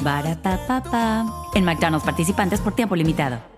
Barata 0.00 1.24
En 1.54 1.64
McDonald's 1.64 2.04
participantes 2.04 2.60
por 2.60 2.74
tiempo 2.74 2.96
limitado. 2.96 3.56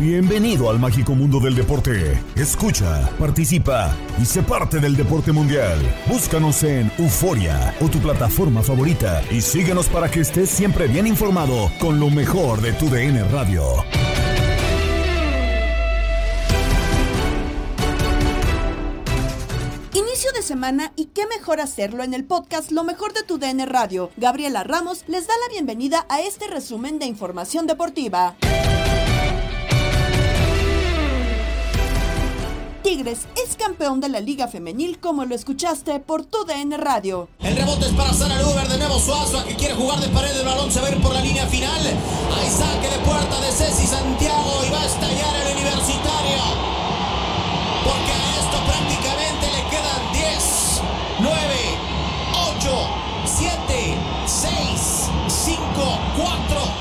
Bienvenido 0.00 0.70
al 0.70 0.78
mágico 0.78 1.14
mundo 1.14 1.40
del 1.40 1.54
deporte. 1.54 2.18
Escucha, 2.34 3.10
participa 3.18 3.94
y 4.18 4.24
sé 4.24 4.42
parte 4.42 4.80
del 4.80 4.96
deporte 4.96 5.30
mundial. 5.30 5.78
Búscanos 6.06 6.62
en 6.62 6.90
Euforia 6.96 7.74
o 7.82 7.88
tu 7.90 7.98
plataforma 7.98 8.62
favorita 8.62 9.22
y 9.30 9.42
síguenos 9.42 9.88
para 9.90 10.10
que 10.10 10.20
estés 10.20 10.48
siempre 10.48 10.86
bien 10.86 11.06
informado 11.06 11.70
con 11.78 12.00
lo 12.00 12.08
mejor 12.08 12.62
de 12.62 12.72
tu 12.72 12.88
DN 12.88 13.24
Radio. 13.24 13.84
De 20.40 20.46
semana 20.46 20.92
y 20.96 21.06
qué 21.06 21.26
mejor 21.26 21.60
hacerlo 21.60 22.02
en 22.02 22.14
el 22.14 22.24
podcast 22.24 22.70
Lo 22.70 22.82
mejor 22.82 23.12
de 23.12 23.22
tu 23.22 23.36
DN 23.36 23.66
Radio. 23.66 24.10
Gabriela 24.16 24.64
Ramos 24.64 25.04
les 25.06 25.26
da 25.26 25.34
la 25.46 25.52
bienvenida 25.52 26.06
a 26.08 26.22
este 26.22 26.46
resumen 26.46 26.98
de 26.98 27.04
información 27.04 27.66
deportiva. 27.66 28.36
Tigres 32.82 33.26
es 33.44 33.54
campeón 33.56 34.00
de 34.00 34.08
la 34.08 34.20
Liga 34.20 34.48
Femenil 34.48 34.98
como 34.98 35.26
lo 35.26 35.34
escuchaste 35.34 36.00
por 36.00 36.24
tu 36.24 36.46
DN 36.46 36.74
Radio. 36.78 37.28
El 37.40 37.54
rebote 37.54 37.84
es 37.84 37.92
para 37.92 38.14
Sara 38.14 38.40
Luber, 38.40 38.66
de 38.66 38.78
nuevo 38.78 38.98
Suazo, 38.98 39.44
que 39.46 39.56
quiere 39.56 39.74
jugar 39.74 40.00
de 40.00 40.08
pared 40.08 40.32
del 40.32 40.46
balón, 40.46 40.72
se 40.72 40.80
va 40.80 40.88
por 41.02 41.12
la 41.12 41.20
línea 41.20 41.46
final. 41.48 41.82
Hay 41.84 42.48
saque 42.48 42.88
de 42.88 43.04
puerta 43.04 43.40
de 43.42 43.52
Ceci 43.52 43.86
Santiago 43.86 44.64
y 44.66 44.70
va 44.70 44.80
a 44.80 44.86
estallar 44.86 45.36
el 45.46 45.56
universitario. 45.56 46.69
4, 56.20 56.79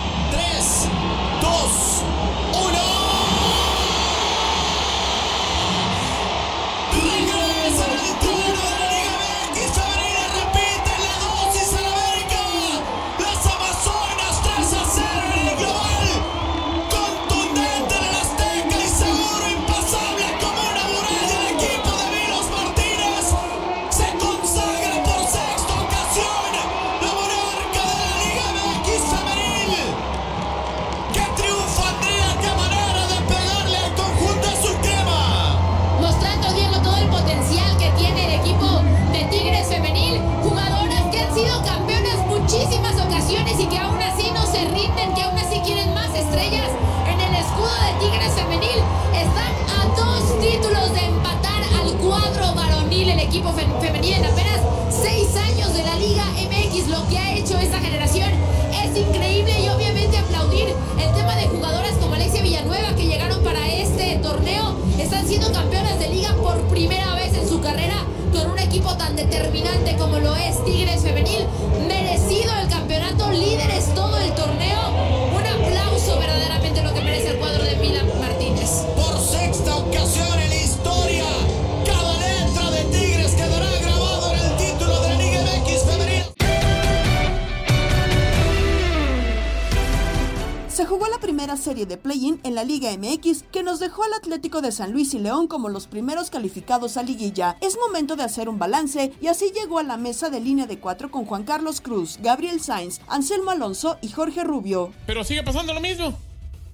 la 92.59 92.65
Liga 92.65 92.91
MX 92.91 93.45
que 93.53 93.63
nos 93.63 93.79
dejó 93.79 94.03
al 94.03 94.13
Atlético 94.15 94.61
de 94.61 94.73
San 94.73 94.91
Luis 94.91 95.13
y 95.13 95.19
León 95.19 95.47
como 95.47 95.69
los 95.69 95.87
primeros 95.87 96.29
calificados 96.29 96.97
a 96.97 97.03
liguilla. 97.03 97.55
Es 97.61 97.77
momento 97.77 98.17
de 98.17 98.23
hacer 98.23 98.49
un 98.49 98.59
balance 98.59 99.13
y 99.21 99.27
así 99.27 99.53
llegó 99.55 99.79
a 99.79 99.83
la 99.83 99.95
mesa 99.95 100.29
de 100.29 100.41
línea 100.41 100.67
de 100.67 100.77
cuatro 100.77 101.09
con 101.09 101.23
Juan 101.23 101.45
Carlos 101.45 101.79
Cruz, 101.79 102.17
Gabriel 102.21 102.59
Sainz, 102.59 102.99
Anselmo 103.07 103.51
Alonso 103.51 103.97
y 104.01 104.09
Jorge 104.09 104.43
Rubio. 104.43 104.91
Pero 105.05 105.23
sigue 105.23 105.41
pasando 105.41 105.73
lo 105.73 105.79
mismo. 105.79 106.19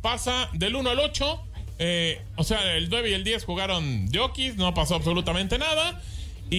Pasa 0.01 0.49
del 0.53 0.75
1 0.75 0.89
al 0.89 0.99
8. 1.01 1.39
eh, 1.77 2.19
o 2.35 2.43
sea, 2.43 2.73
el 2.73 2.89
9 2.89 3.11
y 3.11 3.13
el 3.13 3.23
10 3.23 3.45
jugaron 3.45 4.07
Diokis, 4.07 4.55
no 4.55 4.73
pasó 4.73 4.95
absolutamente 4.95 5.59
nada. 5.59 6.01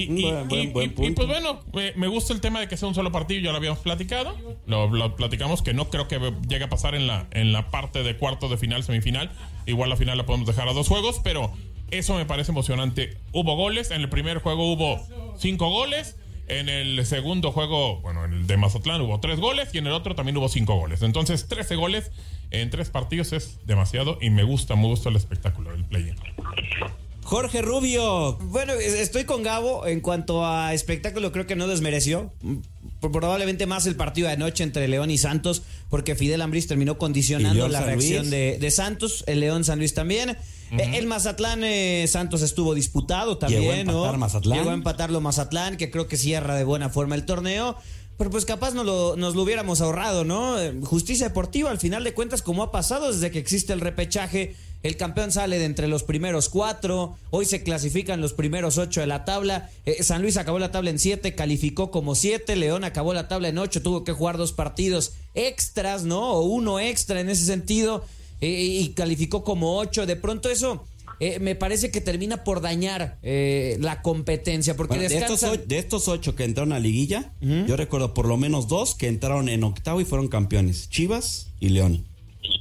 Y, 0.05 0.21
y- 0.21 0.23
Buen- 0.23 0.49
buen- 0.49 0.61
y- 0.63 0.67
buen 0.69 1.13
y- 1.13 1.15
pues 1.15 1.29
bueno, 1.29 1.61
me 1.97 2.07
gusta 2.09 2.33
el 2.33 2.41
tema 2.41 2.61
de 2.61 2.69
que 2.69 2.77
sea 2.77 2.89
un 2.89 2.95
solo 2.95 3.13
partido, 3.13 3.41
ya 3.41 3.51
lo 3.53 3.57
habíamos 3.59 3.79
platicado. 3.81 4.37
Lo, 4.67 4.89
lo 4.91 5.17
platicamos 5.17 5.63
que 5.63 5.73
no 5.75 5.89
creo 5.91 6.09
que 6.09 6.19
llegue 6.49 6.65
a 6.65 6.69
pasar 6.69 6.95
en 6.95 7.07
la, 7.07 7.27
en 7.33 7.53
la 7.53 7.71
parte 7.71 8.03
de 8.03 8.17
cuarto 8.17 8.49
de 8.49 8.57
final, 8.57 8.83
semifinal. 8.85 9.31
Igual 9.67 9.91
la 9.91 9.97
final 9.97 10.19
la 10.19 10.27
podemos 10.27 10.47
dejar 10.47 10.69
a 10.69 10.73
dos 10.73 10.89
juegos, 10.89 11.21
pero 11.25 11.53
eso 11.91 12.15
me 12.15 12.27
parece 12.27 12.51
emocionante. 12.53 13.17
Hubo 13.33 13.57
goles, 13.57 13.91
en 13.91 14.01
el 14.01 14.09
primer 14.09 14.39
juego 14.39 14.73
hubo 14.73 15.01
cinco 15.39 15.71
goles. 15.71 16.17
En 16.49 16.69
el 16.69 17.05
segundo 17.07 17.51
juego, 17.51 18.01
bueno, 18.03 18.25
en 18.25 18.33
el 18.33 18.47
de 18.47 18.57
Mazatlán 18.57 19.01
hubo 19.01 19.19
tres 19.19 19.41
goles 19.41 19.69
y 19.75 19.79
en 19.79 19.89
el 19.89 19.93
otro 19.93 20.15
también 20.15 20.37
hubo 20.37 20.49
cinco 20.49 20.77
goles. 20.77 21.03
Entonces, 21.03 21.49
13 21.49 21.75
goles 21.75 22.13
en 22.53 22.71
tres 22.71 22.89
partidos 22.91 23.33
es 23.33 23.59
demasiado 23.67 24.19
y 24.21 24.31
me 24.31 24.45
gusta, 24.45 24.77
me 24.77 24.85
gusta 24.85 25.09
el 25.09 25.17
espectáculo 25.17 25.73
del 25.73 25.85
play 25.85 26.05
Jorge 27.27 27.61
Rubio. 27.61 28.39
Bueno, 28.41 28.73
es- 28.75 28.95
estoy 28.95 29.25
con 29.25 29.43
Gabo 29.43 29.85
en 29.87 30.01
cuanto 30.01 30.47
a 30.47 30.73
espectáculo, 30.75 31.33
creo 31.33 31.47
que 31.47 31.57
no 31.57 31.67
desmereció. 31.67 32.33
probablemente 33.01 33.67
más 33.67 33.87
el 33.87 33.95
partido 33.95 34.27
de 34.27 34.35
anoche 34.35 34.65
entre 34.65 34.89
León 34.89 35.11
y 35.11 35.19
Santos, 35.19 35.63
porque 35.91 36.15
Fidel 36.17 36.41
Ambriz 36.43 36.67
terminó 36.67 36.99
condicionando 36.99 37.69
la 37.69 37.81
reacción 37.83 38.31
de, 38.31 38.59
de 38.59 38.71
Santos, 38.71 39.23
el 39.29 39.39
León 39.41 39.65
San 39.65 39.79
Luis 39.79 39.93
también. 39.95 40.31
Eh, 40.31 40.93
El 40.95 41.07
Mazatlán 41.07 41.63
eh, 41.63 42.07
Santos 42.09 42.43
estuvo 42.43 42.75
disputado 42.75 43.39
también, 43.39 43.61
Llegó 43.63 43.73
a 43.73 43.79
empatar 43.81 44.13
¿no? 44.13 44.19
Mazatlán. 44.19 44.59
Llegó 44.59 44.71
a 44.71 44.75
empatarlo 44.75 45.21
Mazatlán, 45.21 45.77
que 45.77 45.91
creo 45.91 46.09
que 46.09 46.17
cierra 46.17 46.57
de 46.57 46.65
buena 46.65 46.89
forma 46.89 47.15
el 47.15 47.25
torneo. 47.25 47.77
Pero 48.19 48.31
pues 48.31 48.47
capaz 48.47 48.73
nos 48.73 48.87
lo, 48.87 49.15
nos 49.17 49.35
lo 49.37 49.43
hubiéramos 49.43 49.83
ahorrado, 49.83 50.25
¿no? 50.25 50.57
Justicia 50.85 51.29
deportiva, 51.29 51.71
al 51.71 51.79
final 51.79 52.03
de 52.03 52.15
cuentas, 52.15 52.41
como 52.41 52.63
ha 52.63 52.73
pasado 52.73 53.13
desde 53.13 53.31
que 53.31 53.39
existe 53.39 53.73
el 53.75 53.81
repechaje, 53.81 54.57
el 54.87 54.97
campeón 54.97 55.33
sale 55.33 55.59
de 55.59 55.65
entre 55.65 55.89
los 55.89 56.03
primeros 56.03 56.49
cuatro, 56.49 57.17
hoy 57.31 57.45
se 57.45 57.63
clasifican 57.63 58.21
los 58.21 58.33
primeros 58.33 58.79
ocho 58.79 59.01
de 59.01 59.07
la 59.07 59.25
tabla, 59.25 59.71
Eh, 59.85 60.03
San 60.03 60.23
Luis 60.23 60.37
acabó 60.37 60.59
la 60.59 60.71
tabla 60.71 60.91
en 60.91 60.99
siete, 60.99 61.35
calificó 61.35 61.91
como 61.91 62.15
siete, 62.15 62.57
León 62.57 62.85
acabó 62.85 63.13
la 63.15 63.29
tabla 63.29 63.49
en 63.49 63.59
ocho, 63.59 63.83
tuvo 63.83 64.05
que 64.05 64.13
jugar 64.13 64.37
dos 64.37 64.53
partidos 64.53 65.13
extras, 65.35 66.05
¿no? 66.05 66.33
O 66.33 66.43
uno 66.43 66.81
extra 66.81 67.21
en 67.21 67.29
ese 67.29 67.45
sentido, 67.45 68.05
eh, 68.41 68.51
y 68.51 68.89
calificó 68.91 69.45
como 69.45 69.77
ocho, 69.79 70.07
de 70.07 70.17
pronto 70.17 70.51
eso... 70.51 70.85
eh, 71.19 71.39
me 71.41 71.55
parece 71.55 71.91
que 71.91 72.03
termina 72.03 72.45
por 72.45 72.61
dañar 72.61 73.17
eh, 73.23 73.79
la 73.81 74.03
competencia 74.03 74.77
porque 74.77 74.97
Bueno, 74.97 75.09
de, 75.09 75.17
estos 75.17 75.43
ocho, 75.43 75.63
de 75.67 75.79
estos 75.79 76.09
ocho 76.09 76.35
que 76.35 76.45
entraron 76.45 76.73
a 76.75 76.79
liguilla, 76.79 77.33
yo 77.41 77.75
recuerdo 77.77 78.13
por 78.13 78.27
lo 78.27 78.37
menos 78.37 78.69
dos 78.69 78.95
que 78.95 79.09
entraron 79.09 79.49
en 79.49 79.65
octavo 79.65 80.01
y 80.03 80.05
fueron 80.05 80.29
campeones, 80.29 80.91
Chivas 80.91 81.49
y 81.59 81.71
León. 81.71 82.05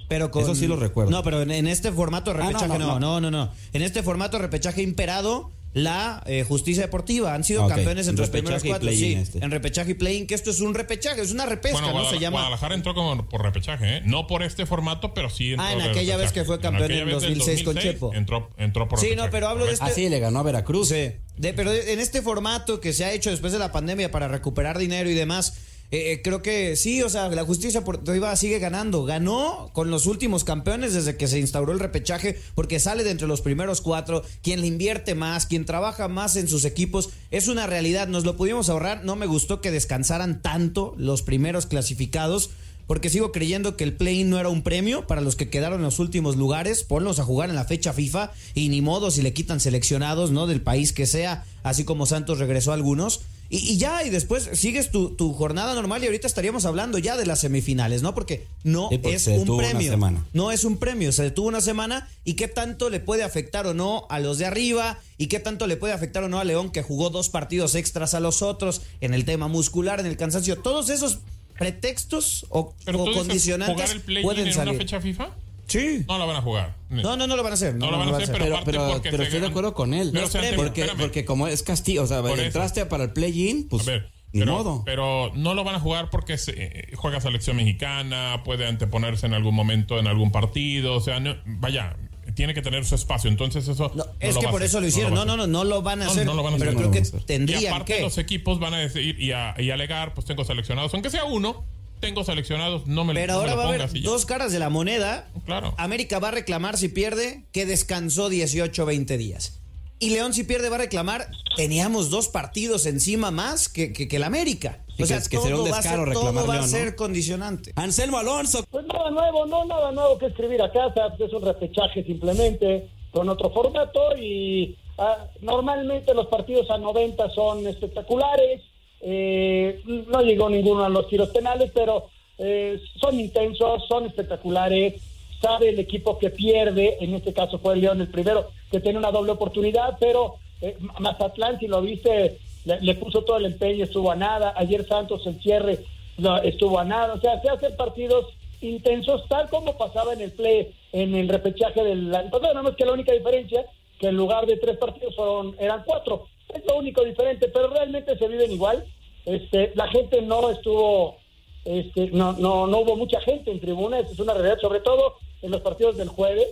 Pero 0.07 0.31
con- 0.31 0.43
Eso 0.43 0.55
sí 0.55 0.67
lo 0.67 0.75
recuerdo. 0.75 1.11
No, 1.11 1.23
pero 1.23 1.41
en, 1.41 1.51
en 1.51 1.67
este 1.67 1.91
formato 1.91 2.31
de 2.33 2.39
Ah, 2.39 2.43
no, 2.43 2.49
repechaje 2.49 2.79
no, 2.79 2.99
no, 2.99 3.19
no, 3.19 3.21
no, 3.21 3.31
no, 3.31 3.51
En 3.73 3.81
este 3.81 4.03
formato 4.03 4.37
de 4.37 4.43
repechaje 4.43 4.81
imperado 4.81 5.51
la 5.73 6.23
eh, 6.25 6.45
justicia 6.47 6.83
deportiva. 6.83 7.33
Han 7.33 7.43
sido 7.43 7.63
Ok, 7.65 7.69
campeones 7.69 8.07
entre 8.07 8.21
los 8.25 8.31
repechaje 8.31 8.61
primeros 8.61 8.63
y 8.63 8.67
cuatro. 8.69 8.89
Sí, 8.91 9.13
este. 9.13 9.43
en 9.43 9.51
repechaje 9.51 9.91
y 9.91 9.93
play-in, 9.95 10.25
que 10.25 10.33
esto 10.33 10.49
es 10.49 10.61
un 10.61 10.73
repechaje, 10.73 11.19
es 11.21 11.33
una 11.33 11.45
repesca, 11.45 11.73
Bueno, 11.73 11.87
¿no? 11.87 11.93
Guadalajara, 11.95 12.17
Se 12.17 12.23
llama. 12.23 12.37
Guadalajara 12.37 12.75
entró 12.75 12.93
como 12.95 13.27
por 13.27 13.41
repechaje, 13.43 13.97
¿eh? 13.97 14.01
No 14.05 14.25
por 14.25 14.41
este 14.43 14.65
formato, 14.65 15.13
pero 15.13 15.29
sí 15.29 15.49
entró 15.51 15.65
Ah, 15.65 15.73
en 15.73 15.81
aquella 15.81 16.15
vez 16.15 16.31
que 16.31 16.45
fue 16.45 16.61
campeón 16.61 16.89
en 16.91 17.05
vez 17.07 17.21
del 17.21 17.33
2006 17.37 17.63
con 17.63 17.75
Chepo. 17.77 18.13
Entró, 18.13 18.51
entró 18.57 18.87
por 18.87 18.99
Sí, 19.01 19.17
no, 19.17 19.29
pero 19.29 19.49
hablo 19.49 19.65
de 19.65 19.73
este. 19.73 19.83
Ah, 19.85 19.89
sí, 19.93 20.07
le 20.07 20.19
ganó 20.19 20.39
a 20.39 20.43
Veracruz. 20.43 20.87
Sí. 20.87 21.11
De- 21.35 21.53
pero 21.53 21.73
en 21.73 21.99
este 21.99 22.21
formato 22.21 22.79
que 22.79 22.93
se 22.93 23.03
ha 23.03 23.11
hecho 23.11 23.29
después 23.29 23.51
de 23.51 23.59
la 23.59 23.73
pandemia 23.73 24.09
para 24.11 24.29
recuperar 24.29 24.77
dinero 24.77 25.09
y 25.09 25.13
demás, 25.13 25.57
eh, 25.95 26.12
eh, 26.12 26.21
creo 26.21 26.42
que 26.42 26.75
sí, 26.75 27.01
o 27.03 27.09
sea, 27.09 27.30
la 27.30 27.45
justicia 27.45 27.80
deportiva 27.80 28.36
sigue 28.36 28.59
ganando. 28.59 29.06
Ganó 29.06 29.69
con 29.71 29.89
los 29.89 30.07
últimos 30.07 30.44
campeones 30.44 30.94
desde 30.94 31.15
que 31.15 31.27
se 31.27 31.39
instauró 31.39 31.71
el 31.71 31.80
repechaje, 31.80 32.38
porque 32.53 32.81
sale 32.81 33.06
de 33.06 33.12
entre 33.12 33.27
los 33.27 33.39
primeros 33.39 33.80
cuatro. 33.80 34.21
Quien 34.42 34.59
le 34.59 34.68
invierte 34.68 35.15
más, 35.15 35.45
quien 35.45 35.63
trabaja 35.63 36.09
más 36.09 36.36
en 36.36 36.50
sus 36.50 36.65
equipos, 36.65 37.12
es 37.31 37.47
una 37.47 37.65
realidad. 37.65 38.09
Nos 38.09 38.25
lo 38.25 38.36
pudimos 38.36 38.68
ahorrar. 38.68 39.06
No 39.06 39.15
me 39.15 39.25
gustó 39.25 39.62
que 39.62 39.71
descansaran 39.71 40.42
tanto 40.42 40.94
los 40.97 41.21
primeros 41.21 41.65
clasificados. 41.65 42.50
Porque 42.88 43.09
sigo 43.09 43.31
creyendo 43.31 43.77
que 43.77 43.83
el 43.83 43.95
play-in 43.95 44.30
no 44.30 44.39
era 44.39 44.50
un 44.50 44.62
premio 44.62 45.07
para 45.07 45.21
los 45.21 45.36
que 45.36 45.50
quedaron 45.50 45.80
en 45.80 45.86
los 45.86 45.97
últimos 45.97 46.36
lugares. 46.36 46.83
Ponlos 46.83 47.18
a 47.19 47.24
jugar 47.24 47.50
en 47.50 47.56
la 47.56 47.65
fecha 47.65 47.94
FIFA 47.94 48.31
y 48.53 48.69
ni 48.69 48.81
modo 48.81 49.09
si 49.09 49.24
le 49.24 49.33
quitan 49.33 49.59
seleccionados, 49.59 50.30
¿no? 50.30 50.45
Del 50.45 50.62
país 50.62 50.94
que 50.94 51.07
sea, 51.07 51.45
así 51.63 51.83
como 51.83 52.06
Santos 52.06 52.38
regresó 52.38 52.71
a 52.71 52.75
algunos. 52.75 53.21
Y, 53.50 53.57
y 53.57 53.77
ya, 53.77 54.03
y 54.03 54.09
después 54.09 54.50
sigues 54.53 54.92
tu, 54.92 55.12
tu 55.15 55.33
jornada 55.33 55.74
normal 55.75 56.01
y 56.03 56.07
ahorita 56.07 56.25
estaríamos 56.27 56.65
hablando 56.65 56.97
ya 56.97 57.15
de 57.15 57.25
las 57.25 57.39
semifinales, 57.42 58.01
¿no? 58.01 58.15
Porque 58.15 58.47
no 58.63 58.89
Sí, 58.89 58.97
porque 58.97 59.15
es 59.15 59.21
se 59.24 59.38
un 59.38 59.57
premio. 59.57 59.92
semana. 59.92 60.25
No 60.33 60.51
es 60.51 60.63
un 60.63 60.77
premio, 60.77 61.12
se 61.12 61.24
detuvo 61.24 61.47
una 61.47 61.62
semana 61.62 62.09
y 62.24 62.33
qué 62.33 62.47
tanto 62.47 62.89
le 62.89 63.00
puede 63.00 63.24
afectar 63.24 63.68
o 63.68 63.74
no 63.74 64.07
a 64.09 64.19
los 64.19 64.38
de 64.39 64.45
arriba 64.45 65.00
y 65.18 65.27
qué 65.27 65.39
tanto 65.39 65.68
le 65.68 65.77
puede 65.77 65.94
afectar 65.94 66.24
o 66.24 66.30
no 66.30 66.39
a 66.39 66.44
León 66.44 66.71
que 66.71 66.81
jugó 66.81 67.09
dos 67.09 67.30
partidos 67.30 67.75
extras 67.75 68.13
a 68.15 68.19
los 68.19 68.42
otros 68.42 68.81
en 69.01 69.13
el 69.13 69.25
tema 69.25 69.47
muscular, 69.47 70.00
en 70.00 70.06
el 70.07 70.18
cansancio. 70.18 70.57
Todos 70.57 70.89
esos 70.89 71.19
pretextos 71.57 72.45
o, 72.50 72.74
o 72.94 73.12
condicionantes 73.13 73.75
¿Jugar 73.75 73.92
el 73.92 74.01
play-in 74.01 74.24
pueden 74.24 74.47
en 74.47 74.53
salir. 74.53 74.69
una 74.71 74.80
fecha 74.80 75.00
FIFA? 75.01 75.30
Sí. 75.67 76.06
No 76.07 76.17
la 76.17 76.25
van 76.25 76.35
a 76.38 76.41
jugar. 76.41 76.75
No, 76.89 77.17
no, 77.17 77.27
no 77.27 77.35
lo 77.35 77.44
van 77.44 77.51
a 77.51 77.56
hacer. 77.56 77.75
No 77.75 77.89
lo 77.91 77.97
van 77.97 78.09
a 78.09 78.17
hacer, 78.17 78.31
pero, 78.38 78.59
Pero, 78.65 78.88
porque 78.88 79.09
pero 79.12 79.23
estoy 79.23 79.39
de 79.39 79.47
acuerdo 79.47 79.73
con 79.73 79.94
él. 79.94 80.12
Pero, 80.13 80.27
o 80.27 80.29
sea, 80.29 80.41
porque, 80.56 80.81
espérame. 80.81 81.01
porque 81.01 81.25
como 81.25 81.47
es 81.47 81.63
castigo, 81.63 82.03
o 82.03 82.07
sea, 82.07 82.21
Por 82.21 82.31
eso. 82.31 82.41
entraste 82.44 82.85
para 82.85 83.03
el 83.06 83.13
play-in, 83.13 83.67
pues 83.67 83.88
A 83.88 83.91
ver, 83.91 84.12
ni 84.31 84.41
pero, 84.41 84.53
modo. 84.53 84.83
pero 84.85 85.31
no 85.35 85.53
lo 85.56 85.63
van 85.63 85.75
a 85.75 85.79
jugar 85.79 86.09
porque 86.09 86.38
se, 86.38 86.53
eh, 86.57 86.91
juega 86.95 87.19
selección 87.21 87.57
mexicana, 87.57 88.41
puede 88.45 88.67
anteponerse 88.67 89.25
en 89.25 89.33
algún 89.33 89.56
momento 89.56 89.97
en 90.00 90.07
algún 90.07 90.31
partido, 90.31 90.94
o 90.95 91.01
sea, 91.01 91.19
no- 91.19 91.35
vaya, 91.45 91.95
tiene 92.35 92.53
que 92.53 92.61
tener 92.61 92.85
su 92.85 92.95
espacio, 92.95 93.29
entonces 93.29 93.68
eso 93.68 93.91
no 93.95 94.06
es 94.19 94.35
lo 94.35 94.41
que 94.41 94.47
por 94.47 94.56
hacer, 94.57 94.68
eso 94.68 94.81
lo 94.81 94.88
hicieron. 94.88 95.13
No, 95.13 95.21
hacer. 95.21 95.27
no, 95.27 95.38
no, 95.38 95.47
no 95.47 95.63
lo 95.63 95.81
van 95.81 96.01
a 96.01 96.06
No, 96.06 96.11
hacer. 96.11 96.25
no 96.25 96.33
lo 96.33 96.44
van 96.44 96.56
a 96.56 96.57
pero 96.57 96.71
hacer. 96.71 96.77
creo 96.77 96.81
No 96.81 96.88
lo 96.88 96.91
que 96.94 97.00
van 97.00 97.06
a 97.06 97.09
hacer. 97.09 97.21
Y 97.21 97.25
tendrían 97.25 97.65
aparte 97.73 97.95
que. 97.95 98.01
los 98.01 98.18
equipos 98.18 98.59
van 98.59 98.73
a 98.73 98.79
decir 98.79 99.19
y, 99.19 99.31
a- 99.31 99.56
y 99.57 99.71
alegar, 99.71 100.13
pues 100.13 100.25
tengo 100.27 100.44
seleccionados, 100.44 100.94
aunque 100.94 101.09
sea 101.09 101.23
uno, 101.25 101.65
tengo 102.06 102.24
seleccionados, 102.24 102.88
no 102.88 103.04
me, 103.04 103.13
Pero 103.13 103.34
no 103.34 103.40
me 103.40 103.50
ahora 103.50 103.52
lo 103.52 103.57
va 103.57 103.63
a 103.63 103.68
haber 103.88 104.02
dos 104.04 104.25
caras 104.25 104.52
de 104.52 104.60
la 104.60 104.69
moneda. 104.69 105.30
Claro. 105.46 105.74
América 105.78 106.19
va 106.19 106.30
a 106.30 106.31
reclamar 106.31 106.78
si 106.78 106.90
pierde 106.90 107.46
que 107.52 107.66
descansó 107.66 108.30
18 108.30 108.86
20 108.86 109.18
días. 109.18 109.60
Y 110.00 110.10
León 110.10 110.34
si 110.34 110.44
pierde 110.44 110.69
va 110.69 110.75
a 110.75 110.80
reclamar, 110.80 111.28
teníamos 111.56 112.10
dos 112.10 112.28
partidos 112.28 112.86
encima 112.86 113.31
más 113.31 113.69
que, 113.69 113.94
que, 113.94 114.07
que 114.07 114.16
el 114.18 114.24
América. 114.24 114.84
Sí, 114.98 115.04
o 115.04 115.06
sea, 115.06 115.22
que- 115.22 115.30
que 115.30 115.38
será 115.38 115.56
un 115.56 115.62
todo 115.63 115.72
va 115.72 115.78
a 115.78 115.81
ser- 115.81 115.92
descaro 115.92 116.06
reclamar 116.06 116.44
todo 116.44 116.48
va 116.54 116.60
a 116.60 116.68
ser 116.68 116.96
condicionante. 116.96 117.72
Anselmo 117.75 118.18
Alonso. 118.18 118.66
Pues 118.69 118.86
nada 118.86 119.10
nuevo, 119.12 119.46
no 119.46 119.66
nada 119.66 119.92
nuevo 119.92 120.18
que 120.18 120.28
escribir 120.28 120.62
a 120.62 120.72
casa, 120.72 121.10
pues 121.18 121.30
es 121.30 121.34
un 121.34 121.44
repechaje 121.44 122.04
simplemente 122.04 122.90
con 123.12 123.30
otro 123.30 123.50
formato 123.52 124.18
y 124.18 124.78
ah, 124.98 125.28
normalmente 125.42 126.13
los 126.13 126.28
partidos 126.28 126.69
a 126.69 126.78
90 126.78 127.30
son 127.34 127.66
espectaculares, 127.66 128.62
eh, 129.07 129.84
no 129.86 130.22
llegó 130.24 130.50
ninguno 130.50 130.84
a 130.84 130.90
los 130.90 131.07
tiros 131.07 131.30
penales, 131.30 131.69
pero 131.75 132.10
eh, 132.40 132.81
son 133.00 133.19
intensos, 133.19 133.88
son 133.88 134.07
espectaculares, 134.07 134.96
sabe 135.40 135.69
el 135.69 135.80
equipo 135.80 136.18
que 136.18 136.31
pierde, 136.31 136.98
en 137.00 137.13
este 137.13 137.31
caso 137.31 137.60
fue 137.60 137.75
el 137.75 137.81
León 137.81 138.02
el 138.02 138.07
primero, 138.07 138.50
que 138.72 138.80
tiene 138.80 138.98
una 138.98 139.12
doble 139.12 139.34
oportunidad, 139.34 139.98
pero 140.00 140.38
eh, 140.60 140.75
Mazatlán, 140.98 141.60
si 141.60 141.68
lo 141.68 141.84
viste, 141.84 142.40
le, 142.66 142.96
puso 142.96 143.22
todo 143.22 143.38
el 143.38 143.46
empeño, 143.46 143.84
estuvo 143.84 144.12
a 144.12 144.16
nada, 144.16 144.56
ayer 144.57 144.88
Santos 144.88 145.28
el 145.28 145.40
cierre 145.40 145.81
no, 146.18 146.38
estuvo 146.38 146.80
a 146.80 146.84
nada, 146.84 147.13
o 147.13 147.22
sea, 147.22 147.40
se 147.44 147.50
hacen 147.50 147.75
partidos 147.75 148.25
intensos, 148.60 149.28
tal 149.28 149.48
como 149.50 149.78
pasaba 149.78 150.13
en 150.13 150.22
el 150.22 150.31
play, 150.31 150.74
en 150.94 151.13
el 151.13 151.30
repechaje 151.30 151.84
del 151.84 152.16
año 152.16 152.31
pasado, 152.31 152.56
nada 152.56 152.63
más 152.63 152.75
que 152.75 152.86
la 152.86 152.94
única 152.94 153.12
diferencia, 153.12 153.68
que 154.00 154.07
en 154.07 154.18
lugar 154.18 154.48
de 154.48 154.57
tres 154.57 154.78
partidos 154.78 155.16
fueron, 155.16 155.56
eran 155.60 155.84
cuatro, 155.86 156.25
es 156.56 156.66
lo 156.66 156.78
único 156.78 157.04
diferente, 157.04 157.48
pero 157.48 157.68
realmente 157.69 158.18
se 158.18 158.28
viven 158.28 158.52
igual, 158.52 158.86
este, 159.25 159.72
la 159.75 159.88
gente 159.88 160.22
no 160.22 160.50
estuvo 160.50 161.18
este, 161.66 162.12
no, 162.12 162.34
no, 162.34 162.68
no 162.68 162.80
hubo 162.80 162.96
mucha 162.96 163.19
gente 163.22 163.52
en 163.52 163.60
tribuna, 163.60 164.00
esa 164.00 164.12
es 164.12 164.19
una 164.19 164.34
realidad, 164.36 164.60
sobre 164.62 164.80
todo 164.81 165.16
en 165.42 165.52
los 165.52 165.62
partidos 165.62 165.98
del 165.98 166.10
jueves. 166.10 166.47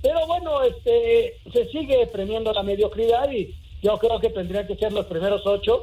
Pero 0.00 0.26
bueno, 0.26 0.62
este, 0.62 1.40
se 1.52 1.68
sigue 1.70 2.06
premiando 2.06 2.52
la 2.52 2.62
mediocridad 2.62 3.30
y 3.32 3.54
yo 3.82 3.98
creo 3.98 4.20
que 4.20 4.30
tendrían 4.30 4.66
que 4.66 4.76
ser 4.76 4.92
los 4.92 5.06
primeros 5.06 5.44
ocho. 5.44 5.82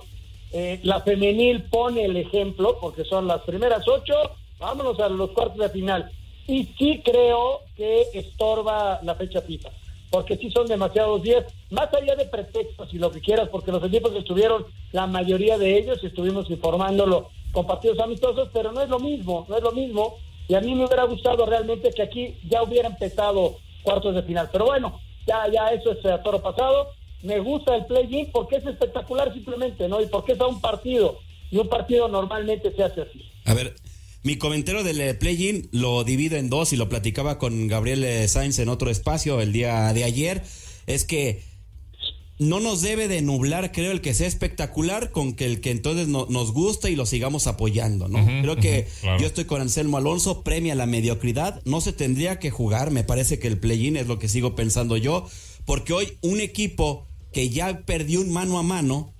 Eh, 0.53 0.80
la 0.84 1.01
femenil 1.01 1.63
pone 1.63 2.06
el 2.06 2.15
ejemplo 2.15 2.77
porque 2.80 3.03
son 3.03 3.27
las 3.27 3.41
primeras 3.41 3.88
ocho, 3.88 4.13
vámonos 4.58 5.00
a 5.00 5.10
los 5.10 5.32
cuartos 5.32 5.58
de 5.58 5.70
final. 5.70 6.10
Y 6.48 6.65
sí 6.77 7.01
creo 7.03 7.62
que 7.75 8.08
estorba 8.13 9.00
la 9.03 9.15
fecha 9.15 9.41
FIFA, 9.41 9.70
porque 10.12 10.38
sí 10.38 10.51
son 10.51 10.68
demasiados 10.68 11.24
días, 11.24 11.46
más 11.72 11.91
allá 11.94 12.15
de 12.15 12.25
pretextos 12.25 12.94
y 12.94 13.00
lo 13.00 13.10
que 13.12 13.22
quieras, 13.22 13.48
porque 13.50 13.72
los 13.72 13.84
equipos 13.84 14.13
estuvieron, 14.13 14.65
la 14.91 15.08
mayoría 15.08 15.58
de 15.58 15.80
ellos, 15.80 16.03
estuvimos 16.03 16.50
informándolo 16.50 17.30
con 17.53 17.65
partidos 17.65 18.00
amistosos, 18.00 18.50
pero 18.53 18.72
no 18.74 18.82
es 18.82 18.89
lo 18.89 19.00
mismo, 19.00 19.46
no 19.50 19.58
es 19.58 19.63
lo 19.63 19.72
mismo. 19.72 20.18
Y 20.48 20.56
a 20.56 20.62
mí 20.62 20.75
me 20.75 20.86
hubiera 20.86 21.06
gustado 21.06 21.46
realmente 21.46 21.91
que 21.91 22.01
aquí 22.01 22.36
ya 22.50 22.62
hubiera 22.62 22.89
empezado 22.89 23.58
cuartos 23.84 24.13
de 24.13 24.24
final. 24.24 24.50
Pero 24.51 24.65
bueno, 24.65 25.00
ya, 25.25 25.48
ya 25.50 25.70
eso 25.70 25.91
es 25.91 26.06
a 26.06 26.22
toro 26.22 26.41
pasado. 26.41 26.89
Me 27.24 27.39
gusta 27.39 27.75
el 27.75 27.86
play-in 27.86 28.32
porque 28.32 28.58
es 28.58 28.65
espectacular 28.65 29.34
simplemente, 29.34 29.88
¿no? 29.88 30.01
Y 30.01 30.08
porque 30.08 30.34
es 30.34 30.41
a 30.41 30.48
un 30.48 30.60
partido. 30.60 31.20
Y 31.51 31.58
un 31.58 31.70
partido 31.70 32.10
normalmente 32.10 32.74
se 32.74 32.84
hace 32.84 33.01
así. 33.01 33.32
A 33.46 33.53
ver, 33.53 33.75
mi 34.24 34.38
comentario 34.38 34.84
del 34.84 35.01
eh, 35.01 35.13
play-in 35.13 35.68
lo 35.72 36.04
divido 36.04 36.38
en 36.38 36.50
dos 36.50 36.74
y 36.74 36.75
lo 36.78 36.90
platicaba 36.90 37.38
con 37.40 37.68
Gabriel 37.68 38.04
eh, 38.04 38.28
Sainz 38.28 38.60
en 38.60 38.70
otro 38.70 38.90
espacio 38.92 39.42
el 39.42 39.51
día 39.51 39.92
de 39.94 40.04
ayer. 40.04 40.44
Es 40.88 41.06
que 41.06 41.42
no 42.38 42.60
nos 42.60 42.82
debe 42.82 43.08
de 43.08 43.22
nublar, 43.22 43.72
creo, 43.72 43.92
el 43.92 44.01
que 44.01 44.16
sea 44.16 44.28
espectacular 44.28 45.12
con 45.12 45.34
que 45.34 45.46
el 45.46 45.62
que 45.62 45.70
entonces 45.70 46.08
no- 46.08 46.25
nos 46.30 46.54
gusta 46.54 46.90
y 46.90 46.96
lo 46.96 47.06
sigamos 47.06 47.46
apoyando, 47.46 48.08
¿no? 48.08 48.25
Creo 48.42 48.56
que 48.56 48.88
claro. 49.01 49.20
yo 49.22 49.28
estoy 49.28 49.46
con 49.46 49.62
Anselmo 49.62 49.98
Alonso, 49.98 50.42
premia 50.44 50.74
la 50.74 50.88
mediocridad, 50.88 51.62
no 51.66 51.82
se 51.82 51.94
tendría 51.94 52.40
que 52.40 52.50
jugar, 52.50 52.90
me 52.90 53.04
parece 53.04 53.38
que 53.38 53.48
el 53.48 53.60
play-in 53.60 53.96
es 53.96 54.08
lo 54.08 54.18
que 54.18 54.28
sigo 54.28 54.56
pensando 54.56 54.98
yo, 54.98 55.28
porque 55.66 55.94
hoy 55.94 56.18
un 56.22 56.40
equipo 56.42 57.08
que 57.32 57.50
ya 57.50 57.82
perdió 57.86 58.22
un 58.22 58.32
mano 58.32 58.58
a 58.58 58.63
mano, 58.63 59.13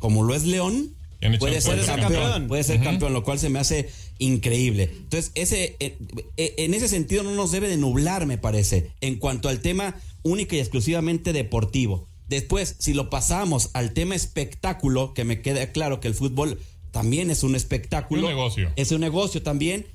como 0.00 0.24
lo 0.24 0.34
es 0.34 0.44
León, 0.44 0.96
puede 1.38 1.60
ser 1.60 1.78
campeón, 1.86 2.48
puede 2.48 2.64
ser 2.64 2.80
campeón, 2.82 3.12
lo 3.12 3.22
cual 3.22 3.38
se 3.38 3.50
me 3.50 3.60
hace 3.60 3.88
increíble. 4.18 4.90
Entonces, 4.92 5.32
ese, 5.34 5.76
eh, 5.80 5.96
eh, 6.36 6.54
en 6.58 6.74
ese 6.74 6.88
sentido 6.88 7.22
no 7.22 7.34
nos 7.34 7.50
debe 7.52 7.68
de 7.68 7.76
nublar, 7.76 8.26
me 8.26 8.38
parece, 8.38 8.90
en 9.00 9.16
cuanto 9.16 9.48
al 9.48 9.60
tema 9.60 9.96
única 10.22 10.56
y 10.56 10.60
exclusivamente 10.60 11.32
deportivo. 11.32 12.06
Después, 12.28 12.76
si 12.78 12.92
lo 12.94 13.08
pasamos 13.10 13.70
al 13.72 13.94
tema 13.94 14.14
espectáculo, 14.14 15.14
que 15.14 15.24
me 15.24 15.40
queda 15.40 15.72
claro 15.72 16.00
que 16.00 16.08
el 16.08 16.14
fútbol 16.14 16.58
también 16.90 17.30
es 17.30 17.42
un 17.42 17.54
espectáculo. 17.54 18.22
Un 18.22 18.28
negocio. 18.34 18.72
Es 18.76 18.92
un 18.92 19.00
negocio 19.00 19.42
también. 19.42 19.86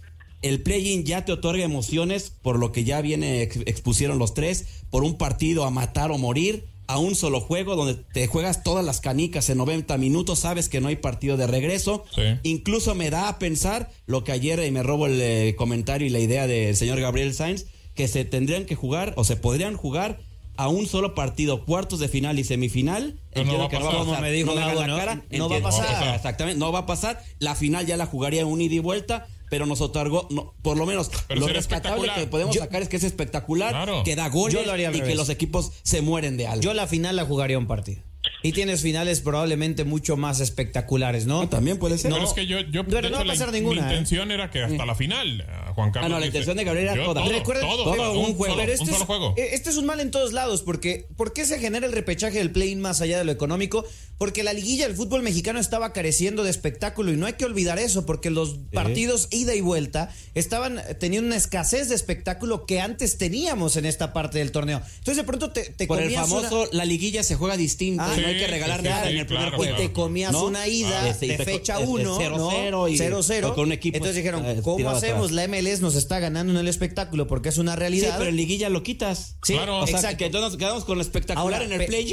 El 0.42 0.62
play-in 0.62 1.06
ya 1.06 1.24
te 1.26 1.32
otorga 1.32 1.64
emociones 1.64 2.32
por 2.42 2.60
lo 2.60 2.72
que 2.72 2.84
ya 2.84 3.02
viene, 3.02 3.44
ex- 3.44 3.60
expusieron 3.66 4.20
los 4.20 4.34
tres, 4.34 4.66
por 4.90 5.04
un 5.04 5.18
partido 5.18 5.64
a 5.64 5.70
matar 5.70 6.12
o 6.12 6.18
morir, 6.18 6.66
a 6.94 7.00
un 7.00 7.16
solo 7.16 7.42
juego 7.42 7.76
donde 7.76 7.96
te 7.96 8.28
juegas 8.28 8.62
todas 8.62 8.86
las 8.86 9.02
canicas 9.02 9.50
en 9.50 9.58
90 9.58 9.98
minutos, 9.98 10.38
sabes 10.38 10.70
que 10.70 10.80
no 10.80 10.90
hay 10.90 10.96
partido 10.96 11.38
de 11.38 11.48
regreso. 11.48 12.06
Incluso 12.44 12.94
me 12.94 13.10
da 13.10 13.30
a 13.30 13.40
pensar 13.40 13.90
lo 14.06 14.24
que 14.24 14.32
ayer, 14.32 14.64
y 14.64 14.70
me 14.70 14.84
robo 14.84 15.08
el 15.08 15.20
eh, 15.20 15.56
comentario 15.58 16.06
y 16.06 16.12
la 16.12 16.20
idea 16.20 16.46
del 16.46 16.76
señor 16.76 17.00
Gabriel 17.00 17.34
Sainz, 17.34 17.66
que 17.96 18.08
se 18.08 18.26
tendrían 18.26 18.66
que 18.66 18.76
jugar 18.76 19.14
o 19.18 19.24
se 19.24 19.36
podrían 19.36 19.76
jugar 19.76 20.20
a 20.56 20.68
un 20.70 20.86
solo 20.86 21.16
partido, 21.16 21.66
cuartos 21.66 22.00
de 22.00 22.10
final 22.10 22.38
y 22.38 22.44
semifinal. 22.44 23.20
Pero 23.34 23.52
no 23.52 23.58
va 23.58 23.70
que 23.70 23.78
pasar. 23.80 24.22
Me 24.22 24.32
dijo 24.32 24.54
no 24.54 24.62
la 24.62 24.86
¿no? 24.86 24.96
cara, 24.96 25.24
No 25.32 25.50
va 25.50 25.58
a 25.58 25.62
pasar. 25.62 26.16
Exactamente, 26.16 26.60
no 26.60 26.72
va 26.72 26.80
a 26.80 26.86
pasar. 26.86 27.24
La 27.40 27.56
final 27.56 27.88
ya 27.88 27.98
la 27.98 28.06
jugaría 28.06 28.46
un 28.46 28.62
ida 28.62 28.76
y 28.76 28.80
vuelta, 28.80 29.26
pero 29.54 29.68
nos 29.68 29.82
otorgó, 29.82 30.28
no, 30.32 30.56
por 30.64 30.78
lo 30.78 30.88
menos, 30.88 31.12
Pero 31.28 31.42
lo 31.42 31.48
rescatable 31.48 32.10
que 32.16 32.26
podemos 32.26 32.56
Yo- 32.56 32.62
sacar 32.62 32.82
es 32.82 32.90
que 32.90 32.98
es 32.98 33.04
espectacular, 33.04 33.70
Claro. 33.70 34.02
que 34.04 34.16
da 34.16 34.28
goles 34.30 34.56
Yo 34.56 34.66
lo 34.66 34.72
haría 34.72 34.88
al 34.88 34.96
y 34.96 34.98
que 34.98 35.04
revés. 35.04 35.18
los 35.18 35.30
equipos 35.30 35.74
se 35.84 36.02
mueren 36.02 36.38
de 36.38 36.48
algo. 36.48 36.64
Yo 36.64 36.74
la 36.74 36.88
final 36.88 37.16
la 37.16 37.24
jugaría 37.26 37.60
un 37.60 37.68
partido. 37.68 38.02
Y 38.42 38.54
tienes 38.54 38.82
finales 38.82 39.20
probablemente 39.20 39.84
mucho 39.84 40.16
más 40.18 40.40
espectaculares, 40.40 41.26
¿no? 41.28 41.48
También 41.50 41.78
puede 41.78 41.98
ser. 41.98 42.12
Pero 42.12 42.24
es 42.26 42.32
que 42.34 42.48
yo, 42.48 42.62
yo 42.62 42.86
Pero 42.86 43.02
de 43.02 43.10
no 43.10 43.18
va 43.18 43.22
a 43.22 43.26
la- 43.26 43.34
pasar 43.34 43.52
mi 43.52 43.60
ninguna, 43.60 43.82
¿eh? 43.82 43.84
intención 43.92 44.32
era 44.32 44.50
que 44.50 44.64
hasta 44.64 44.86
la 44.86 44.96
final, 44.96 45.42
eh, 45.42 45.46
Juan 45.76 45.92
Carlos. 45.92 46.06
Ah, 46.06 46.10
no, 46.10 46.20
la 46.20 46.26
dice, 46.26 46.38
intención 46.40 46.58
de 46.58 46.64
Gabriel 46.64 46.88
era 46.88 47.04
toda. 47.04 47.22
Todo, 47.22 47.32
Recuerden, 47.34 47.68
todo, 47.70 48.14
un, 48.14 48.18
un 48.26 48.36
juego. 48.36 48.54
solo, 48.54 48.58
Pero 48.58 48.72
este, 48.72 48.84
un 48.86 48.90
es, 48.90 48.96
solo 48.96 49.06
juego. 49.06 49.34
eh, 49.38 49.50
este 49.52 49.70
es 49.70 49.78
un 49.78 49.86
mal 49.86 50.00
en 50.00 50.10
todos 50.10 50.32
lados, 50.34 50.62
porque 50.62 51.06
¿por 51.18 51.34
qué 51.34 51.46
se 51.46 51.60
genera 51.60 51.86
el 51.86 51.92
repechaje 51.92 52.38
del 52.40 52.52
play-in 52.52 52.80
más 52.82 53.02
allá 53.02 53.18
de 53.18 53.26
lo 53.26 53.32
económico? 53.34 53.86
Porque 54.24 54.42
la 54.42 54.54
liguilla 54.54 54.88
del 54.88 54.96
fútbol 54.96 55.22
mexicano 55.22 55.60
estaba 55.60 55.92
careciendo 55.92 56.46
de 56.46 56.50
espectáculo 56.50 57.12
y 57.12 57.18
no 57.18 57.26
hay 57.26 57.34
que 57.34 57.44
olvidar 57.44 57.78
eso, 57.78 58.06
porque 58.06 58.30
los 58.30 58.56
partidos 58.72 59.28
ida 59.32 59.54
y 59.54 59.60
vuelta 59.60 60.14
estaban 60.34 60.80
teniendo 60.98 61.28
una 61.28 61.36
escasez 61.36 61.90
de 61.90 61.96
espectáculo 61.96 62.66
que 62.66 62.80
antes 62.80 63.18
teníamos 63.18 63.76
en 63.76 63.86
esta 63.86 64.14
parte 64.14 64.38
del 64.40 64.54
torneo. 64.54 64.82
Entonces 65.00 65.18
de 65.18 65.24
pronto 65.26 65.52
te, 65.52 65.64
te 65.72 65.88
Por 65.88 66.02
el 66.02 66.14
famoso, 66.14 66.62
una- 66.62 66.70
la 66.72 66.86
liguilla 66.86 67.22
se 67.22 67.36
juega 67.36 67.58
distinto, 67.58 68.02
Ah, 68.02 68.16
no 68.18 68.26
hay 68.28 68.36
sí, 68.36 68.40
que 68.40 68.48
regalar 68.48 68.80
sí, 68.80 68.86
sí, 68.86 68.90
nada 68.92 69.04
sí, 69.08 69.12
en 69.12 69.18
el 69.18 69.26
primer 69.26 69.44
claro, 69.50 69.58
juego. 69.58 69.74
y 69.74 69.88
te 69.88 69.92
comías 69.92 70.32
¿no? 70.32 70.46
una 70.46 70.68
ida 70.70 71.02
Ah, 71.02 71.06
de 71.20 71.38
fecha 71.40 71.76
es- 71.76 71.82
es 71.84 71.88
1, 71.90 72.18
0-0 72.18 72.88
y- 72.88 72.98
0-0. 72.98 73.50
o 73.50 73.56
con 73.56 73.66
un 73.66 73.72
equipo, 73.74 73.98
Entonces 73.98 74.16
dijeron, 74.16 74.46
eh, 74.46 74.62
¿cómo 74.64 74.90
hacemos? 74.90 75.32
atrás. 75.32 75.32
La 75.34 75.44
MLS 75.50 75.82
nos 75.82 75.96
está 75.96 76.20
ganando 76.20 76.54
en 76.54 76.60
el 76.60 76.70
espectáculo 76.70 77.28
porque 77.28 77.50
es 77.50 77.58
una 77.58 77.74
Sí, 77.74 77.80
realidad. 77.80 78.16
pero 78.18 78.30
en 78.30 78.38
liguilla 78.38 78.70
lo 78.70 78.84
quitas. 78.84 79.36
Sí, 79.44 79.52
Claro. 79.56 79.80
O 79.80 79.86
sea, 79.88 79.98
exacto. 79.98 80.18
que 80.20 80.26
entonces 80.28 80.52
nos 80.52 80.58
quedamos 80.58 80.86
con 80.86 80.98
lo 80.98 81.02
espectacular 81.02 81.44
Ahora, 81.62 81.66
en 81.66 81.74
el 81.82 81.86
play 81.88 82.06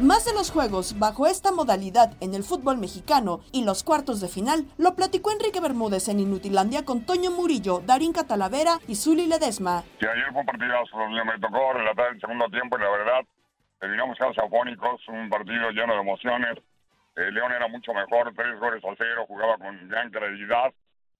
Más 0.00 0.24
de 0.24 0.32
los 0.32 0.50
juegos 0.50 0.98
bajo 0.98 1.26
esta 1.26 1.52
modalidad 1.52 2.16
en 2.22 2.32
el 2.32 2.42
fútbol 2.42 2.78
mexicano 2.78 3.40
y 3.52 3.66
los 3.66 3.84
cuartos 3.84 4.22
de 4.22 4.28
final 4.28 4.64
lo 4.78 4.94
platicó 4.94 5.30
Enrique 5.30 5.60
Bermúdez 5.60 6.08
en 6.08 6.20
Inutilandia 6.20 6.86
con 6.86 7.04
Toño 7.04 7.30
Murillo, 7.30 7.82
Darín 7.84 8.14
Catalavera 8.14 8.78
y 8.88 8.94
Zuli 8.94 9.26
Ledesma. 9.26 9.84
que 9.98 10.08
ayer 10.08 10.24
fue 10.32 10.40
un 10.40 10.46
partidazo, 10.46 10.96
me 11.06 11.38
tocó 11.38 11.74
relatar 11.74 12.14
el 12.14 12.20
segundo 12.20 12.48
tiempo 12.48 12.78
y 12.78 12.80
la 12.80 12.90
verdad, 12.90 13.20
terminamos 13.78 14.16
casi 14.16 14.40
afónicos, 14.40 15.06
un 15.08 15.28
partido 15.28 15.70
lleno 15.70 15.92
de 15.92 16.00
emociones. 16.00 16.56
Eh, 17.16 17.30
León 17.30 17.52
era 17.52 17.68
mucho 17.68 17.92
mejor, 17.92 18.32
tres 18.34 18.58
goles 18.58 18.82
a 18.82 18.94
cero, 18.96 19.26
jugaba 19.28 19.58
con 19.58 19.86
gran 19.86 20.10
claridad, 20.10 20.72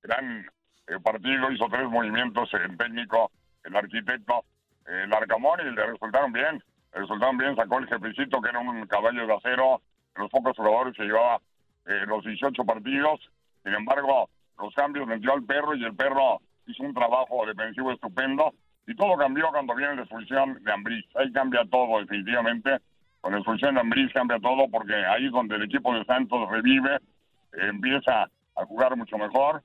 gran 0.03 0.47
eh, 0.87 0.99
partido, 1.05 1.53
hizo 1.53 1.69
tres 1.69 1.85
movimientos, 1.85 2.49
el 2.55 2.79
técnico, 2.79 3.31
el 3.63 3.77
arquitecto, 3.77 4.43
eh, 4.87 5.03
el 5.05 5.13
Arcamón 5.13 5.61
y 5.61 5.71
le 5.71 5.85
resultaron 5.85 6.33
bien, 6.33 6.65
le 6.93 7.01
resultaron 7.01 7.39
bien, 7.39 7.57
sacó 7.57 7.79
el 7.79 7.89
jefecito 7.89 8.41
que 8.41 8.49
era 8.49 8.59
un 8.59 8.87
caballo 8.87 9.27
de 9.27 9.35
acero, 9.35 9.83
de 10.15 10.23
los 10.23 10.31
pocos 10.31 10.57
jugadores 10.57 10.97
que 10.97 11.05
llevaba 11.05 11.41
eh, 11.87 12.05
los 12.07 12.25
18 12.25 12.65
partidos, 12.65 13.21
sin 13.63 13.75
embargo, 13.75 14.29
los 14.59 14.75
cambios 14.75 15.07
metió 15.07 15.33
al 15.33 15.45
perro 15.45 15.75
y 15.75 15.85
el 15.85 15.95
perro 15.95 16.41
hizo 16.67 16.83
un 16.83 16.95
trabajo 16.95 17.47
defensivo 17.47 17.93
estupendo 17.93 18.55
y 18.87 18.95
todo 18.95 19.17
cambió 19.17 19.49
cuando 19.51 19.75
viene 19.75 19.97
la 19.97 20.03
expulsión 20.03 20.63
de 20.63 20.73
Ambriz. 20.73 21.05
Ahí 21.15 21.31
cambia 21.33 21.65
todo 21.71 22.01
definitivamente. 22.01 22.79
Con 23.21 23.33
la 23.33 23.39
expulsión 23.39 23.75
de 23.75 23.81
Ambriz 23.81 24.13
cambia 24.13 24.39
todo 24.41 24.69
porque 24.71 24.95
ahí 24.95 25.27
es 25.27 25.33
donde 25.33 25.57
el 25.57 25.63
equipo 25.63 25.95
de 25.95 26.05
Santos 26.05 26.49
revive, 26.51 26.97
eh, 26.97 27.69
empieza 27.69 28.31
a 28.57 28.65
jugar 28.67 28.97
mucho 28.97 29.19
mejor 29.19 29.63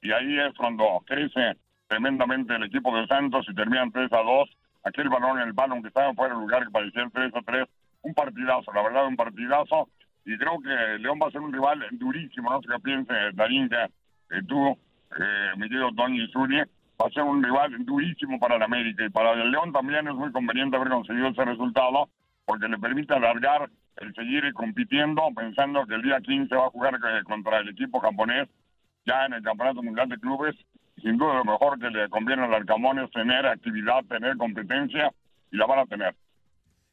y 0.00 0.12
ahí 0.12 0.38
es 0.38 0.54
cuando 0.56 1.02
crece 1.06 1.56
tremendamente 1.86 2.54
el 2.54 2.64
equipo 2.64 2.96
de 2.96 3.06
Santos 3.06 3.46
y 3.48 3.54
terminan 3.54 3.92
3 3.92 4.12
a 4.12 4.22
2. 4.22 4.50
Aquel 4.84 5.08
balón 5.08 5.38
el 5.40 5.52
balón 5.52 5.82
que 5.82 5.88
estaba 5.88 6.14
fuera 6.14 6.34
del 6.34 6.42
lugar 6.42 6.64
que 6.64 6.70
parecía 6.70 7.02
el 7.02 7.12
3 7.12 7.34
a 7.34 7.42
3. 7.42 7.68
Un 8.02 8.14
partidazo, 8.14 8.72
la 8.72 8.82
verdad, 8.82 9.06
un 9.06 9.16
partidazo. 9.16 9.88
Y 10.24 10.36
creo 10.36 10.58
que 10.60 10.98
León 11.02 11.18
va 11.22 11.28
a 11.28 11.30
ser 11.30 11.40
un 11.40 11.52
rival 11.52 11.84
durísimo. 11.92 12.50
No 12.50 12.60
sé 12.60 12.68
qué 12.68 12.80
piense 12.80 13.12
Darín, 13.34 13.68
que 13.68 13.76
eh, 13.76 14.40
eh, 14.40 15.50
mi 15.56 15.68
querido 15.68 15.90
Tony 15.96 16.26
Zuri, 16.32 16.58
va 16.58 17.06
a 17.06 17.10
ser 17.10 17.22
un 17.22 17.42
rival 17.42 17.74
durísimo 17.84 18.38
para 18.38 18.56
el 18.56 18.62
América. 18.62 19.04
Y 19.04 19.10
para 19.10 19.32
el 19.32 19.50
León 19.50 19.72
también 19.72 20.06
es 20.06 20.14
muy 20.14 20.30
conveniente 20.32 20.76
haber 20.76 20.90
conseguido 20.90 21.28
ese 21.28 21.44
resultado 21.44 22.08
porque 22.44 22.68
le 22.68 22.78
permite 22.78 23.14
alargar 23.14 23.68
el 23.96 24.14
seguir 24.14 24.52
compitiendo, 24.54 25.22
pensando 25.34 25.86
que 25.86 25.94
el 25.94 26.02
día 26.02 26.20
15 26.20 26.54
va 26.54 26.66
a 26.66 26.70
jugar 26.70 26.94
eh, 26.94 27.22
contra 27.24 27.58
el 27.58 27.68
equipo 27.68 28.00
japonés 28.00 28.48
ya 29.04 29.26
en 29.26 29.34
el 29.34 29.42
Campeonato 29.42 29.82
Mundial 29.82 30.08
de 30.08 30.18
Clubes. 30.18 30.56
Sin 31.02 31.16
duda 31.16 31.34
lo 31.34 31.44
mejor 31.44 31.78
que 31.78 31.90
le 31.90 32.08
conviene 32.08 32.44
al 32.44 32.54
Arcamón 32.54 32.98
es 32.98 33.10
tener 33.10 33.46
actividad, 33.46 34.04
tener 34.08 34.36
competencia 34.36 35.12
y 35.50 35.56
la 35.56 35.66
van 35.66 35.80
a 35.80 35.86
tener. 35.86 36.14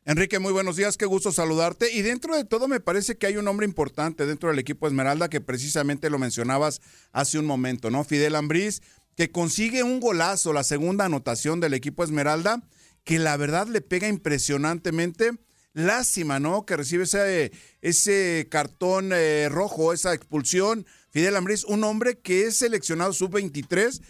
Enrique, 0.08 0.38
muy 0.38 0.54
buenos 0.54 0.76
días, 0.76 0.98
qué 0.98 1.08
gusto 1.08 1.32
saludarte. 1.32 1.92
Y 1.92 2.04
dentro 2.04 2.36
de 2.36 2.46
todo 2.46 2.68
me 2.68 2.80
parece 2.80 3.18
que 3.18 3.26
hay 3.26 3.38
un 3.38 3.48
hombre 3.48 3.66
importante 3.66 4.28
dentro 4.28 4.50
del 4.50 4.60
equipo 4.60 4.86
Esmeralda 4.86 5.30
que 5.30 5.42
precisamente 5.42 6.12
lo 6.12 6.20
mencionabas 6.20 6.80
hace 7.12 7.40
un 7.40 7.48
momento, 7.48 7.90
¿no? 7.90 8.04
Fidel 8.04 8.36
Ambriz, 8.36 8.84
que 9.18 9.32
consigue 9.32 9.82
un 9.82 10.00
golazo, 10.00 10.54
la 10.54 10.64
segunda 10.64 11.06
anotación 11.06 11.60
del 11.60 11.74
equipo 11.74 12.04
Esmeralda, 12.04 12.62
que 13.04 13.18
la 13.18 13.36
verdad 13.36 13.68
le 13.68 13.82
pega 13.82 14.08
impresionantemente. 14.08 15.32
Lástima, 15.76 16.40
¿no? 16.40 16.66
Que 16.66 16.78
recibe 16.78 17.04
ese, 17.04 17.52
ese 17.82 18.48
cartón 18.50 19.12
eh, 19.12 19.50
rojo, 19.52 19.92
esa 19.92 20.14
expulsión. 20.14 20.86
Fidel 21.10 21.36
Ambriz, 21.36 21.66
un 21.66 21.84
hombre 21.84 22.18
que 22.22 22.44
es 22.44 22.60
seleccionado 22.60 23.12
sub-23, 23.12 24.02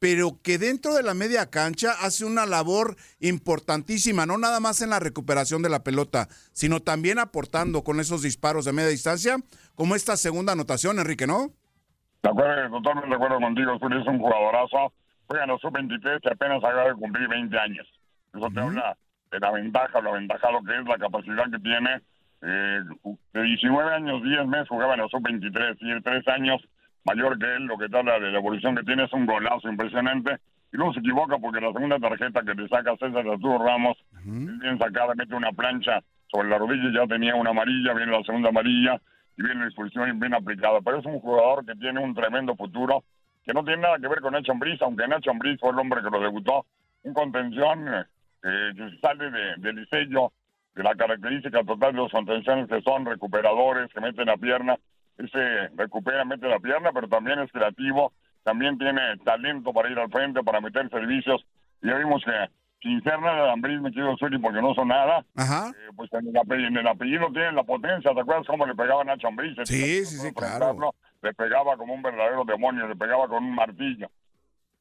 pero 0.00 0.40
que 0.42 0.58
dentro 0.58 0.94
de 0.94 1.04
la 1.04 1.14
media 1.14 1.48
cancha 1.48 1.92
hace 2.00 2.24
una 2.24 2.44
labor 2.44 2.96
importantísima, 3.20 4.26
no 4.26 4.36
nada 4.36 4.58
más 4.58 4.82
en 4.82 4.90
la 4.90 4.98
recuperación 4.98 5.62
de 5.62 5.68
la 5.68 5.84
pelota, 5.84 6.26
sino 6.52 6.80
también 6.80 7.20
aportando 7.20 7.84
con 7.84 8.00
esos 8.00 8.22
disparos 8.22 8.64
de 8.64 8.72
media 8.72 8.88
distancia, 8.88 9.36
como 9.76 9.94
esta 9.94 10.16
segunda 10.16 10.54
anotación, 10.54 10.98
Enrique, 10.98 11.28
¿no? 11.28 11.52
De 12.24 12.30
acuerdo, 12.30 12.68
totalmente 12.78 13.10
de 13.10 13.14
acuerdo 13.14 13.38
contigo, 13.38 13.78
Zuri 13.78 14.00
es 14.00 14.08
un 14.08 14.18
jugadorazo. 14.18 14.92
Juega 15.28 15.44
en 15.44 15.50
los 15.50 15.60
sub-23 15.60 16.20
que 16.20 16.30
apenas 16.30 16.58
acaba 16.64 16.88
de 16.88 16.94
cumplir 16.94 17.28
20 17.28 17.56
años. 17.56 17.86
Eso 18.34 18.48
te 18.52 18.58
habla 18.60 18.98
de 19.32 19.40
la 19.40 19.50
ventaja, 19.50 20.00
lo 20.00 20.12
que 20.62 20.78
es, 20.78 20.84
la 20.84 20.98
capacidad 20.98 21.50
que 21.50 21.58
tiene. 21.58 22.00
Eh, 22.42 22.80
de 23.32 23.42
19 23.42 23.94
años, 23.94 24.22
10 24.22 24.46
meses 24.46 24.68
jugaba 24.68 24.94
en 24.94 25.00
los 25.00 25.10
sub-23 25.10 25.76
y 25.80 25.90
el 25.90 26.02
3 26.02 26.28
años 26.28 26.60
mayor 27.04 27.38
que 27.38 27.46
él, 27.46 27.64
lo 27.64 27.78
que 27.78 27.86
habla 27.96 28.20
de 28.20 28.30
la 28.30 28.38
evolución 28.38 28.76
que 28.76 28.82
tiene 28.84 29.04
es 29.04 29.12
un 29.12 29.26
golazo 29.26 29.68
impresionante. 29.68 30.38
Y 30.72 30.76
luego 30.76 30.92
se 30.94 31.00
equivoca 31.00 31.36
porque 31.38 31.60
la 31.60 31.72
segunda 31.72 31.98
tarjeta 31.98 32.42
que 32.42 32.54
te 32.54 32.68
saca 32.68 32.96
César 32.96 33.26
Arturo 33.26 33.58
Ramos 33.58 33.96
es 34.16 34.58
bien 34.60 34.78
sacada, 34.78 35.14
mete 35.14 35.34
una 35.34 35.52
plancha 35.52 36.02
sobre 36.32 36.48
la 36.48 36.56
rodilla 36.56 36.90
ya 36.90 37.06
tenía 37.06 37.34
una 37.34 37.50
amarilla, 37.50 37.92
viene 37.92 38.10
la 38.10 38.22
segunda 38.24 38.48
amarilla 38.48 38.98
y 39.36 39.42
viene 39.42 39.60
la 39.60 39.66
expulsión 39.66 40.18
bien 40.18 40.34
aplicada. 40.34 40.80
Pero 40.82 40.98
es 40.98 41.04
un 41.04 41.20
jugador 41.20 41.64
que 41.66 41.74
tiene 41.74 42.00
un 42.00 42.14
tremendo 42.14 42.56
futuro, 42.56 43.04
que 43.44 43.52
no 43.52 43.62
tiene 43.64 43.82
nada 43.82 43.98
que 43.98 44.08
ver 44.08 44.20
con 44.20 44.32
Nacho 44.32 44.52
Ambriz, 44.52 44.80
aunque 44.80 45.06
Nacho 45.06 45.30
Ambriz 45.30 45.60
fue 45.60 45.70
el 45.70 45.78
hombre 45.78 46.00
que 46.02 46.10
lo 46.10 46.20
debutó. 46.20 46.64
Un 47.02 47.12
contención 47.12 48.06
eh, 48.42 48.72
que 48.76 48.98
sale 49.00 49.30
de, 49.30 49.54
del 49.58 49.76
diseño, 49.76 50.32
de 50.74 50.82
la 50.82 50.94
característica 50.94 51.62
total 51.64 51.92
de 51.92 51.98
los 51.98 52.12
contenciones 52.12 52.68
que 52.68 52.80
son 52.82 53.04
recuperadores, 53.04 53.92
que 53.92 54.00
meten 54.00 54.26
la 54.26 54.36
pierna. 54.36 54.76
Ese 55.18 55.68
recupera, 55.76 56.24
mete 56.24 56.48
la 56.48 56.58
pierna, 56.58 56.90
pero 56.92 57.08
también 57.08 57.38
es 57.40 57.52
creativo, 57.52 58.12
también 58.42 58.78
tiene 58.78 59.18
talento 59.24 59.72
para 59.72 59.90
ir 59.90 59.98
al 59.98 60.10
frente, 60.10 60.42
para 60.42 60.60
meter 60.60 60.88
servicios. 60.88 61.44
Y 61.82 61.88
ya 61.88 61.96
vimos 61.96 62.24
que 62.24 62.32
sin 62.82 63.02
ser 63.04 63.20
nada 63.20 63.44
de 63.44 63.50
Ambriz, 63.52 63.80
me 63.80 63.92
quiero 63.92 64.16
Zuri 64.16 64.38
porque 64.38 64.60
no 64.60 64.74
son 64.74 64.88
nada, 64.88 65.24
Ajá. 65.36 65.70
eh, 65.70 65.90
pues 65.94 66.12
en 66.14 66.28
el, 66.28 66.36
apellido, 66.36 66.68
en 66.68 66.76
el 66.78 66.88
apellido 66.88 67.30
tienen 67.32 67.54
la 67.54 67.62
potencia. 67.62 68.12
¿Te 68.12 68.20
acuerdas 68.20 68.46
cómo 68.46 68.66
le 68.66 68.74
pegaba 68.74 69.02
a 69.02 69.04
Nacho? 69.04 69.28
Sí, 69.64 70.04
sí, 70.04 70.18
sí, 70.18 70.32
claro. 70.32 70.92
Le 71.22 71.32
pegaba 71.34 71.76
como 71.76 71.94
un 71.94 72.02
verdadero 72.02 72.44
demonio, 72.44 72.88
le 72.88 72.96
pegaba 72.96 73.28
con 73.28 73.44
un 73.44 73.54
martillo. 73.54 74.10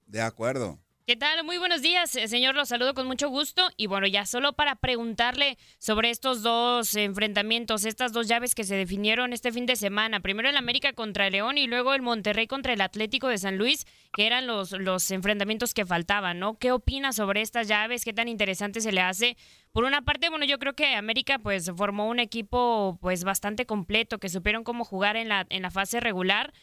De 0.08 0.22
acuerdo. 0.22 0.80
¿Qué 1.12 1.18
tal? 1.18 1.44
Muy 1.44 1.58
buenos 1.58 1.82
días, 1.82 2.16
eh, 2.16 2.30
señor. 2.30 2.56
Los 2.56 2.70
saludo 2.70 2.94
con 2.94 3.06
mucho 3.06 3.28
gusto. 3.28 3.70
Y 3.76 3.88
bueno, 3.88 4.08
ya 4.08 4.26
solo 4.26 4.54
para 4.54 4.78
preguntarle 4.78 5.58
sobre 5.78 6.10
estos 6.10 6.42
dos 6.42 6.96
enfrentamientos, 6.96 7.84
estas 7.84 8.14
dos 8.14 8.30
llaves 8.30 8.56
que 8.56 8.64
se 8.64 8.78
definieron 8.78 9.34
este 9.34 9.52
fin 9.52 9.66
de 9.66 9.76
semana. 9.76 10.22
Primero 10.22 10.48
el 10.48 10.56
América 10.56 10.94
contra 10.94 11.28
el 11.28 11.34
León 11.34 11.58
y 11.58 11.68
luego 11.68 11.94
el 11.94 12.02
Monterrey 12.02 12.48
contra 12.48 12.72
el 12.72 12.80
Atlético 12.80 13.28
de 13.28 13.40
San 13.40 13.58
Luis, 13.58 13.86
que 14.14 14.26
eran 14.26 14.48
los, 14.48 14.72
los 14.72 15.12
enfrentamientos 15.12 15.74
que 15.74 15.86
faltaban, 15.86 16.40
¿no? 16.40 16.58
¿Qué 16.58 16.72
opina 16.72 17.12
sobre 17.12 17.42
estas 17.42 17.68
llaves? 17.68 18.06
¿Qué 18.06 18.14
tan 18.14 18.30
interesante 18.30 18.80
se 18.80 18.94
le 18.94 19.02
hace? 19.02 19.36
Por 19.74 19.84
una 19.84 20.04
parte, 20.04 20.30
bueno, 20.30 20.46
yo 20.46 20.60
creo 20.60 20.76
que 20.76 20.96
América 20.96 21.40
pues 21.40 21.70
formó 21.76 22.08
un 22.08 22.20
equipo 22.20 22.98
pues 23.02 23.26
bastante 23.26 23.66
completo, 23.66 24.18
que 24.18 24.30
supieron 24.30 24.64
cómo 24.64 24.86
jugar 24.86 25.18
en 25.18 25.28
la, 25.28 25.46
en 25.50 25.64
la 25.64 25.72
fase 25.72 26.00
regular 26.00 26.54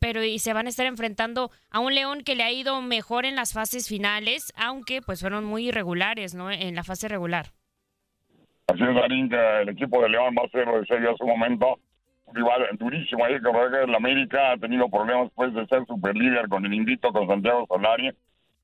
pero 0.00 0.22
y 0.22 0.38
se 0.38 0.52
van 0.52 0.66
a 0.66 0.68
estar 0.68 0.86
enfrentando 0.86 1.50
a 1.70 1.80
un 1.80 1.94
León 1.94 2.22
que 2.24 2.34
le 2.34 2.42
ha 2.42 2.52
ido 2.52 2.80
mejor 2.82 3.24
en 3.24 3.36
las 3.36 3.52
fases 3.52 3.88
finales, 3.88 4.52
aunque 4.56 5.02
pues 5.02 5.20
fueron 5.20 5.44
muy 5.44 5.68
irregulares, 5.68 6.34
¿no? 6.34 6.50
En 6.50 6.74
la 6.74 6.84
fase 6.84 7.08
regular. 7.08 7.46
Así 8.66 8.82
es, 8.82 8.94
Darín, 8.94 9.28
que 9.28 9.60
el 9.62 9.68
equipo 9.68 10.02
de 10.02 10.08
León 10.08 10.34
va 10.38 10.46
a 10.46 10.48
ser, 10.48 10.66
lo 10.66 10.80
decía 10.80 10.98
yo 11.00 11.12
hace 11.12 11.22
un 11.22 11.30
momento, 11.30 11.78
un 12.26 12.34
rival 12.34 12.66
durísimo. 12.78 13.24
Ahí 13.24 13.34
que 13.40 13.82
el 13.84 13.94
América 13.94 14.52
ha 14.52 14.56
tenido 14.56 14.88
problemas 14.88 15.24
después 15.24 15.52
de 15.52 15.66
ser 15.66 15.84
superlíder 15.86 16.48
con 16.48 16.64
el 16.64 16.72
invito 16.72 17.12
con 17.12 17.28
Santiago 17.28 17.66
Solari. 17.68 18.10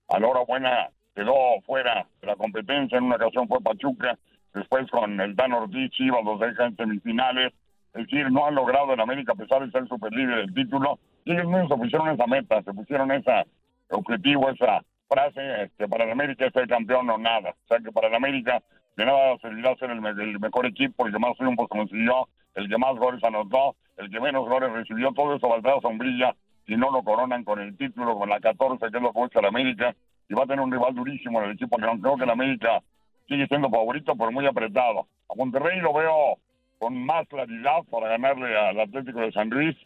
A 0.09 0.19
la 0.19 0.27
hora 0.27 0.41
buena 0.41 0.89
quedó 1.15 1.35
fuera 1.67 2.07
de 2.21 2.27
la 2.27 2.37
competencia. 2.37 2.99
En 2.99 3.05
una 3.05 3.17
ocasión 3.17 3.47
fue 3.47 3.61
Pachuca. 3.61 4.19
Después 4.55 4.91
con 4.91 5.21
el 5.21 5.37
Dan 5.37 5.53
Ortiz, 5.53 5.91
Chivas 5.91 6.25
los 6.25 6.41
deja 6.41 6.67
en 6.67 6.77
semifinales. 6.77 7.53
Es 7.95 8.07
decir, 8.07 8.31
no 8.31 8.47
han 8.47 8.55
logrado 8.55 8.95
en 8.95 9.01
América, 9.01 9.33
a 9.33 9.37
pesar 9.37 9.65
de 9.65 9.71
ser 9.71 9.87
superlíder 9.89 10.37
del 10.37 10.55
título, 10.55 10.99
y 11.25 11.33
ellos 11.33 11.47
mismos 11.47 11.69
se 11.69 11.77
pusieron 11.77 12.09
esa 12.09 12.27
meta, 12.27 12.63
se 12.63 12.73
pusieron 12.73 13.11
ese 13.13 13.45
objetivo, 13.91 14.51
esa 14.51 14.83
frase, 15.09 15.71
que 15.77 15.89
para 15.89 16.05
el 16.05 16.13
América 16.13 16.47
es 16.47 16.57
el 16.57 16.69
campeón 16.69 17.11
o 17.11 17.19
nada. 17.19 17.51
O 17.51 17.69
sea 17.69 17.79
que 17.79 17.93
para 17.93 18.09
el 18.09 18.15
América 18.15 18.63
de 18.97 19.07
nada 19.07 19.37
servirá 19.39 19.75
ser 19.77 19.91
el, 19.91 20.05
el 20.05 20.41
mejor 20.41 20.67
equipo, 20.67 21.07
el 21.07 21.13
que 21.13 21.19
más 21.19 21.37
triunfos 21.37 21.69
consiguió, 21.69 22.29
el 22.55 22.69
que 22.69 22.79
más 22.79 22.97
goles 22.97 23.23
anotó, 23.25 23.77
el 23.97 24.11
que 24.11 24.21
menos 24.21 24.49
goles 24.49 24.73
recibió, 24.73 25.13
todo 25.13 25.37
eso 25.37 25.49
valdrá 25.49 25.81
sombrilla 25.81 26.35
si 26.67 26.77
no 26.77 26.91
lo 26.91 27.03
coronan 27.03 27.43
con 27.45 27.59
el 27.61 27.77
título, 27.77 28.17
con 28.17 28.29
la 28.29 28.39
14, 28.39 28.91
que 28.91 28.97
es 28.97 29.03
lo 29.03 29.13
que 29.13 29.19
busca 29.19 29.41
el 29.41 29.47
América, 29.47 29.95
y 30.29 30.35
va 30.35 30.45
a 30.45 30.47
tener 30.47 30.61
un 30.61 30.71
rival 30.71 30.95
durísimo 30.95 31.41
en 31.41 31.47
el 31.47 31.55
equipo 31.57 31.79
León. 31.79 32.01
Creo 32.01 32.17
que 32.17 32.25
el 32.25 32.31
América 32.31 32.81
sigue 33.29 33.49
siendo 33.49 33.69
favorito, 33.69 34.15
pero 34.17 34.31
muy 34.31 34.47
apretado. 34.47 35.07
A 35.29 35.35
Monterrey 35.37 35.81
lo 35.81 35.93
veo 35.93 36.39
con 36.79 36.97
más 37.05 37.27
claridad 37.29 37.83
para 37.91 38.09
ganarle 38.09 38.57
al 38.57 38.79
Atlético 38.79 39.21
de 39.21 39.33
San 39.33 39.51
Luis, 39.51 39.77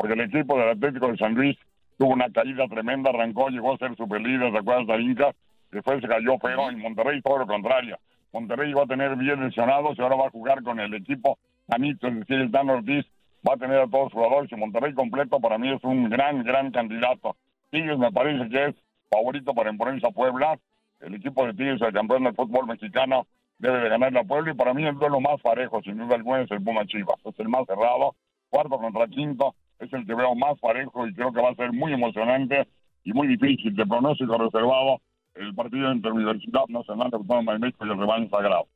porque 0.00 0.14
el 0.14 0.20
equipo 0.22 0.58
del 0.58 0.70
Atlético 0.70 1.08
de 1.08 1.18
San 1.18 1.34
Luis 1.34 1.58
tuvo 1.98 2.14
una 2.14 2.30
caída 2.30 2.66
tremenda, 2.68 3.10
arrancó, 3.10 3.50
llegó 3.50 3.74
a 3.74 3.76
ser 3.76 3.94
superlíder, 3.96 4.50
¿te 4.50 4.58
acuerdas 4.58 4.86
de 4.86 5.02
Inca? 5.02 5.30
Después 5.70 6.00
se 6.00 6.08
cayó 6.08 6.38
feo, 6.38 6.70
y 6.70 6.76
Monterrey 6.76 7.20
todo 7.20 7.40
lo 7.40 7.46
contrario. 7.46 7.98
Monterrey 8.32 8.72
va 8.72 8.84
a 8.84 8.86
tener 8.86 9.18
10 9.18 9.38
lesionados 9.38 9.98
y 9.98 10.00
ahora 10.00 10.16
va 10.16 10.28
a 10.28 10.30
jugar 10.30 10.62
con 10.62 10.80
el 10.80 10.94
equipo 10.94 11.38
sanito, 11.68 12.08
es 12.08 12.20
decir, 12.20 12.36
el 12.36 12.50
Dan 12.50 12.70
Ortiz 12.70 13.04
va 13.46 13.52
a 13.52 13.56
tener 13.58 13.78
a 13.78 13.86
todos 13.88 14.04
los 14.04 14.12
jugadores 14.14 14.50
y 14.50 14.56
Monterrey 14.56 14.94
completo 14.94 15.38
para 15.38 15.58
mí 15.58 15.70
es 15.70 15.84
un 15.84 16.08
gran, 16.08 16.44
gran 16.44 16.70
candidato. 16.70 17.36
Tigres 17.68 17.98
me 17.98 18.10
parece 18.10 18.48
que 18.48 18.68
es 18.68 18.74
favorito 19.10 19.52
para 19.52 19.70
imponerse 19.70 20.06
a 20.06 20.12
Puebla. 20.12 20.58
El 21.00 21.14
equipo 21.14 21.44
de 21.44 21.52
Tigres, 21.52 21.82
el 21.82 21.92
campeón 21.92 22.24
del 22.24 22.34
fútbol 22.34 22.66
mexicano, 22.66 23.26
debe 23.58 23.80
de 23.80 23.90
ganar 23.90 24.14
la 24.14 24.24
Puebla 24.24 24.52
y 24.52 24.54
para 24.54 24.72
mí 24.72 24.82
el 24.86 24.98
duelo 24.98 25.20
más 25.20 25.38
parejo, 25.42 25.82
sin 25.82 25.98
duda 25.98 26.14
alguna, 26.14 26.40
es 26.40 26.50
el 26.50 26.62
Puma 26.62 26.86
Chivas. 26.86 27.16
Es 27.26 27.38
el 27.38 27.50
más 27.50 27.66
cerrado, 27.66 28.14
cuarto 28.48 28.78
contra 28.78 29.06
quinto, 29.06 29.54
es 29.80 29.92
el 29.92 30.06
que 30.06 30.14
veo 30.14 30.34
más 30.34 30.58
parejo 30.60 31.06
y 31.06 31.14
creo 31.14 31.32
que 31.32 31.40
va 31.40 31.50
a 31.50 31.54
ser 31.54 31.72
muy 31.72 31.92
emocionante 31.92 32.68
y 33.02 33.12
muy 33.12 33.26
difícil. 33.26 33.74
De 33.74 33.86
pronóstico 33.86 34.36
reservado, 34.38 35.00
el 35.34 35.54
partido 35.54 35.90
entre 35.90 36.12
Universidad 36.12 36.66
Nacional 36.68 37.10
Autónoma 37.12 37.54
de 37.54 37.58
México 37.60 37.86
y 37.86 37.90
el 37.90 37.98
rebaño 37.98 38.28
sagrado. 38.28 38.68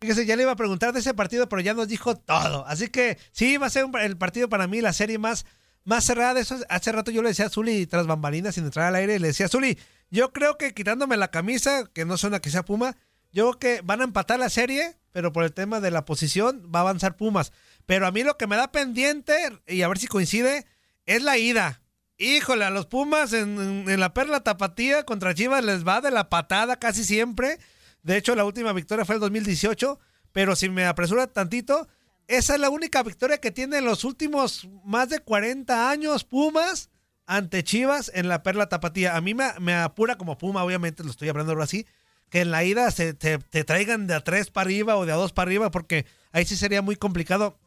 Fíjese, 0.00 0.26
ya 0.26 0.36
le 0.36 0.42
iba 0.42 0.52
a 0.52 0.56
preguntar 0.56 0.92
de 0.92 1.00
ese 1.00 1.14
partido, 1.14 1.48
pero 1.48 1.62
ya 1.62 1.72
nos 1.72 1.88
dijo 1.88 2.14
todo. 2.14 2.66
Así 2.66 2.88
que 2.88 3.16
sí, 3.32 3.56
va 3.56 3.66
a 3.66 3.70
ser 3.70 3.86
el 4.02 4.18
partido 4.18 4.48
para 4.48 4.66
mí, 4.66 4.80
la 4.82 4.92
serie 4.92 5.18
más, 5.18 5.46
más 5.84 6.04
cerrada 6.04 6.38
eso. 6.40 6.56
Hace 6.68 6.92
rato 6.92 7.10
yo 7.10 7.22
le 7.22 7.30
decía 7.30 7.46
a 7.46 7.50
Zuli 7.50 7.86
tras 7.86 8.06
bambalinas 8.06 8.54
sin 8.54 8.64
entrar 8.64 8.86
al 8.86 8.96
aire, 8.96 9.18
le 9.18 9.28
decía, 9.28 9.48
Zuli, 9.48 9.78
yo 10.10 10.32
creo 10.32 10.58
que 10.58 10.74
quitándome 10.74 11.16
la 11.16 11.28
camisa, 11.28 11.90
que 11.92 12.04
no 12.04 12.18
suena 12.18 12.40
que 12.40 12.50
sea 12.50 12.64
Puma, 12.64 12.96
yo 13.32 13.50
creo 13.50 13.58
que 13.58 13.80
van 13.82 14.02
a 14.02 14.04
empatar 14.04 14.38
la 14.38 14.50
serie, 14.50 14.96
pero 15.12 15.32
por 15.32 15.44
el 15.44 15.54
tema 15.54 15.80
de 15.80 15.90
la 15.90 16.04
posición 16.04 16.70
va 16.72 16.80
a 16.80 16.82
avanzar 16.82 17.16
Pumas. 17.16 17.52
Pero 17.86 18.06
a 18.06 18.10
mí 18.12 18.22
lo 18.22 18.36
que 18.36 18.46
me 18.46 18.56
da 18.56 18.72
pendiente, 18.72 19.34
y 19.66 19.82
a 19.82 19.88
ver 19.88 19.98
si 19.98 20.06
coincide, 20.06 20.66
es 21.06 21.22
la 21.22 21.36
ida. 21.38 21.82
Híjole, 22.16 22.64
a 22.64 22.70
los 22.70 22.86
Pumas 22.86 23.32
en, 23.32 23.88
en- 23.88 24.00
la 24.00 24.14
perla 24.14 24.40
tapatía 24.40 25.04
contra 25.04 25.34
Chivas 25.34 25.64
les 25.64 25.86
va 25.86 26.00
de 26.00 26.10
la 26.10 26.28
patada 26.30 26.76
casi 26.78 27.04
siempre. 27.04 27.58
De 28.02 28.16
hecho, 28.16 28.34
la 28.36 28.44
última 28.44 28.72
victoria 28.72 29.04
fue 29.04 29.16
el 29.16 29.20
2018, 29.20 29.98
pero 30.32 30.54
si 30.56 30.68
me 30.68 30.86
apresura 30.86 31.26
tantito, 31.26 31.88
esa 32.28 32.54
es 32.54 32.60
la 32.60 32.70
única 32.70 33.02
victoria 33.02 33.38
que 33.38 33.50
tiene 33.50 33.78
en 33.78 33.84
los 33.84 34.04
últimos 34.04 34.68
más 34.84 35.08
de 35.10 35.18
40 35.18 35.90
años 35.90 36.24
Pumas 36.24 36.90
ante 37.26 37.64
Chivas 37.64 38.10
en 38.14 38.28
la 38.28 38.42
perla 38.42 38.68
tapatía. 38.68 39.16
A 39.16 39.20
mí 39.20 39.34
me, 39.34 39.46
me 39.60 39.74
apura 39.74 40.16
como 40.16 40.38
Puma, 40.38 40.62
obviamente 40.64 41.02
lo 41.04 41.10
estoy 41.10 41.28
hablando 41.28 41.52
ahora 41.52 41.64
así, 41.64 41.86
que 42.30 42.40
en 42.42 42.50
la 42.50 42.64
ida 42.64 42.90
se, 42.90 43.12
te, 43.14 43.38
te 43.38 43.64
traigan 43.64 44.06
de 44.06 44.14
a 44.14 44.20
tres 44.20 44.50
para 44.50 44.66
arriba 44.66 44.96
o 44.96 45.04
de 45.04 45.12
a 45.12 45.16
dos 45.16 45.32
para 45.32 45.48
arriba, 45.48 45.70
porque 45.70 46.06
ahí 46.32 46.44
sí 46.44 46.56
sería 46.56 46.80
muy 46.82 46.96
complicado 46.96 47.58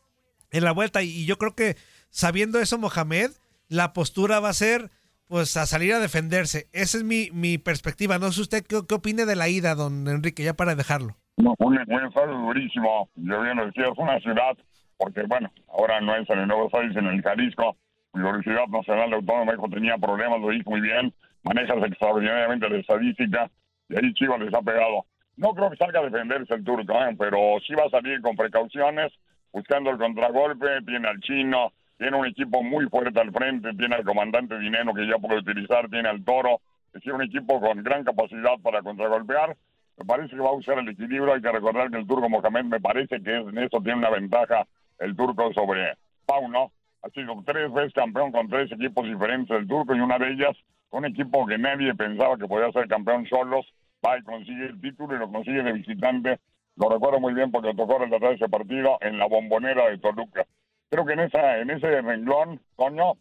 en 0.51 0.63
la 0.63 0.71
vuelta. 0.71 1.03
Y 1.03 1.25
yo 1.25 1.37
creo 1.37 1.55
que 1.55 1.75
sabiendo 2.09 2.59
eso, 2.59 2.77
Mohamed, 2.77 3.31
la 3.69 3.93
postura 3.93 4.39
va 4.39 4.49
a 4.49 4.53
ser 4.53 4.91
pues 5.27 5.57
a 5.57 5.65
salir 5.65 5.93
a 5.93 5.99
defenderse. 5.99 6.67
Esa 6.71 6.97
es 6.97 7.03
mi, 7.03 7.29
mi 7.33 7.57
perspectiva. 7.57 8.17
No 8.17 8.31
sé 8.31 8.41
usted 8.41 8.65
qué, 8.65 8.79
qué 8.87 8.95
opine 8.95 9.25
de 9.25 9.35
la 9.35 9.49
ida, 9.49 9.75
don 9.75 10.07
Enrique, 10.07 10.43
ya 10.43 10.53
para 10.53 10.75
dejarlo. 10.75 11.17
Un, 11.37 11.55
un 11.59 11.77
estadio 11.77 12.33
durísimo, 12.33 13.09
yo 13.15 13.41
bien 13.41 13.57
lo 13.57 13.67
decía, 13.67 13.85
es 13.85 13.97
una 13.97 14.19
ciudad, 14.19 14.57
porque 14.97 15.21
bueno, 15.27 15.51
ahora 15.67 16.01
no 16.01 16.15
es 16.15 16.27
en 16.29 16.39
el 16.39 16.47
Nuevo 16.47 16.69
País, 16.69 16.95
en 16.95 17.05
el 17.05 17.21
Jalisco, 17.21 17.77
Universidad 18.13 18.67
Nacional 18.67 19.13
Autónoma 19.13 19.51
de 19.51 19.57
México 19.57 19.69
tenía 19.69 19.97
problemas, 19.97 20.41
lo 20.41 20.49
dijo 20.49 20.71
muy 20.71 20.81
bien, 20.81 21.13
manejas 21.43 21.77
extraordinariamente 21.85 22.67
la 22.67 22.77
estadística, 22.77 23.51
y 23.89 23.95
ahí 23.95 24.13
Chivas 24.13 24.39
les 24.39 24.53
ha 24.53 24.61
pegado. 24.61 25.05
No 25.35 25.53
creo 25.53 25.69
que 25.69 25.77
salga 25.77 25.99
a 25.99 26.05
defenderse 26.05 26.55
el 26.55 26.63
turco, 26.63 26.93
¿eh? 26.93 27.15
pero 27.19 27.37
sí 27.67 27.75
va 27.75 27.85
a 27.85 27.91
salir 27.91 28.19
con 28.21 28.35
precauciones, 28.35 29.13
buscando 29.57 29.89
el 29.89 29.97
contragolpe, 29.97 30.67
tiene 30.85 31.07
al 31.07 31.19
chino, 31.19 31.71
tiene 31.97 32.15
un 32.15 32.27
equipo 32.27 32.61
muy 32.61 32.85
fuerte 32.89 33.19
al 33.19 33.31
frente, 33.31 33.73
tiene 33.73 33.95
al 33.95 34.03
comandante 34.03 34.59
Dinero 34.59 34.93
que 34.93 35.07
ya 35.07 35.17
puede 35.17 35.39
utilizar, 35.39 35.89
tiene 35.89 36.07
al 36.07 36.23
toro, 36.23 36.61
es 36.87 36.93
decir, 36.93 37.11
un 37.13 37.23
equipo 37.23 37.59
con 37.59 37.81
gran 37.81 38.03
capacidad 38.03 38.53
para 38.61 38.83
contragolpear. 38.83 39.57
Me 39.97 40.05
parece 40.05 40.35
que 40.35 40.41
va 40.41 40.49
a 40.49 40.53
usar 40.53 40.77
el 40.77 40.89
equilibrio. 40.89 41.33
Hay 41.33 41.41
que 41.41 41.51
recordar 41.51 41.89
que 41.89 41.97
el 41.97 42.05
turco 42.05 42.29
Mohamed 42.29 42.65
me 42.65 42.79
parece 42.79 43.19
que 43.23 43.35
en 43.35 43.57
eso 43.57 43.81
tiene 43.81 43.97
una 43.97 44.11
ventaja 44.11 44.67
el 44.99 45.15
turco 45.15 45.51
sobre 45.53 45.97
Pauno. 46.27 46.71
Ha 47.01 47.09
sido 47.09 47.33
tres 47.43 47.73
veces 47.73 47.93
campeón 47.93 48.31
con 48.31 48.47
tres 48.47 48.71
equipos 48.71 49.05
diferentes 49.05 49.49
del 49.49 49.67
turco 49.67 49.95
y 49.95 49.99
una 49.99 50.19
de 50.19 50.33
ellas 50.33 50.55
un 50.91 51.05
equipo 51.05 51.47
que 51.47 51.57
nadie 51.57 51.95
pensaba 51.95 52.37
que 52.37 52.47
podía 52.47 52.71
ser 52.71 52.87
campeón 52.87 53.25
solos. 53.25 53.65
Va 54.05 54.19
y 54.19 54.21
consigue 54.21 54.67
el 54.67 54.79
título 54.79 55.15
y 55.15 55.19
lo 55.19 55.31
consigue 55.31 55.63
de 55.63 55.73
visitante. 55.73 56.39
Lo 56.77 56.89
recuerdo 56.89 57.19
muy 57.19 57.33
bien 57.33 57.51
porque 57.51 57.73
tocó 57.73 57.97
relatar 57.97 58.33
ese 58.33 58.47
partido 58.47 58.97
en 59.01 59.17
la 59.17 59.27
bombonera 59.27 59.89
de 59.89 59.97
Toluca. 59.97 60.45
Creo 60.89 61.05
que 61.05 61.13
en 61.13 61.21
esa 61.21 61.57
en 61.57 61.69
ese 61.71 62.01
renglón, 62.01 62.61
coño, 62.75 63.13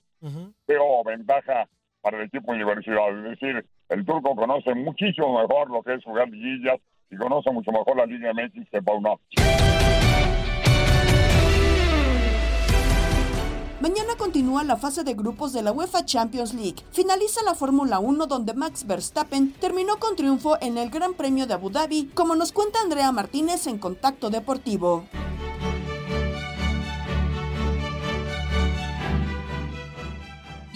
veo 0.69 1.03
ventaja 1.05 1.67
para 2.03 2.19
el 2.19 2.25
equipo 2.27 2.53
universidad. 2.53 3.09
Es 3.19 3.41
decir, 3.41 3.67
el 3.89 4.05
turco 4.05 4.37
conoce 4.37 4.75
muchísimo 4.75 5.41
mejor 5.41 5.71
lo 5.71 5.83
que 5.83 5.95
es 5.95 6.05
jugar 6.05 6.29
liguillas 6.29 6.79
y 7.11 7.17
conoce 7.17 7.51
mucho 7.51 7.73
mejor 7.73 7.97
la 7.97 8.07
Liga 8.07 8.33
MX 8.33 8.71
que 8.71 8.83
Pauno. 8.83 9.21
Mañana 13.79 14.17
continúa 14.17 14.65
la 14.65 14.79
fase 14.79 15.05
de 15.05 15.13
grupos 15.13 15.53
de 15.53 15.61
la 15.61 15.71
UEFA 15.71 16.07
Champions 16.07 16.55
League. 16.55 16.83
Finaliza 16.93 17.43
la 17.43 17.55
Fórmula 17.55 17.99
1 17.99 18.27
donde 18.27 18.55
Max 18.55 18.87
Verstappen 18.87 19.53
terminó 19.53 19.99
con 19.99 20.17
triunfo 20.17 20.57
en 20.63 20.79
el 20.79 20.89
Gran 20.89 21.13
Premio 21.13 21.47
de 21.47 21.53
Abu 21.53 21.69
Dhabi, 21.69 22.11
como 22.15 22.35
nos 22.37 22.53
cuenta 22.53 22.81
Andrea 22.81 23.13
Martínez 23.13 23.67
en 23.67 23.77
Contacto 23.77 24.31
Deportivo. 24.31 25.05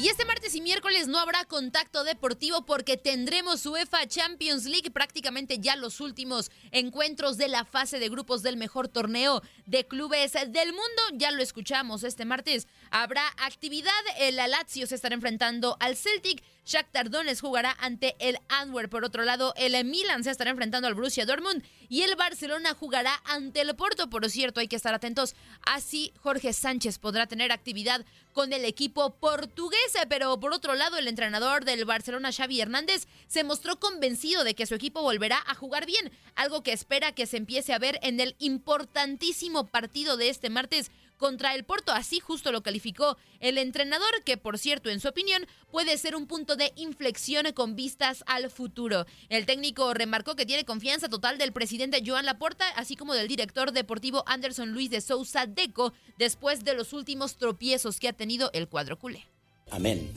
Y 0.01 0.09
este 0.09 0.25
martes 0.25 0.55
y 0.55 0.63
miércoles 0.63 1.09
no 1.09 1.19
habrá 1.19 1.45
contacto 1.45 2.05
deportivo 2.05 2.65
porque 2.65 2.97
tendremos 2.97 3.67
UEFA 3.67 4.07
Champions 4.07 4.65
League, 4.65 4.91
prácticamente 4.91 5.59
ya 5.59 5.77
los 5.77 6.01
últimos 6.01 6.51
encuentros 6.71 7.37
de 7.37 7.49
la 7.49 7.67
fase 7.67 7.99
de 7.99 8.09
grupos 8.09 8.43
del 8.43 8.57
mejor 8.57 8.89
torneo 8.89 9.43
de 9.67 9.87
clubes 9.87 10.33
del 10.33 10.69
mundo. 10.71 11.03
Ya 11.13 11.31
lo 11.33 11.43
escuchamos 11.43 12.03
este 12.03 12.25
martes. 12.25 12.67
Habrá 12.91 13.29
actividad. 13.45 13.93
El 14.19 14.37
Lazio 14.37 14.87
se 14.87 14.95
estará 14.95 15.15
enfrentando 15.15 15.77
al 15.81 15.99
Celtic. 15.99 16.43
Shakhtar 16.71 17.11
Donetsk 17.11 17.41
jugará 17.41 17.77
ante 17.81 18.15
el 18.21 18.39
Antwerp. 18.49 18.93
Por 18.93 19.05
otro 19.05 19.25
lado, 19.25 19.53
el 19.57 19.85
Milan 19.85 20.23
se 20.23 20.31
estará 20.31 20.51
enfrentando 20.53 20.87
al 20.87 20.95
Borussia 20.95 21.27
Dortmund 21.27 21.65
y 21.89 22.03
el 22.03 22.15
Barcelona 22.15 22.75
jugará 22.75 23.21
ante 23.25 23.61
el 23.61 23.75
Porto. 23.75 24.09
Por 24.09 24.31
cierto, 24.31 24.61
hay 24.61 24.69
que 24.69 24.77
estar 24.77 24.95
atentos. 24.95 25.35
Así 25.67 26.13
Jorge 26.23 26.53
Sánchez 26.53 27.01
podrá 27.01 27.27
tener 27.27 27.51
actividad 27.51 28.07
con 28.33 28.53
el 28.53 28.65
equipo 28.65 29.11
portugués. 29.11 29.81
pero 30.09 30.39
por 30.39 30.53
otro 30.53 30.75
lado 30.75 30.97
el 30.97 31.09
entrenador 31.09 31.65
del 31.65 31.85
Barcelona 31.85 32.31
Xavi 32.31 32.61
Hernández 32.61 33.09
se 33.27 33.43
mostró 33.43 33.81
convencido 33.81 34.45
de 34.45 34.55
que 34.55 34.67
su 34.67 34.77
equipo 34.77 35.03
volverá 35.03 35.43
a 35.49 35.57
jugar 35.57 35.87
bien, 35.87 36.13
algo 36.37 36.63
que 36.63 36.73
espera 36.73 37.11
que 37.11 37.27
se 37.27 37.37
empiece 37.37 37.73
a 37.73 37.81
ver 37.81 37.99
en 38.03 38.21
el 38.21 38.37
importantísimo 38.39 39.67
partido 39.67 40.17
de 40.17 40.29
este 40.29 40.51
martes 40.51 40.93
contra 41.21 41.55
el 41.55 41.65
Porto. 41.65 41.93
Así 41.93 42.19
justo 42.19 42.51
lo 42.51 42.63
calificó 42.63 43.19
el 43.41 43.59
entrenador, 43.59 44.11
que 44.25 44.39
por 44.39 44.59
cierto, 44.59 44.89
en 44.89 45.01
su 45.01 45.09
opinión, 45.09 45.47
puede 45.71 45.99
ser 45.99 46.17
un 46.17 46.27
punto 46.27 46.57
de 46.57 46.73
inflexión 46.77 47.53
con 47.55 47.77
vistas 47.77 48.25
al 48.27 48.51
futuro. 48.51 49.07
El 49.29 49.45
técnico 49.45 49.93
remarcó 49.93 50.35
que 50.35 50.47
tiene 50.47 50.65
confianza 50.65 51.09
total 51.09 51.37
del 51.37 51.53
presidente 51.53 52.03
Joan 52.05 52.25
Laporta, 52.25 52.67
así 52.71 52.97
como 52.97 53.15
del 53.15 53.29
director 53.29 53.71
deportivo 53.73 54.25
Anderson 54.27 54.73
Luis 54.73 54.91
de 54.91 55.03
Sousa 55.03 55.47
Deco, 55.47 55.93
después 56.19 56.65
de 56.65 56.75
los 56.75 56.95
últimos 56.95 57.37
tropiezos 57.37 58.01
que 58.01 58.09
ha 58.09 58.15
tenido 58.15 58.51
el 58.55 58.67
cuadro 58.67 58.99
culé. 58.99 59.27
Amén. 59.71 60.11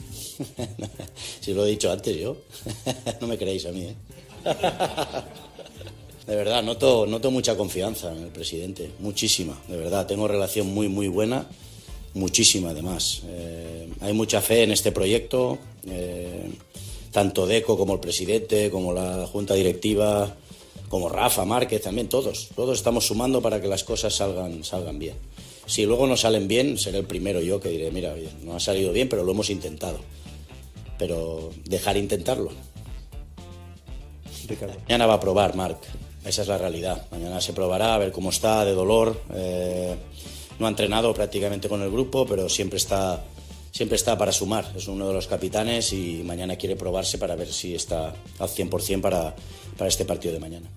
si 1.40 1.52
lo 1.52 1.66
he 1.66 1.70
dicho 1.70 1.92
antes 1.92 2.16
yo. 2.16 2.38
no 3.20 3.26
me 3.26 3.36
creéis 3.36 3.66
a 3.66 3.72
mí, 3.72 3.84
¿eh? 3.84 3.96
De 6.26 6.36
verdad, 6.36 6.62
noto, 6.62 7.06
noto 7.06 7.30
mucha 7.30 7.54
confianza 7.54 8.10
en 8.12 8.22
el 8.22 8.30
presidente, 8.30 8.90
muchísima, 9.00 9.60
de 9.68 9.76
verdad. 9.76 10.06
Tengo 10.06 10.26
relación 10.26 10.68
muy, 10.68 10.88
muy 10.88 11.08
buena, 11.08 11.46
muchísima 12.14 12.70
además. 12.70 13.22
Eh, 13.26 13.90
hay 14.00 14.12
mucha 14.14 14.40
fe 14.40 14.62
en 14.62 14.72
este 14.72 14.90
proyecto, 14.90 15.58
eh, 15.86 16.50
tanto 17.12 17.46
Deco 17.46 17.76
como 17.76 17.94
el 17.94 18.00
presidente, 18.00 18.70
como 18.70 18.94
la 18.94 19.26
junta 19.26 19.52
directiva, 19.52 20.34
como 20.88 21.10
Rafa 21.10 21.44
Márquez 21.44 21.82
también, 21.82 22.08
todos. 22.08 22.48
Todos 22.56 22.78
estamos 22.78 23.06
sumando 23.06 23.42
para 23.42 23.60
que 23.60 23.68
las 23.68 23.84
cosas 23.84 24.14
salgan, 24.14 24.64
salgan 24.64 24.98
bien. 24.98 25.16
Si 25.66 25.84
luego 25.84 26.06
no 26.06 26.16
salen 26.16 26.48
bien, 26.48 26.78
seré 26.78 26.98
el 26.98 27.06
primero 27.06 27.40
yo 27.40 27.60
que 27.60 27.68
diré, 27.68 27.90
mira, 27.90 28.14
no 28.42 28.56
ha 28.56 28.60
salido 28.60 28.92
bien, 28.92 29.10
pero 29.10 29.24
lo 29.24 29.32
hemos 29.32 29.50
intentado. 29.50 29.98
Pero 30.98 31.50
dejar 31.64 31.98
intentarlo. 31.98 32.50
Ricardo. 34.46 34.74
Mañana 34.88 35.06
va 35.06 35.14
a 35.14 35.20
probar, 35.20 35.54
Marc. 35.56 35.78
Esa 36.24 36.42
es 36.42 36.48
la 36.48 36.58
realidad. 36.58 37.06
Mañana 37.10 37.40
se 37.40 37.52
probará 37.52 37.94
a 37.94 37.98
ver 37.98 38.10
cómo 38.12 38.30
está, 38.30 38.64
de 38.64 38.72
dolor. 38.72 39.20
Eh, 39.34 39.94
no 40.58 40.66
ha 40.66 40.68
entrenado 40.70 41.12
prácticamente 41.12 41.68
con 41.68 41.82
el 41.82 41.90
grupo, 41.90 42.26
pero 42.26 42.48
siempre 42.48 42.78
está, 42.78 43.22
siempre 43.70 43.96
está 43.96 44.16
para 44.16 44.32
sumar. 44.32 44.72
Es 44.74 44.88
uno 44.88 45.06
de 45.08 45.14
los 45.14 45.26
capitanes 45.26 45.92
y 45.92 46.22
mañana 46.24 46.56
quiere 46.56 46.76
probarse 46.76 47.18
para 47.18 47.36
ver 47.36 47.52
si 47.52 47.74
está 47.74 48.14
al 48.38 48.48
100% 48.48 49.00
para, 49.00 49.34
para 49.76 49.88
este 49.88 50.04
partido 50.04 50.32
de 50.32 50.40
mañana. 50.40 50.68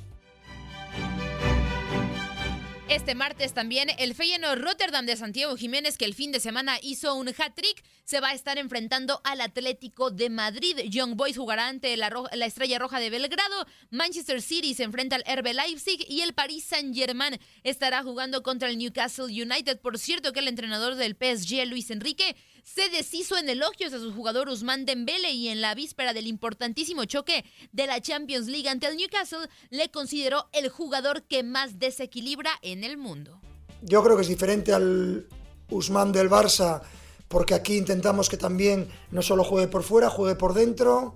Este 2.89 3.15
martes 3.15 3.53
también 3.53 3.89
el 3.97 4.15
Feyenoord 4.15 4.61
Rotterdam 4.61 5.05
de 5.05 5.17
Santiago 5.17 5.57
Jiménez, 5.57 5.97
que 5.97 6.05
el 6.05 6.13
fin 6.13 6.31
de 6.31 6.39
semana 6.39 6.77
hizo 6.81 7.15
un 7.15 7.27
hat-trick, 7.27 7.83
se 8.05 8.21
va 8.21 8.29
a 8.29 8.33
estar 8.33 8.57
enfrentando 8.57 9.19
al 9.25 9.41
Atlético 9.41 10.09
de 10.09 10.29
Madrid. 10.29 10.79
Young 10.85 11.15
Boys 11.15 11.35
jugará 11.35 11.67
ante 11.67 11.97
la, 11.97 12.09
Estrella 12.45 12.79
Roja 12.79 13.01
de 13.01 13.09
Belgrado, 13.09 13.67
Manchester 13.89 14.41
City 14.41 14.73
se 14.73 14.83
enfrenta 14.83 15.17
al 15.17 15.25
RB 15.25 15.53
Leipzig 15.53 16.05
y 16.07 16.21
el 16.21 16.33
Paris 16.33 16.63
Saint-Germain 16.63 17.37
estará 17.63 18.03
jugando 18.03 18.41
contra 18.41 18.69
el 18.69 18.77
Newcastle 18.77 19.25
United. 19.25 19.81
Por 19.81 19.99
cierto 19.99 20.31
que 20.31 20.39
el 20.39 20.47
entrenador 20.47 20.95
del 20.95 21.17
PSG, 21.17 21.65
Luis 21.67 21.91
Enrique, 21.91 22.37
se 22.75 22.89
deshizo 22.89 23.37
en 23.37 23.47
elogios 23.47 23.93
a 23.93 23.99
su 23.99 24.11
jugador 24.13 24.49
Usman 24.49 24.85
Dembele 24.85 25.31
y 25.31 25.47
en 25.47 25.61
la 25.61 25.73
víspera 25.73 26.13
del 26.13 26.27
importantísimo 26.27 27.05
choque 27.05 27.45
de 27.71 27.87
la 27.87 28.01
Champions 28.01 28.47
League 28.47 28.67
ante 28.67 28.87
el 28.87 28.97
Newcastle 28.97 29.47
le 29.69 29.89
consideró 29.89 30.49
el 30.51 30.67
jugador 30.67 31.23
que 31.23 31.43
más 31.43 31.79
desequilibra 31.79 32.51
en 32.61 32.83
el 32.83 32.97
mundo. 32.97 33.39
Yo 33.83 34.03
creo 34.03 34.17
que 34.17 34.23
es 34.23 34.27
diferente 34.27 34.73
al 34.73 35.27
Usman 35.69 36.11
del 36.11 36.29
Barça, 36.29 36.81
porque 37.29 37.53
aquí 37.53 37.77
intentamos 37.77 38.27
que 38.27 38.37
también 38.37 38.89
no 39.11 39.21
solo 39.21 39.45
juegue 39.45 39.69
por 39.69 39.83
fuera, 39.83 40.09
juegue 40.09 40.35
por 40.35 40.53
dentro, 40.53 41.15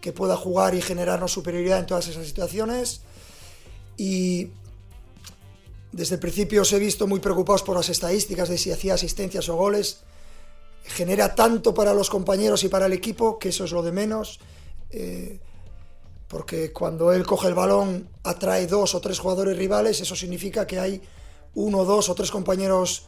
que 0.00 0.12
pueda 0.12 0.36
jugar 0.36 0.74
y 0.76 0.82
generarnos 0.82 1.32
superioridad 1.32 1.80
en 1.80 1.86
todas 1.86 2.06
esas 2.06 2.26
situaciones. 2.26 3.00
Y 3.96 4.50
desde 5.90 6.14
el 6.14 6.20
principio 6.20 6.62
os 6.62 6.72
he 6.72 6.78
visto 6.78 7.08
muy 7.08 7.18
preocupados 7.18 7.64
por 7.64 7.76
las 7.76 7.88
estadísticas 7.88 8.48
de 8.48 8.56
si 8.56 8.70
hacía 8.70 8.94
asistencias 8.94 9.48
o 9.48 9.56
goles. 9.56 10.04
Genera 10.84 11.34
tanto 11.34 11.72
para 11.74 11.94
los 11.94 12.10
compañeros 12.10 12.64
y 12.64 12.68
para 12.68 12.86
el 12.86 12.92
equipo 12.92 13.38
que 13.38 13.50
eso 13.50 13.64
es 13.64 13.72
lo 13.72 13.82
de 13.82 13.92
menos. 13.92 14.40
Eh, 14.90 15.40
porque 16.28 16.72
cuando 16.72 17.12
él 17.12 17.26
coge 17.26 17.48
el 17.48 17.54
balón 17.54 18.08
atrae 18.24 18.66
dos 18.66 18.94
o 18.94 19.00
tres 19.00 19.18
jugadores 19.18 19.56
rivales, 19.56 20.00
eso 20.00 20.16
significa 20.16 20.66
que 20.66 20.80
hay 20.80 21.02
uno, 21.54 21.84
dos 21.84 22.08
o 22.08 22.14
tres 22.14 22.30
compañeros 22.30 23.06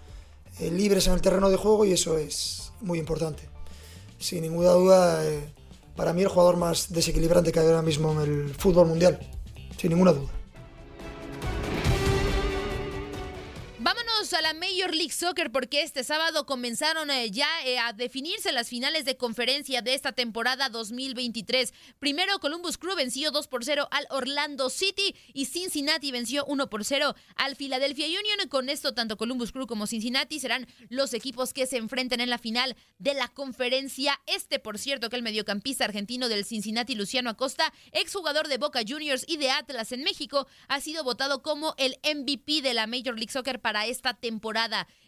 eh, 0.61 0.71
libres 0.71 1.07
en 1.07 1.15
el 1.15 1.23
terreno 1.23 1.49
de 1.49 1.57
juego 1.57 1.85
y 1.85 1.93
eso 1.93 2.19
es 2.19 2.73
muy 2.81 2.99
importante. 2.99 3.49
Sin 4.19 4.43
ninguna 4.43 4.71
duda, 4.71 5.25
eh, 5.27 5.53
para 5.97 6.13
mí 6.13 6.23
el 6.23 6.29
jugador 6.29 6.57
más 6.57 6.93
desequilibrante 6.93 7.51
que 7.51 7.61
hay 7.61 7.67
ahora 7.67 7.83
mismo 7.83 8.13
en 8.13 8.21
el 8.21 8.55
fútbol 8.55 8.89
mundial, 8.89 9.19
sin 9.79 9.91
ninguna 9.91 10.13
duda. 10.13 10.44
A 14.35 14.43
la 14.43 14.55
Major 14.55 14.93
League 14.93 15.13
Soccer 15.13 15.53
porque 15.53 15.83
este 15.83 16.03
sábado 16.03 16.45
comenzaron 16.45 17.09
eh, 17.11 17.31
ya 17.31 17.47
eh, 17.67 17.79
a 17.79 17.93
definirse 17.93 18.51
las 18.51 18.69
finales 18.69 19.05
de 19.05 19.17
conferencia 19.17 19.81
de 19.81 19.95
esta 19.95 20.11
temporada 20.11 20.69
2023. 20.71 21.73
Primero 22.01 22.41
Columbus 22.41 22.77
Crew 22.77 22.97
venció 22.97 23.31
2 23.31 23.47
por 23.47 23.65
0 23.65 23.87
al 23.93 24.07
Orlando 24.11 24.71
City 24.71 25.15
y 25.33 25.45
Cincinnati 25.45 26.11
venció 26.11 26.45
1 26.47 26.69
por 26.69 26.85
0 26.85 27.15
al 27.37 27.55
Philadelphia 27.55 28.07
Union. 28.07 28.49
Con 28.49 28.69
esto 28.69 28.93
tanto 28.93 29.17
Columbus 29.17 29.53
Crew 29.53 29.69
como 29.69 29.87
Cincinnati 29.87 30.41
serán 30.41 30.67
los 30.89 31.15
equipos 31.15 31.53
que 31.53 31.67
se 31.67 31.77
enfrenten 31.77 32.21
en 32.21 32.31
la 32.31 32.39
final 32.39 32.77
de 32.99 33.15
la 33.15 33.29
conferencia 33.29 34.21
este. 34.27 34.59
Por 34.59 34.79
cierto 34.79 35.11
que 35.11 35.17
el 35.17 35.23
mediocampista 35.23 35.85
argentino 35.85 36.29
del 36.29 36.45
Cincinnati 36.45 36.97
Luciano 36.97 37.31
Acosta, 37.31 37.73
exjugador 37.93 38.49
de 38.49 38.59
Boca 38.59 38.81
Juniors 38.87 39.25
y 39.29 39.37
de 39.37 39.51
Atlas 39.51 39.93
en 39.93 40.03
México, 40.03 40.49
ha 40.67 40.81
sido 40.81 41.05
votado 41.05 41.43
como 41.43 41.75
el 41.79 41.99
MVP 42.03 42.63
de 42.63 42.75
la 42.75 42.89
Major 42.89 43.15
League 43.15 43.33
Soccer 43.33 43.61
para 43.61 43.87
esta 43.87 44.15
temporada. 44.15 44.24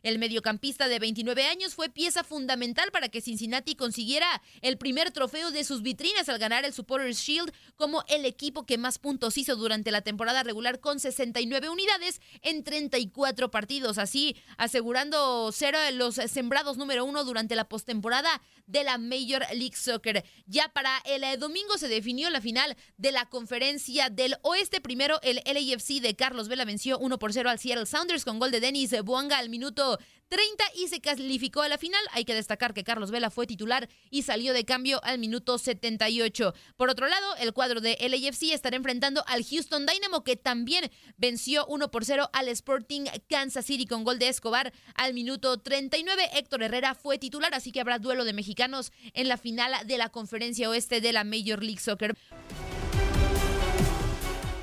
El 0.02 0.18
mediocampista 0.18 0.88
de 0.88 0.98
29 0.98 1.46
años 1.46 1.74
fue 1.74 1.88
pieza 1.88 2.22
fundamental 2.22 2.90
para 2.92 3.09
que 3.09 3.20
Cincinnati 3.20 3.74
consiguiera 3.74 4.42
el 4.62 4.79
primer 4.79 5.11
trofeo 5.11 5.50
de 5.50 5.64
sus 5.64 5.83
vitrinas 5.83 6.29
al 6.29 6.38
ganar 6.38 6.64
el 6.64 6.72
Supporters 6.72 7.18
Shield 7.18 7.52
como 7.76 8.05
el 8.09 8.24
equipo 8.24 8.66
que 8.66 8.79
más 8.79 8.98
puntos 8.98 9.37
hizo 9.38 9.57
durante 9.57 9.90
la 9.90 10.02
temporada 10.02 10.42
regular 10.42 10.81
con 10.81 11.00
69 11.00 11.68
unidades 11.68 12.20
en 12.42 12.62
34 12.62 13.50
partidos, 13.50 13.98
así 13.98 14.37
asegurando 14.59 15.50
ser 15.52 15.76
los 15.94 16.14
sembrados 16.14 16.76
número 16.76 17.05
uno 17.05 17.24
durante 17.24 17.57
la 17.57 17.68
postemporada 17.68 18.42
de 18.66 18.85
la 18.85 18.98
Major 18.98 19.44
League 19.55 19.76
Soccer. 19.76 20.24
Ya 20.46 20.68
para 20.68 20.98
el 21.05 21.24
eh, 21.24 21.37
domingo 21.37 21.79
se 21.79 21.88
definió 21.88 22.31
la 22.31 22.40
final 22.40 22.76
de 22.96 23.12
la 23.12 23.26
conferencia 23.26 24.11
del 24.11 24.37
oeste. 24.42 24.81
Primero 24.81 25.20
el 25.22 25.42
LAFC 25.44 26.00
de 26.00 26.16
Carlos 26.16 26.48
Vela 26.48 26.64
venció 26.64 26.98
1 26.98 27.18
por 27.18 27.33
0 27.33 27.50
al 27.50 27.59
Seattle 27.59 27.87
Sounders 27.87 28.24
con 28.24 28.38
gol 28.38 28.50
de 28.50 28.61
Denis 28.61 28.92
Buanga 29.06 29.38
al 29.38 29.48
minuto 29.48 29.98
30 30.28 30.64
y 30.74 30.88
se 30.88 31.00
calificó 31.00 31.62
a 31.62 31.68
la 31.68 31.78
final. 31.78 32.02
Hay 32.12 32.24
que 32.24 32.34
destacar 32.34 32.74
que 32.74 32.84
Carlos 32.84 33.10
Vela 33.10 33.30
fue 33.30 33.46
titular 33.46 33.88
y 34.10 34.22
salió 34.22 34.52
de 34.52 34.64
cambio 34.64 35.02
al 35.04 35.18
minuto 35.18 35.56
78. 35.56 36.52
Por 36.76 36.90
otro 36.90 37.06
lado, 37.06 37.36
el 37.38 37.52
cuadro 37.52 37.80
de 37.80 37.96
LAFC 38.00 38.52
estará 38.52 38.76
enfrentando 38.76 39.24
al 39.28 39.44
Houston 39.44 39.86
Dynamo 39.86 40.24
que 40.24 40.36
también 40.36 40.90
venció 41.16 41.64
1 41.66 41.90
por 41.90 42.04
0 42.04 42.28
al 42.32 42.48
Sporting 42.48 43.04
Kansas 43.28 43.64
City 43.64 43.86
con 43.86 44.04
gol 44.04 44.18
de 44.18 44.28
Escobar 44.28 44.72
al 44.96 45.14
minuto 45.14 45.58
39. 45.58 46.30
Héctor 46.34 46.64
Herrera 46.64 46.94
fue 46.94 47.18
titular, 47.18 47.54
así 47.54 47.70
que 47.70 47.80
habrá 47.80 47.98
duelo 47.98 48.24
de 48.24 48.32
mexicanos 48.32 48.92
en 49.14 49.28
la 49.28 49.36
final 49.36 49.86
de 49.86 49.98
la 49.98 50.08
conferencia 50.08 50.68
oeste 50.68 51.00
de 51.00 51.12
la 51.12 51.22
Major 51.22 51.62
League 51.62 51.80
Soccer. 51.80 52.16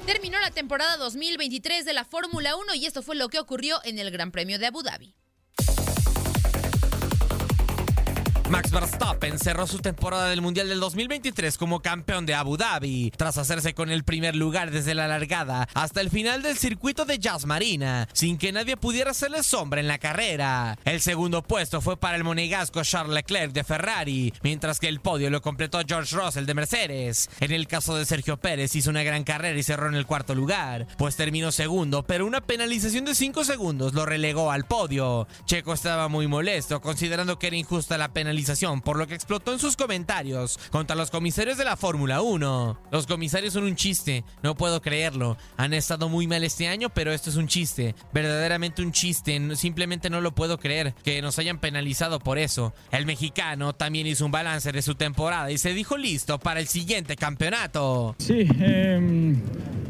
Terminó 0.06 0.38
la 0.42 0.52
temporada 0.52 0.98
2023 0.98 1.86
de 1.86 1.94
la 1.94 2.04
Fórmula 2.04 2.58
1 2.58 2.76
y 2.76 2.86
esto 2.86 3.02
fue 3.02 3.16
lo 3.16 3.30
que 3.30 3.40
ocurrió 3.40 3.80
en 3.86 4.00
el 4.00 4.12
Gran 4.12 4.32
Premio 4.32 4.60
de 4.60 4.68
Abu 4.68 4.84
Dhabi. 4.84 5.16
Max 8.54 8.70
Verstappen 8.70 9.40
cerró 9.40 9.66
su 9.66 9.80
temporada 9.80 10.30
del 10.30 10.44
Mundial 10.44 10.70
del 10.70 10.80
2023 10.80 11.58
como 11.58 11.82
campeón 11.82 12.28
de 12.28 12.36
Abu 12.36 12.56
Dhabi, 12.56 13.12
tras 13.18 13.40
hacerse 13.40 13.74
con 13.74 13.90
el 13.90 14.04
primer 14.04 14.36
lugar 14.36 14.70
desde 14.70 14.94
la 14.94 15.08
largada 15.08 15.68
hasta 15.74 16.02
el 16.02 16.12
final 16.12 16.44
del 16.44 16.56
circuito 16.56 17.04
de 17.04 17.18
Jazz 17.18 17.48
Marina, 17.48 18.08
sin 18.14 18.38
que 18.38 18.52
nadie 18.52 18.78
pudiera 18.78 19.10
hacerle 19.10 19.42
sombra 19.42 19.80
en 19.80 19.88
la 19.88 19.98
carrera. 19.98 20.78
El 20.86 21.02
segundo 21.02 21.42
puesto 21.42 21.82
fue 21.82 21.98
para 21.98 22.16
el 22.16 22.24
monegasco 22.24 22.84
Charles 22.84 23.16
Leclerc 23.16 23.54
de 23.54 23.64
Ferrari, 23.64 24.32
mientras 24.44 24.80
que 24.80 24.88
el 24.88 25.00
podio 25.00 25.32
lo 25.32 25.42
completó 25.42 25.80
George 25.84 26.16
Russell 26.16 26.46
de 26.46 26.54
Mercedes. 26.54 27.32
En 27.40 27.54
el 27.54 27.68
caso 27.68 27.96
de 27.96 28.06
Sergio 28.06 28.38
Pérez 28.38 28.76
hizo 28.76 28.92
una 28.92 29.02
gran 29.02 29.24
carrera 29.24 29.58
y 29.58 29.64
cerró 29.64 29.88
en 29.88 29.96
el 29.96 30.06
cuarto 30.06 30.36
lugar, 30.36 30.86
pues 31.00 31.16
terminó 31.16 31.52
segundo, 31.52 32.04
pero 32.04 32.28
una 32.28 32.42
penalización 32.42 33.06
de 33.06 33.16
5 33.16 33.46
segundos 33.46 33.96
lo 33.96 34.06
relegó 34.06 34.52
al 34.52 34.66
podio. 34.66 35.28
Checo 35.48 35.74
estaba 35.74 36.08
muy 36.08 36.28
molesto, 36.28 36.82
considerando 36.82 37.40
que 37.40 37.48
era 37.48 37.56
injusta 37.56 37.98
la 37.98 38.14
penalización 38.14 38.43
por 38.84 38.98
lo 38.98 39.08
que 39.08 39.16
explotó 39.16 39.54
en 39.54 39.60
sus 39.60 39.78
comentarios 39.78 40.60
contra 40.72 40.96
los 40.96 41.10
comisarios 41.10 41.58
de 41.58 41.66
la 41.66 41.78
Fórmula 41.78 42.22
1. 42.22 42.80
Los 42.92 43.08
comisarios 43.08 43.54
son 43.54 43.64
un 43.64 43.76
chiste, 43.76 44.24
no 44.42 44.56
puedo 44.56 44.82
creerlo. 44.82 45.38
Han 45.58 45.74
estado 45.74 46.10
muy 46.10 46.28
mal 46.28 46.44
este 46.44 46.68
año, 46.68 46.90
pero 46.90 47.12
esto 47.14 47.30
es 47.30 47.36
un 47.36 47.48
chiste, 47.48 47.96
verdaderamente 48.14 48.82
un 48.82 48.92
chiste, 48.92 49.40
simplemente 49.56 50.10
no 50.10 50.22
lo 50.22 50.36
puedo 50.36 50.60
creer 50.60 50.94
que 51.04 51.22
nos 51.22 51.40
hayan 51.40 51.60
penalizado 51.60 52.20
por 52.20 52.38
eso. 52.38 52.74
El 52.92 53.06
mexicano 53.06 53.74
también 53.74 54.08
hizo 54.08 54.26
un 54.26 54.32
balance 54.32 54.72
de 54.72 54.82
su 54.82 54.96
temporada 54.96 55.50
y 55.50 55.58
se 55.58 55.74
dijo 55.74 55.98
listo 55.98 56.40
para 56.40 56.60
el 56.60 56.68
siguiente 56.68 57.16
campeonato. 57.16 58.16
Sí, 58.20 58.48
eh, 58.60 59.36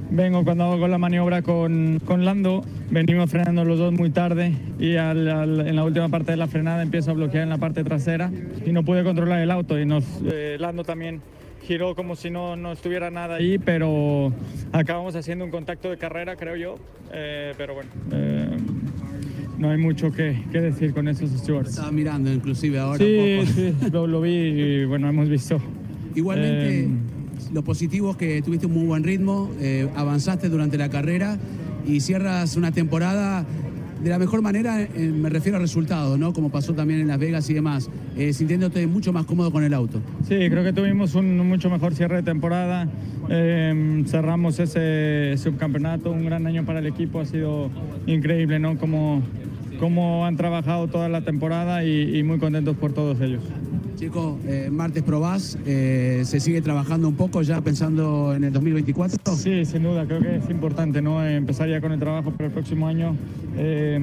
vengo 0.09 0.43
cuando 0.43 0.65
hago 0.65 0.87
la 0.87 0.97
maniobra 0.97 1.41
con, 1.41 1.99
con 2.05 2.23
Lando, 2.23 2.63
venimos 2.89 3.29
frenando 3.29 3.65
los 3.65 3.79
dos 3.79 3.93
muy 3.93 4.09
tarde 4.09 4.55
y 4.79 4.95
al, 4.97 5.27
en 5.67 5.75
la 5.75 5.83
última 5.83 6.09
parte 6.09 6.31
de 6.31 6.37
la 6.37 6.47
frenada 6.47 6.81
empiezo 6.81 7.11
a 7.11 7.13
bloquear 7.13 7.43
en 7.43 7.49
la 7.49 7.57
parte 7.57 7.83
trasera 7.83 8.31
y 8.65 8.71
no 8.71 8.83
pude 8.83 9.03
controlar 9.03 9.39
el 9.39 9.51
auto 9.51 9.79
y 9.79 9.85
nos, 9.85 10.03
eh, 10.25 10.57
Lando 10.59 10.83
también 10.83 11.21
giró 11.63 11.95
como 11.95 12.15
si 12.15 12.29
no, 12.29 12.55
no 12.55 12.71
estuviera 12.71 13.09
nada 13.09 13.35
ahí, 13.35 13.57
pero 13.57 14.33
acabamos 14.71 15.15
haciendo 15.15 15.45
un 15.45 15.51
contacto 15.51 15.89
de 15.89 15.97
carrera, 15.97 16.35
creo 16.35 16.55
yo, 16.55 16.75
eh, 17.13 17.53
pero 17.57 17.75
bueno. 17.75 17.89
Eh, 18.11 18.57
no 19.57 19.69
hay 19.69 19.77
mucho 19.77 20.11
que, 20.11 20.43
que, 20.51 20.59
decir 20.59 20.93
con 20.93 21.07
esos 21.07 21.29
stewards. 21.29 21.69
Estaba 21.69 21.91
mirando 21.91 22.31
inclusive 22.31 22.79
ahora. 22.79 22.97
Sí, 22.97 23.39
sí, 23.45 23.73
lo, 23.91 24.07
lo, 24.07 24.21
vi 24.21 24.31
y 24.31 24.85
bueno, 24.85 25.07
hemos 25.07 25.29
visto. 25.29 25.61
Igualmente, 26.15 26.81
eh, 26.81 26.89
lo 27.53 27.63
positivo 27.63 28.11
es 28.11 28.17
que 28.17 28.41
tuviste 28.41 28.65
un 28.65 28.73
muy 28.73 28.85
buen 28.85 29.03
ritmo, 29.03 29.51
eh, 29.59 29.87
avanzaste 29.95 30.49
durante 30.49 30.77
la 30.77 30.89
carrera 30.89 31.37
y 31.85 32.01
cierras 32.01 32.55
una 32.57 32.71
temporada 32.71 33.45
de 34.03 34.09
la 34.09 34.19
mejor 34.19 34.41
manera, 34.41 34.81
eh, 34.81 34.87
me 35.15 35.29
refiero 35.29 35.57
a 35.57 35.61
resultados, 35.61 36.19
¿no? 36.19 36.33
Como 36.33 36.49
pasó 36.49 36.73
también 36.73 36.99
en 36.99 37.07
Las 37.07 37.19
Vegas 37.19 37.49
y 37.49 37.53
demás, 37.53 37.89
eh, 38.17 38.33
sintiéndote 38.33 38.85
mucho 38.85 39.13
más 39.13 39.25
cómodo 39.25 39.49
con 39.49 39.63
el 39.63 39.73
auto. 39.73 40.01
Sí, 40.27 40.35
creo 40.49 40.63
que 40.63 40.73
tuvimos 40.73 41.15
un 41.15 41.37
mucho 41.47 41.69
mejor 41.69 41.95
cierre 41.95 42.17
de 42.17 42.23
temporada. 42.23 42.89
Eh, 43.29 44.03
cerramos 44.05 44.59
ese 44.59 45.35
subcampeonato, 45.37 46.11
un 46.11 46.25
gran 46.25 46.45
año 46.45 46.65
para 46.65 46.79
el 46.79 46.87
equipo, 46.87 47.21
ha 47.21 47.25
sido 47.25 47.69
increíble, 48.05 48.59
¿no? 48.59 48.77
Como, 48.77 49.21
como 49.79 50.25
han 50.25 50.35
trabajado 50.35 50.87
toda 50.87 51.07
la 51.07 51.21
temporada 51.21 51.85
y 51.85 52.21
muy 52.23 52.39
contentos 52.39 52.75
por 52.75 52.91
todos 52.91 53.21
ellos. 53.21 53.43
Eh, 54.03 54.69
martes 54.69 55.01
probás, 55.01 55.57
eh, 55.65 56.23
¿se 56.25 56.39
sigue 56.41 56.61
trabajando 56.61 57.07
un 57.07 57.15
poco 57.15 57.41
ya 57.41 57.61
pensando 57.61 58.33
en 58.35 58.43
el 58.43 58.51
2024? 58.51 59.35
Sí, 59.35 59.65
sin 59.65 59.83
duda, 59.83 60.05
creo 60.05 60.19
que 60.19 60.35
es 60.35 60.49
importante 60.49 61.01
¿no? 61.01 61.25
empezar 61.25 61.69
ya 61.69 61.79
con 61.79 61.93
el 61.93 61.99
trabajo 61.99 62.31
para 62.31 62.47
el 62.47 62.51
próximo 62.51 62.87
año 62.87 63.15
eh, 63.57 63.99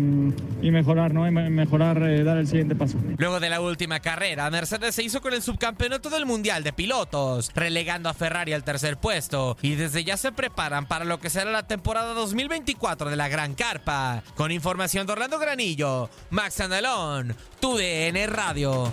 y 0.62 0.70
mejorar, 0.70 1.12
¿no? 1.12 1.26
Y 1.26 1.30
mejorar, 1.30 2.02
eh, 2.02 2.22
dar 2.22 2.38
el 2.38 2.46
siguiente 2.46 2.74
paso. 2.74 2.98
Luego 3.18 3.40
de 3.40 3.50
la 3.50 3.60
última 3.60 4.00
carrera, 4.00 4.48
Mercedes 4.50 4.94
se 4.94 5.02
hizo 5.02 5.20
con 5.20 5.34
el 5.34 5.42
subcampeonato 5.42 6.08
del 6.08 6.24
Mundial 6.24 6.62
de 6.62 6.72
Pilotos, 6.72 7.50
relegando 7.54 8.08
a 8.08 8.14
Ferrari 8.14 8.52
al 8.52 8.64
tercer 8.64 8.96
puesto 8.96 9.56
y 9.60 9.74
desde 9.74 10.04
ya 10.04 10.16
se 10.16 10.32
preparan 10.32 10.86
para 10.86 11.04
lo 11.04 11.18
que 11.20 11.30
será 11.30 11.50
la 11.50 11.66
temporada 11.66 12.14
2024 12.14 13.10
de 13.10 13.16
la 13.16 13.28
Gran 13.28 13.54
Carpa. 13.54 14.22
Con 14.36 14.50
información 14.50 15.06
de 15.06 15.12
Orlando 15.12 15.38
Granillo, 15.38 16.08
Max 16.30 16.60
Andalón, 16.60 17.34
TUDN 17.60 18.28
Radio. 18.28 18.92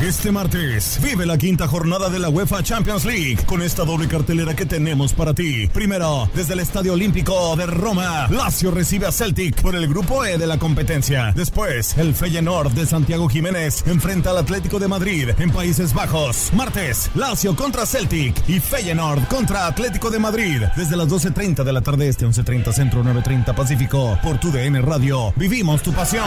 Este 0.00 0.30
martes 0.30 1.00
vive 1.02 1.24
la 1.24 1.38
quinta 1.38 1.66
jornada 1.66 2.10
de 2.10 2.18
la 2.18 2.28
UEFA 2.28 2.62
Champions 2.62 3.06
League 3.06 3.38
con 3.46 3.62
esta 3.62 3.82
doble 3.82 4.06
cartelera 4.06 4.54
que 4.54 4.66
tenemos 4.66 5.14
para 5.14 5.32
ti. 5.32 5.68
Primero, 5.68 6.28
desde 6.34 6.52
el 6.52 6.60
Estadio 6.60 6.92
Olímpico 6.92 7.56
de 7.56 7.64
Roma, 7.64 8.28
Lazio 8.28 8.70
recibe 8.70 9.06
a 9.06 9.12
Celtic 9.12 9.62
por 9.62 9.74
el 9.74 9.88
grupo 9.88 10.22
E 10.26 10.36
de 10.36 10.46
la 10.46 10.58
competencia. 10.58 11.32
Después, 11.34 11.96
el 11.96 12.14
Feyenoord 12.14 12.72
de 12.72 12.84
Santiago 12.84 13.26
Jiménez 13.26 13.84
enfrenta 13.86 14.30
al 14.30 14.38
Atlético 14.38 14.78
de 14.78 14.86
Madrid 14.86 15.30
en 15.38 15.50
Países 15.50 15.94
Bajos. 15.94 16.50
Martes, 16.52 17.10
Lazio 17.14 17.56
contra 17.56 17.86
Celtic 17.86 18.36
y 18.48 18.60
Feyenoord 18.60 19.26
contra 19.28 19.66
Atlético 19.66 20.10
de 20.10 20.18
Madrid 20.18 20.62
desde 20.76 20.96
las 20.96 21.08
12.30 21.08 21.64
de 21.64 21.72
la 21.72 21.80
tarde 21.80 22.06
este 22.08 22.26
11.30 22.26 22.70
Centro 22.72 23.02
9.30 23.02 23.54
Pacífico 23.54 24.18
por 24.22 24.38
tu 24.38 24.52
DN 24.52 24.82
Radio. 24.82 25.32
Vivimos 25.36 25.82
tu 25.82 25.92
pasión. 25.94 26.26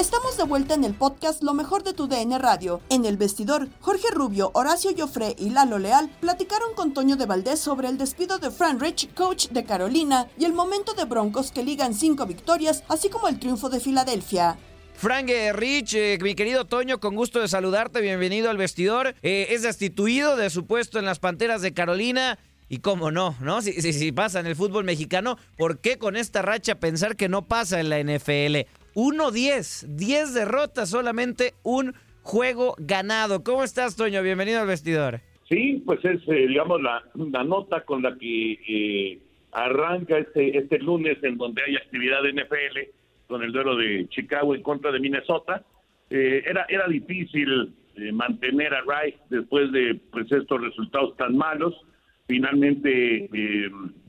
Estamos 0.00 0.38
de 0.38 0.44
vuelta 0.44 0.72
en 0.72 0.84
el 0.84 0.94
podcast 0.94 1.42
Lo 1.42 1.52
mejor 1.52 1.84
de 1.84 1.92
tu 1.92 2.08
DN 2.08 2.38
Radio. 2.38 2.80
En 2.88 3.04
el 3.04 3.18
vestidor, 3.18 3.68
Jorge 3.82 4.08
Rubio, 4.10 4.50
Horacio 4.54 4.92
Joffre 4.96 5.36
y 5.38 5.50
Lalo 5.50 5.78
Leal 5.78 6.08
platicaron 6.20 6.72
con 6.74 6.94
Toño 6.94 7.16
de 7.16 7.26
Valdés 7.26 7.60
sobre 7.60 7.88
el 7.88 7.98
despido 7.98 8.38
de 8.38 8.50
Fran 8.50 8.80
Rich, 8.80 9.12
coach 9.12 9.48
de 9.48 9.62
Carolina, 9.66 10.26
y 10.38 10.46
el 10.46 10.54
momento 10.54 10.94
de 10.94 11.04
Broncos 11.04 11.52
que 11.52 11.62
ligan 11.62 11.92
cinco 11.92 12.24
victorias, 12.24 12.82
así 12.88 13.10
como 13.10 13.28
el 13.28 13.38
triunfo 13.38 13.68
de 13.68 13.78
Filadelfia. 13.78 14.56
Frank 14.94 15.30
Rich, 15.52 15.92
eh, 15.92 16.18
mi 16.22 16.34
querido 16.34 16.64
Toño, 16.64 16.98
con 16.98 17.14
gusto 17.14 17.38
de 17.38 17.48
saludarte, 17.48 18.00
bienvenido 18.00 18.48
al 18.48 18.56
vestidor. 18.56 19.14
Eh, 19.20 19.48
es 19.50 19.60
destituido 19.60 20.34
de 20.34 20.48
su 20.48 20.64
puesto 20.64 20.98
en 20.98 21.04
las 21.04 21.18
Panteras 21.18 21.60
de 21.60 21.74
Carolina. 21.74 22.38
Y 22.70 22.78
cómo 22.78 23.10
no, 23.10 23.34
¿no? 23.40 23.60
Si, 23.62 24.12
pasa 24.12 24.38
en 24.38 24.46
el 24.46 24.54
fútbol 24.54 24.84
mexicano, 24.84 25.36
¿por 25.58 25.80
qué 25.80 25.98
con 25.98 26.14
esta 26.14 26.40
racha 26.40 26.76
pensar 26.76 27.16
que 27.16 27.28
no 27.28 27.48
pasa 27.48 27.80
en 27.80 27.90
la 27.90 27.98
NFL? 27.98 28.70
1-10, 28.94 29.86
10 29.96 30.34
derrotas, 30.34 30.90
solamente 30.90 31.54
un 31.62 31.94
juego 32.22 32.74
ganado. 32.78 33.42
¿Cómo 33.42 33.64
estás, 33.64 33.96
Toño? 33.96 34.22
Bienvenido 34.22 34.60
al 34.60 34.66
vestidor. 34.66 35.20
Sí, 35.48 35.82
pues 35.84 36.04
es, 36.04 36.20
eh, 36.28 36.46
digamos, 36.46 36.80
la, 36.80 37.02
la, 37.14 37.42
nota 37.42 37.80
con 37.82 38.02
la 38.02 38.16
que 38.16 38.52
eh, 38.52 39.18
arranca 39.50 40.18
este, 40.18 40.56
este 40.56 40.78
lunes 40.78 41.18
en 41.22 41.36
donde 41.36 41.62
hay 41.62 41.76
actividad 41.76 42.22
de 42.22 42.32
NFL 42.32 42.78
con 43.26 43.42
el 43.42 43.50
duelo 43.50 43.76
de 43.76 44.08
Chicago 44.10 44.54
en 44.54 44.62
contra 44.62 44.92
de 44.92 45.00
Minnesota. 45.00 45.64
Eh, 46.08 46.44
era, 46.46 46.66
era 46.68 46.86
difícil 46.86 47.74
mantener 48.12 48.72
a 48.72 48.82
Rice 48.82 49.18
después 49.28 49.70
de 49.72 50.00
pues, 50.12 50.30
estos 50.30 50.60
resultados 50.60 51.16
tan 51.16 51.36
malos. 51.36 51.74
Finalmente, 52.28 53.28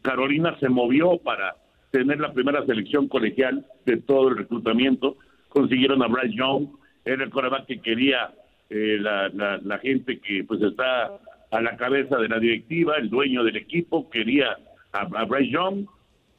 Carolina 0.03 0.55
se 0.59 0.69
movió 0.69 1.17
para 1.17 1.55
tener 1.91 2.19
la 2.19 2.33
primera 2.33 2.65
selección 2.65 3.07
colegial 3.07 3.65
de 3.85 3.97
todo 3.97 4.29
el 4.29 4.37
reclutamiento. 4.37 5.17
Consiguieron 5.49 6.01
a 6.01 6.07
Bryce 6.07 6.35
Young, 6.35 6.67
era 7.05 7.23
el 7.23 7.29
coreback 7.29 7.65
que 7.65 7.81
quería 7.81 8.31
eh, 8.69 8.97
la, 8.99 9.29
la, 9.29 9.77
gente 9.79 10.19
que 10.19 10.43
pues 10.45 10.61
está 10.61 11.11
a 11.51 11.61
la 11.61 11.75
cabeza 11.75 12.17
de 12.17 12.29
la 12.29 12.39
directiva, 12.39 12.95
el 12.97 13.09
dueño 13.09 13.43
del 13.43 13.57
equipo, 13.57 14.09
quería 14.09 14.57
a, 14.93 15.01
a 15.01 15.25
Bryce 15.25 15.51
Young 15.51 15.85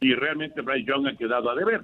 y 0.00 0.14
realmente 0.14 0.62
Bryce 0.62 0.86
Young 0.86 1.08
ha 1.08 1.16
quedado 1.16 1.50
a 1.50 1.54
deber. 1.54 1.82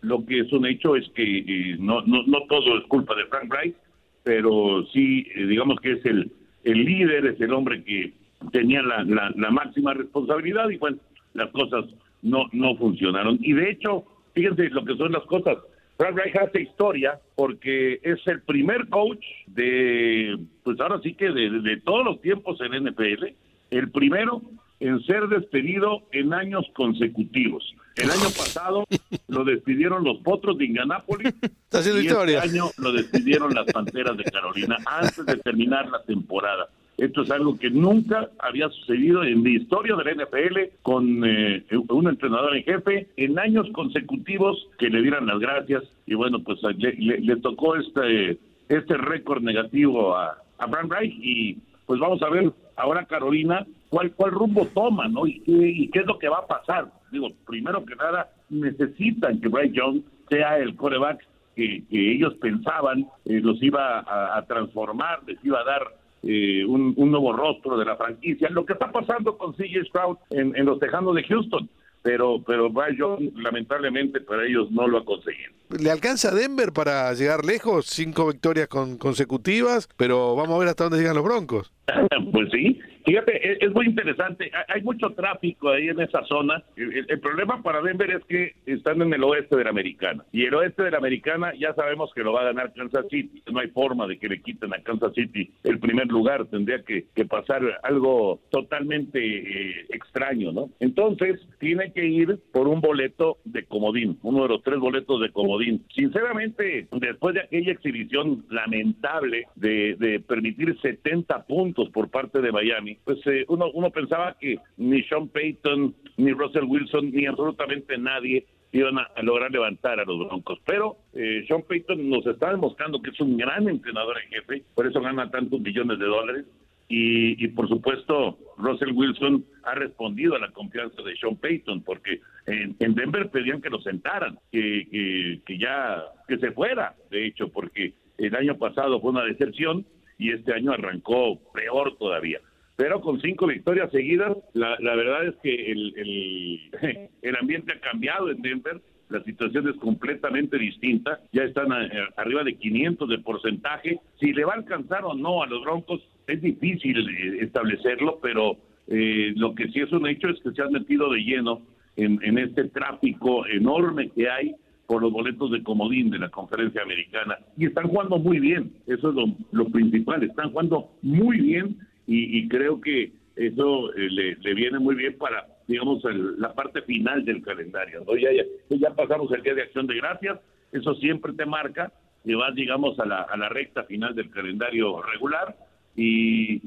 Lo 0.00 0.24
que 0.24 0.40
es 0.40 0.52
un 0.52 0.64
hecho 0.64 0.96
es 0.96 1.06
que 1.10 1.38
eh, 1.38 1.76
no, 1.78 2.00
no, 2.02 2.22
no 2.26 2.38
todo 2.48 2.78
es 2.78 2.84
culpa 2.86 3.14
de 3.14 3.26
Frank 3.26 3.48
Bryce, 3.48 3.76
pero 4.22 4.86
sí, 4.92 5.26
eh, 5.34 5.44
digamos 5.44 5.78
que 5.80 5.92
es 5.92 6.06
el, 6.06 6.32
el 6.64 6.84
líder, 6.84 7.26
es 7.26 7.40
el 7.40 7.52
hombre 7.52 7.84
que 7.84 8.14
tenía 8.52 8.80
la, 8.82 9.04
la, 9.04 9.30
la 9.36 9.50
máxima 9.50 9.92
responsabilidad 9.92 10.70
y 10.70 10.78
bueno, 10.78 10.96
las 11.34 11.50
cosas 11.50 11.84
no, 12.22 12.44
no 12.52 12.76
funcionaron. 12.76 13.38
Y 13.40 13.52
de 13.52 13.70
hecho, 13.70 14.04
fíjense 14.34 14.68
lo 14.70 14.84
que 14.84 14.96
son 14.96 15.12
las 15.12 15.24
cosas. 15.24 15.58
Frank 15.96 16.16
Reich 16.16 16.36
hace 16.36 16.62
historia 16.62 17.20
porque 17.34 18.00
es 18.02 18.26
el 18.26 18.40
primer 18.42 18.88
coach 18.88 19.24
de, 19.46 20.38
pues 20.62 20.80
ahora 20.80 20.98
sí 21.02 21.14
que 21.14 21.30
de, 21.30 21.50
de 21.60 21.76
todos 21.78 22.04
los 22.04 22.20
tiempos 22.22 22.58
en 22.60 22.86
NFL, 22.86 23.26
el 23.70 23.90
primero 23.90 24.40
en 24.80 24.98
ser 25.04 25.28
despedido 25.28 26.02
en 26.12 26.32
años 26.32 26.64
consecutivos. 26.74 27.62
El 27.96 28.10
año 28.10 28.30
pasado 28.36 28.84
lo 29.28 29.44
despidieron 29.44 30.02
los 30.04 30.18
Potros 30.18 30.58
de 30.58 30.64
Indianápolis 30.64 31.34
y 31.42 31.98
historia. 32.00 32.38
este 32.38 32.50
año 32.50 32.70
lo 32.78 32.92
despidieron 32.92 33.54
las 33.54 33.66
Panteras 33.66 34.16
de 34.16 34.24
Carolina 34.24 34.76
antes 34.86 35.24
de 35.26 35.36
terminar 35.36 35.88
la 35.90 36.02
temporada. 36.02 36.68
Esto 37.00 37.22
es 37.22 37.30
algo 37.30 37.58
que 37.58 37.70
nunca 37.70 38.28
había 38.38 38.68
sucedido 38.68 39.24
en 39.24 39.42
la 39.42 39.48
historia 39.48 39.96
de 39.96 40.04
la 40.04 40.22
NFL 40.22 40.58
con 40.82 41.24
eh, 41.24 41.64
un 41.88 42.06
entrenador 42.06 42.54
en 42.54 42.62
jefe 42.62 43.08
en 43.16 43.38
años 43.38 43.66
consecutivos 43.72 44.68
que 44.78 44.90
le 44.90 45.00
dieran 45.00 45.26
las 45.26 45.38
gracias 45.38 45.82
y 46.04 46.12
bueno, 46.14 46.40
pues 46.40 46.58
le, 46.76 47.36
tocó 47.36 47.76
este 47.76 48.38
este 48.68 48.98
récord 48.98 49.42
negativo 49.42 50.14
a, 50.14 50.42
a 50.58 50.66
Brand 50.66 50.92
Reich 50.92 51.14
y 51.22 51.56
pues 51.86 51.98
vamos 51.98 52.20
a 52.22 52.28
ver 52.28 52.52
ahora 52.76 53.06
Carolina 53.06 53.66
cuál 53.88 54.12
cuál 54.12 54.32
rumbo 54.32 54.66
toma, 54.66 55.08
¿no? 55.08 55.26
Y 55.26 55.40
qué, 55.40 55.52
y 55.52 55.88
qué 55.88 56.00
es 56.00 56.06
lo 56.06 56.18
que 56.18 56.28
va 56.28 56.40
a 56.40 56.46
pasar. 56.46 56.92
Digo, 57.10 57.30
primero 57.46 57.82
que 57.86 57.96
nada 57.96 58.28
necesitan 58.50 59.40
que 59.40 59.48
Bryce 59.48 59.72
Young 59.72 60.02
sea 60.28 60.58
el 60.58 60.76
coreback 60.76 61.26
que, 61.56 61.82
que 61.90 62.12
ellos 62.12 62.34
pensaban 62.42 63.06
eh, 63.24 63.40
los 63.42 63.62
iba 63.62 64.04
a 64.06 64.44
transformar, 64.46 65.20
les 65.26 65.42
iba 65.42 65.60
a 65.60 65.64
dar 65.64 65.99
eh, 66.22 66.64
un, 66.64 66.94
nuevo 66.96 67.32
rostro 67.32 67.78
de 67.78 67.84
la 67.84 67.96
franquicia. 67.96 68.48
Lo 68.50 68.64
que 68.64 68.74
está 68.74 68.90
pasando 68.92 69.36
con 69.38 69.54
CJ 69.54 69.84
Stroud 69.88 70.16
en, 70.30 70.64
los 70.64 70.78
Tejanos 70.78 71.14
de 71.14 71.24
Houston, 71.24 71.68
pero 72.02 72.42
pero 72.46 72.70
Young 72.92 73.32
lamentablemente 73.36 74.20
para 74.20 74.46
ellos 74.46 74.70
no 74.70 74.86
lo 74.86 74.98
ha 74.98 75.04
conseguido. 75.04 75.52
¿Le 75.78 75.90
alcanza 75.90 76.28
a 76.30 76.34
Denver 76.34 76.72
para 76.72 77.12
llegar 77.14 77.44
lejos? 77.44 77.86
Cinco 77.86 78.26
victorias 78.26 78.68
con- 78.68 78.98
consecutivas, 78.98 79.88
pero 79.96 80.34
vamos 80.34 80.56
a 80.56 80.58
ver 80.58 80.68
hasta 80.68 80.84
dónde 80.84 80.98
llegan 80.98 81.16
los 81.16 81.24
Broncos. 81.24 81.72
Pues 82.32 82.48
sí, 82.52 82.78
fíjate, 83.04 83.52
es, 83.52 83.58
es 83.62 83.72
muy 83.72 83.86
interesante. 83.86 84.50
Hay, 84.68 84.82
mucho 84.82 85.10
tráfico 85.10 85.70
ahí 85.70 85.88
en 85.88 86.00
esa 86.00 86.24
zona. 86.24 86.62
El, 86.76 87.20
problema 87.20 87.62
para 87.62 87.82
Denver 87.82 88.10
es 88.10 88.24
que 88.24 88.54
están 88.66 89.02
en 89.02 89.12
el 89.12 89.22
oeste 89.24 89.56
de 89.56 89.64
la 89.64 89.70
Americana. 89.70 90.24
Y 90.32 90.44
el 90.44 90.54
oeste 90.54 90.82
de 90.82 90.90
la 90.90 90.98
Americana 90.98 91.52
ya 91.58 91.74
sabemos 91.74 92.10
que 92.14 92.22
lo 92.22 92.32
va 92.32 92.42
a 92.42 92.44
ganar 92.44 92.72
Kansas 92.72 93.06
City. 93.10 93.42
No 93.52 93.60
hay 93.60 93.68
forma 93.68 94.06
de 94.06 94.18
que 94.18 94.28
le 94.28 94.40
quiten 94.40 94.72
a 94.72 94.82
Kansas 94.82 95.12
City 95.14 95.50
el 95.64 95.78
primer 95.78 96.06
lugar. 96.06 96.46
Tendría 96.46 96.82
que, 96.82 97.06
pasar 97.28 97.62
algo 97.84 98.40
totalmente 98.50 99.20
eh, 99.20 99.86
extraño, 99.90 100.52
¿no? 100.52 100.70
Entonces, 100.80 101.38
tiene 101.58 101.92
que 101.92 102.04
ir 102.06 102.38
por 102.50 102.66
un 102.66 102.80
boleto 102.80 103.38
de 103.44 103.64
comodín, 103.64 104.18
uno 104.22 104.42
de 104.42 104.48
los 104.48 104.62
tres 104.62 104.78
boletos 104.78 105.20
de 105.20 105.30
comodín. 105.30 105.84
Sinceramente, 105.94 106.88
después 106.90 107.34
de 107.34 107.42
aquella 107.42 107.72
exhibición 107.72 108.44
lamentable 108.50 109.46
de, 109.54 109.96
de 109.96 110.18
permitir 110.20 110.76
70 110.80 111.46
puntos 111.46 111.79
por 111.88 112.10
parte 112.10 112.40
de 112.40 112.52
Miami, 112.52 112.98
pues 113.04 113.18
eh, 113.26 113.44
uno, 113.48 113.70
uno 113.72 113.90
pensaba 113.90 114.36
que 114.38 114.58
ni 114.76 115.02
Sean 115.04 115.28
Payton, 115.28 115.94
ni 116.18 116.32
Russell 116.32 116.64
Wilson, 116.64 117.10
ni 117.10 117.26
absolutamente 117.26 117.96
nadie 117.96 118.46
iban 118.72 118.98
a, 118.98 119.10
lograr 119.22 119.50
levantar 119.50 119.98
a 119.98 120.04
los 120.04 120.18
Broncos. 120.28 120.58
Pero 120.64 120.96
eh, 121.14 121.44
Sean 121.48 121.62
Payton 121.62 122.08
nos 122.08 122.26
está 122.26 122.50
demostrando 122.50 123.00
que 123.00 123.10
es 123.10 123.20
un 123.20 123.36
gran 123.36 123.68
entrenador 123.68 124.16
en 124.22 124.28
jefe, 124.28 124.62
por 124.74 124.86
eso 124.86 125.00
gana 125.00 125.30
tantos 125.30 125.60
millones 125.60 125.98
de 125.98 126.06
dólares. 126.06 126.46
Y, 126.92 127.44
y, 127.44 127.46
por 127.48 127.68
supuesto, 127.68 128.36
Russell 128.58 128.90
Wilson 128.92 129.44
ha 129.62 129.76
respondido 129.76 130.34
a 130.34 130.40
la 130.40 130.50
confianza 130.50 131.00
de 131.02 131.14
Sean 131.16 131.36
Payton, 131.36 131.82
porque 131.82 132.20
en, 132.46 132.74
en 132.80 132.94
Denver 132.96 133.30
pedían 133.30 133.62
que 133.62 133.70
lo 133.70 133.80
sentaran, 133.80 134.40
que, 134.50 134.88
que, 134.90 135.40
que 135.46 135.56
ya 135.56 136.02
que 136.26 136.38
se 136.38 136.50
fuera, 136.50 136.96
de 137.10 137.26
hecho, 137.26 137.48
porque 137.48 137.94
el 138.18 138.34
año 138.34 138.58
pasado 138.58 139.00
fue 139.00 139.10
una 139.10 139.24
decepción 139.24 139.86
y 140.20 140.30
este 140.32 140.52
año 140.52 140.72
arrancó 140.72 141.40
peor 141.52 141.96
todavía. 141.98 142.38
Pero 142.76 143.00
con 143.00 143.20
cinco 143.20 143.46
victorias 143.46 143.90
seguidas, 143.90 144.36
la, 144.52 144.76
verdad 144.78 145.26
es 145.26 145.34
que 145.42 145.72
el, 145.72 146.60
el, 147.22 147.36
ambiente 147.36 147.72
ha 147.72 147.80
cambiado 147.80 148.30
en 148.30 148.40
Denver, 148.42 148.80
la 149.08 149.22
situación 149.24 149.68
es 149.68 149.76
completamente 149.76 150.56
distinta, 150.56 151.20
ya 151.32 151.42
están 151.42 151.72
arriba 152.16 152.44
de 152.44 152.54
500 152.54 153.08
de 153.08 153.18
porcentaje. 153.18 153.98
Si 154.20 154.32
le 154.32 154.44
va 154.44 154.52
a 154.52 154.56
alcanzar 154.56 155.04
o 155.04 155.14
no 155.14 155.42
a 155.42 155.46
los 155.46 155.62
Broncos 155.64 156.00
es 156.26 156.40
difícil 156.40 157.08
eh, 157.08 157.38
establecerlo, 157.44 158.20
pero 158.22 158.56
eh, 158.86 159.32
lo 159.36 159.54
que 159.54 159.68
sí 159.68 159.80
es 159.80 159.90
un 159.92 160.06
hecho 160.06 160.28
es 160.28 160.40
que 160.40 160.52
se 160.52 160.62
han 160.62 160.72
metido 160.72 161.10
de 161.10 161.20
lleno 161.20 161.62
en, 161.96 162.20
en 162.22 162.38
este 162.38 162.64
tráfico 162.64 163.46
enorme 163.46 164.10
que 164.10 164.30
hay 164.30 164.54
por 164.90 165.02
los 165.02 165.12
boletos 165.12 165.52
de 165.52 165.62
comodín 165.62 166.10
de 166.10 166.18
la 166.18 166.30
conferencia 166.30 166.82
americana 166.82 167.38
y 167.56 167.66
están 167.66 167.86
jugando 167.86 168.18
muy 168.18 168.40
bien, 168.40 168.72
eso 168.88 169.10
es 169.10 169.14
lo, 169.14 169.26
lo 169.52 169.66
principal, 169.66 170.20
están 170.24 170.50
jugando 170.50 170.88
muy 171.02 171.40
bien 171.40 171.76
y, 172.08 172.38
y 172.38 172.48
creo 172.48 172.80
que 172.80 173.12
eso 173.36 173.94
eh, 173.94 174.08
le, 174.10 174.34
le 174.34 174.52
viene 174.54 174.80
muy 174.80 174.96
bien 174.96 175.16
para, 175.16 175.46
digamos, 175.68 176.04
el- 176.06 176.40
la 176.40 176.52
parte 176.54 176.82
final 176.82 177.24
del 177.24 177.40
calendario. 177.40 178.02
¿no? 178.04 178.16
Ya, 178.16 178.30
ya, 178.32 178.42
ya 178.68 178.90
pasamos 178.96 179.30
el 179.30 179.44
Día 179.44 179.54
de 179.54 179.62
Acción 179.62 179.86
de 179.86 179.94
Gracias, 179.94 180.40
eso 180.72 180.92
siempre 180.96 181.34
te 181.34 181.46
marca, 181.46 181.92
y 182.24 182.34
vas, 182.34 182.52
digamos, 182.56 182.98
a 182.98 183.06
la, 183.06 183.22
a 183.22 183.36
la 183.36 183.48
recta 183.48 183.84
final 183.84 184.16
del 184.16 184.28
calendario 184.30 185.00
regular 185.02 185.54
y 185.94 186.60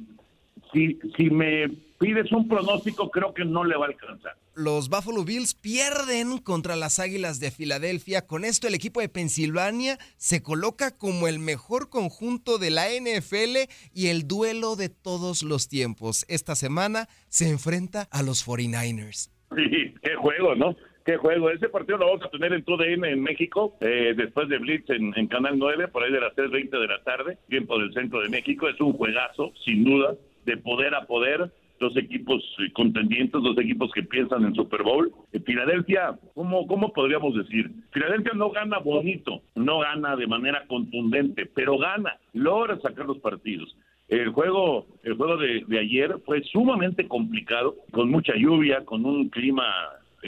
si, 0.73 0.99
si 1.15 1.29
me 1.29 1.69
pides 2.03 2.31
un 2.33 2.47
pronóstico, 2.49 3.09
creo 3.09 3.33
que 3.33 3.45
no 3.45 3.63
le 3.63 3.77
va 3.77 3.85
a 3.85 3.89
alcanzar. 3.89 4.33
Los 4.55 4.89
Buffalo 4.89 5.23
Bills 5.23 5.55
pierden 5.55 6.37
contra 6.37 6.75
las 6.75 6.99
Águilas 6.99 7.39
de 7.39 7.49
Filadelfia. 7.49 8.27
Con 8.27 8.43
esto 8.43 8.67
el 8.67 8.75
equipo 8.75 8.99
de 8.99 9.07
Pensilvania 9.07 9.97
se 10.17 10.43
coloca 10.43 10.97
como 10.97 11.27
el 11.27 11.39
mejor 11.39 11.89
conjunto 11.89 12.57
de 12.57 12.71
la 12.71 12.87
NFL 12.87 13.69
y 13.93 14.07
el 14.07 14.27
duelo 14.27 14.75
de 14.75 14.89
todos 14.89 15.43
los 15.43 15.69
tiempos. 15.69 16.25
Esta 16.27 16.55
semana 16.55 17.07
se 17.29 17.49
enfrenta 17.49 18.07
a 18.11 18.21
los 18.21 18.45
49ers. 18.45 19.31
Sí, 19.55 19.95
qué 20.01 20.15
juego, 20.15 20.55
¿no? 20.55 20.75
Qué 21.05 21.17
juego. 21.17 21.49
Ese 21.49 21.69
partido 21.69 21.97
lo 21.97 22.07
vamos 22.07 22.23
a 22.23 22.29
tener 22.29 22.53
en 22.53 22.63
TUDN 22.63 23.05
en 23.05 23.21
México, 23.21 23.77
eh, 23.81 24.13
después 24.15 24.49
de 24.49 24.57
Blitz 24.57 24.89
en, 24.89 25.13
en 25.17 25.27
Canal 25.27 25.57
9, 25.57 25.87
por 25.87 26.03
ahí 26.03 26.11
de 26.11 26.19
las 26.19 26.33
3.20 26.35 26.79
de 26.79 26.87
la 26.87 27.03
tarde, 27.03 27.37
tiempo 27.49 27.77
del 27.79 27.93
centro 27.93 28.21
de 28.21 28.29
México. 28.29 28.67
Es 28.67 28.79
un 28.79 28.93
juegazo, 28.93 29.51
sin 29.65 29.83
duda, 29.83 30.15
de 30.45 30.57
poder 30.57 30.95
a 30.95 31.05
poder. 31.05 31.51
Dos 31.79 31.97
equipos 31.97 32.41
eh, 32.59 32.71
contendientes, 32.73 33.41
dos 33.41 33.57
equipos 33.57 33.91
que 33.91 34.03
piensan 34.03 34.45
en 34.45 34.55
Super 34.55 34.83
Bowl. 34.83 35.11
Eh, 35.33 35.39
Filadelfia, 35.39 36.17
¿cómo, 36.33 36.65
¿cómo 36.67 36.93
podríamos 36.93 37.35
decir? 37.35 37.69
Filadelfia 37.91 38.33
no 38.35 38.51
gana 38.51 38.77
bonito, 38.79 39.41
no 39.55 39.79
gana 39.79 40.15
de 40.15 40.27
manera 40.27 40.65
contundente, 40.67 41.45
pero 41.45 41.77
gana, 41.77 42.17
logra 42.33 42.79
sacar 42.79 43.05
los 43.05 43.17
partidos. 43.17 43.75
El 44.07 44.29
juego, 44.29 44.85
el 45.03 45.15
juego 45.15 45.37
de, 45.37 45.63
de 45.67 45.79
ayer 45.79 46.15
fue 46.25 46.41
sumamente 46.43 47.07
complicado, 47.07 47.75
con 47.91 48.09
mucha 48.09 48.33
lluvia, 48.35 48.85
con 48.85 49.05
un 49.05 49.29
clima 49.29 49.65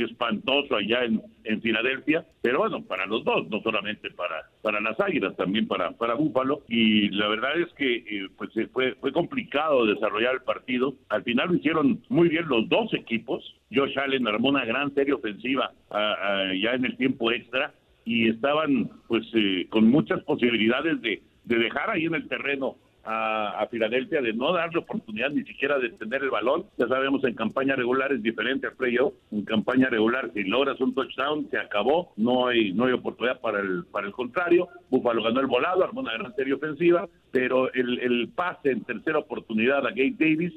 espantoso 0.03 0.75
allá 0.75 1.03
en, 1.03 1.21
en 1.43 1.61
Filadelfia, 1.61 2.25
pero 2.41 2.59
bueno, 2.59 2.83
para 2.83 3.05
los 3.05 3.23
dos, 3.23 3.47
no 3.49 3.61
solamente 3.61 4.11
para, 4.11 4.49
para 4.61 4.81
las 4.81 4.99
Águilas, 4.99 5.35
también 5.35 5.67
para, 5.67 5.91
para 5.91 6.15
Búfalo, 6.15 6.63
y 6.67 7.09
la 7.09 7.27
verdad 7.27 7.59
es 7.59 7.71
que 7.73 7.95
eh, 7.95 8.27
pues 8.37 8.51
fue, 8.71 8.95
fue 8.95 9.11
complicado 9.11 9.85
desarrollar 9.85 10.35
el 10.35 10.41
partido, 10.41 10.95
al 11.09 11.23
final 11.23 11.49
lo 11.49 11.55
hicieron 11.55 12.01
muy 12.09 12.29
bien 12.29 12.47
los 12.47 12.67
dos 12.69 12.93
equipos, 12.93 13.55
Josh 13.73 13.97
Allen 13.97 14.27
armó 14.27 14.49
una 14.49 14.65
gran 14.65 14.93
serie 14.93 15.13
ofensiva 15.13 15.71
ah, 15.91 16.15
ah, 16.21 16.53
ya 16.61 16.71
en 16.71 16.85
el 16.85 16.97
tiempo 16.97 17.31
extra, 17.31 17.73
y 18.05 18.29
estaban 18.29 18.89
pues 19.07 19.25
eh, 19.33 19.67
con 19.69 19.89
muchas 19.89 20.21
posibilidades 20.23 21.01
de, 21.01 21.21
de 21.45 21.57
dejar 21.57 21.89
ahí 21.89 22.05
en 22.05 22.15
el 22.15 22.27
terreno 22.27 22.75
a, 23.05 23.67
Filadelfia 23.69 24.21
de 24.21 24.33
no 24.33 24.53
darle 24.53 24.79
oportunidad 24.79 25.29
ni 25.29 25.43
siquiera 25.43 25.77
de 25.79 25.89
tener 25.89 26.23
el 26.23 26.29
balón. 26.29 26.65
Ya 26.77 26.87
sabemos, 26.87 27.23
en 27.23 27.35
campaña 27.35 27.75
regular 27.75 28.11
es 28.11 28.21
diferente 28.21 28.67
al 28.67 28.73
playoff. 28.73 29.13
En 29.31 29.43
campaña 29.43 29.89
regular, 29.89 30.31
si 30.33 30.43
logras 30.43 30.79
un 30.79 30.93
touchdown, 30.93 31.47
se 31.49 31.57
acabó. 31.57 32.13
No 32.15 32.47
hay 32.47 32.73
no 32.73 32.85
hay 32.85 32.93
oportunidad 32.93 33.39
para 33.41 33.59
el 33.59 33.85
para 33.85 34.07
el 34.07 34.13
contrario. 34.13 34.67
Buffalo 34.89 35.23
ganó 35.23 35.39
el 35.39 35.47
volado, 35.47 35.83
armó 35.83 36.01
una 36.01 36.13
gran 36.13 36.35
serie 36.35 36.53
ofensiva, 36.53 37.07
pero 37.31 37.71
el, 37.73 37.99
el 37.99 38.29
pase 38.29 38.71
en 38.71 38.83
tercera 38.83 39.19
oportunidad 39.19 39.85
a 39.85 39.89
Gabe 39.89 40.15
Davis, 40.17 40.53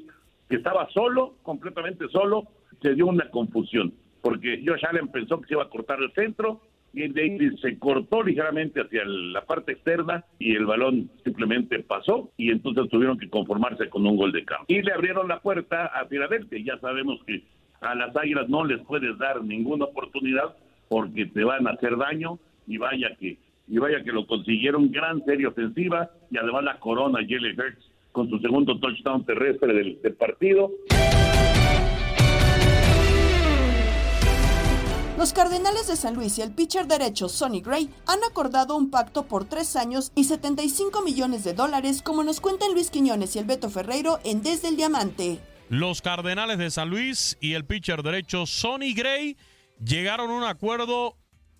que 0.49 0.57
estaba 0.57 0.89
solo, 0.89 1.35
completamente 1.43 2.07
solo, 2.09 2.47
se 2.81 2.93
dio 2.93 3.07
una 3.07 3.29
confusión. 3.29 3.93
Porque 4.21 4.61
Josh 4.65 4.85
Allen 4.85 5.07
pensó 5.07 5.39
que 5.39 5.47
se 5.47 5.53
iba 5.53 5.63
a 5.63 5.69
cortar 5.69 5.99
el 6.01 6.11
centro, 6.13 6.61
el 6.93 7.13
Davis 7.13 7.59
se 7.61 7.77
cortó 7.77 8.23
ligeramente 8.23 8.81
hacia 8.81 9.05
la 9.05 9.45
parte 9.45 9.73
externa 9.73 10.23
y 10.39 10.55
el 10.55 10.65
balón 10.65 11.09
simplemente 11.23 11.79
pasó 11.79 12.31
y 12.37 12.51
entonces 12.51 12.89
tuvieron 12.89 13.17
que 13.17 13.29
conformarse 13.29 13.89
con 13.89 14.05
un 14.05 14.17
gol 14.17 14.31
de 14.31 14.45
campo. 14.45 14.65
Y 14.67 14.81
le 14.81 14.93
abrieron 14.93 15.27
la 15.27 15.39
puerta 15.39 15.85
a 15.85 16.05
Filadelfia. 16.05 16.59
Ya 16.63 16.79
sabemos 16.79 17.19
que 17.25 17.43
a 17.81 17.95
las 17.95 18.15
Águilas 18.15 18.49
no 18.49 18.65
les 18.65 18.79
puedes 18.81 19.17
dar 19.17 19.43
ninguna 19.43 19.85
oportunidad 19.85 20.55
porque 20.87 21.25
te 21.27 21.43
van 21.43 21.67
a 21.67 21.71
hacer 21.71 21.95
daño 21.97 22.39
y 22.67 22.77
vaya 22.77 23.15
que 23.19 23.37
y 23.67 23.77
vaya 23.77 24.03
que 24.03 24.11
lo 24.11 24.25
consiguieron 24.25 24.91
gran 24.91 25.23
serie 25.25 25.45
ofensiva 25.45 26.09
y 26.31 26.37
además 26.37 26.63
la 26.63 26.79
corona 26.79 27.19
Jalen 27.19 27.59
Hurts 27.59 27.91
con 28.11 28.27
su 28.27 28.39
segundo 28.39 28.79
touchdown 28.79 29.23
terrestre 29.25 29.73
del, 29.73 30.01
del 30.01 30.15
partido. 30.15 30.71
Los 35.19 35.33
Cardenales 35.33 35.87
de 35.87 35.97
San 35.97 36.15
Luis 36.15 36.37
y 36.37 36.43
el 36.43 36.53
pitcher 36.53 36.87
derecho 36.87 37.27
Sonny 37.27 37.59
Gray 37.59 37.89
han 38.07 38.23
acordado 38.23 38.77
un 38.77 38.89
pacto 38.89 39.27
por 39.27 39.43
tres 39.43 39.75
años 39.75 40.13
y 40.15 40.23
75 40.23 41.01
millones 41.01 41.43
de 41.43 41.53
dólares, 41.53 42.01
como 42.01 42.23
nos 42.23 42.39
cuentan 42.39 42.71
Luis 42.71 42.89
Quiñones 42.89 43.35
y 43.35 43.39
el 43.39 43.43
Beto 43.43 43.69
Ferreiro 43.69 44.21
en 44.23 44.41
Desde 44.41 44.69
el 44.69 44.77
Diamante. 44.77 45.39
Los 45.67 46.01
Cardenales 46.01 46.57
de 46.57 46.71
San 46.71 46.89
Luis 46.89 47.37
y 47.41 47.51
el 47.55 47.65
pitcher 47.65 48.01
derecho 48.01 48.45
Sonny 48.45 48.93
Gray 48.93 49.35
llegaron 49.83 50.31
a 50.31 50.35
un 50.35 50.45
acuerdo 50.45 51.17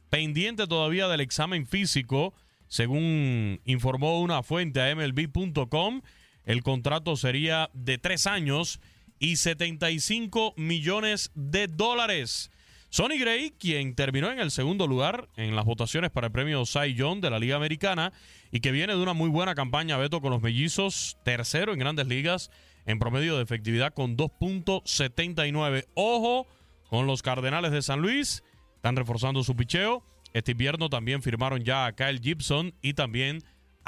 pendiente 0.10 0.65
todavía 0.65 1.10
del 1.10 1.19
examen 1.19 1.67
físico, 1.67 2.34
según 2.69 3.60
informó 3.65 4.21
una 4.21 4.42
fuente 4.42 4.79
a 4.79 4.96
MLB.com. 4.96 6.02
El 6.46 6.63
contrato 6.63 7.17
sería 7.17 7.69
de 7.73 7.98
tres 7.98 8.25
años 8.25 8.79
y 9.19 9.36
75 9.36 10.54
millones 10.56 11.31
de 11.36 11.67
dólares. 11.67 12.52
Sonny 12.92 13.19
Gray, 13.19 13.52
quien 13.52 13.94
terminó 13.94 14.31
en 14.31 14.40
el 14.40 14.50
segundo 14.50 14.87
lugar 14.87 15.29
en 15.35 15.56
las 15.56 15.63
votaciones 15.65 16.10
para 16.10 16.27
el 16.27 16.33
premio 16.33 16.65
Cy 16.65 16.96
Young 16.96 17.21
de 17.21 17.29
la 17.29 17.37
Liga 17.37 17.56
Americana 17.56 18.12
y 18.52 18.62
que 18.62 18.71
viene 18.71 18.96
de 18.96 19.02
una 19.02 19.13
muy 19.13 19.29
buena 19.29 19.54
campaña, 19.54 19.98
Beto, 19.98 20.21
con 20.21 20.31
los 20.31 20.42
mellizos, 20.42 21.17
tercero 21.23 21.71
en 21.71 21.79
grandes 21.79 22.08
ligas 22.08 22.50
en 22.87 22.98
promedio 22.98 23.37
de 23.37 23.44
efectividad 23.44 23.94
con 23.94 24.17
2.79. 24.17 25.85
Ojo 25.94 26.48
con 26.90 27.06
los 27.06 27.21
Cardenales 27.21 27.71
de 27.71 27.83
San 27.83 28.02
Luis, 28.02 28.44
están 28.75 28.96
reforzando 28.96 29.44
su 29.44 29.56
picheo. 29.56 30.04
Este 30.33 30.54
invierno 30.54 30.90
también 30.90 31.21
firmaron 31.21 31.63
ya 31.63 31.85
a 31.85 31.94
Kyle 31.94 32.19
Gibson 32.19 32.73
y 32.81 32.96
también 32.96 33.44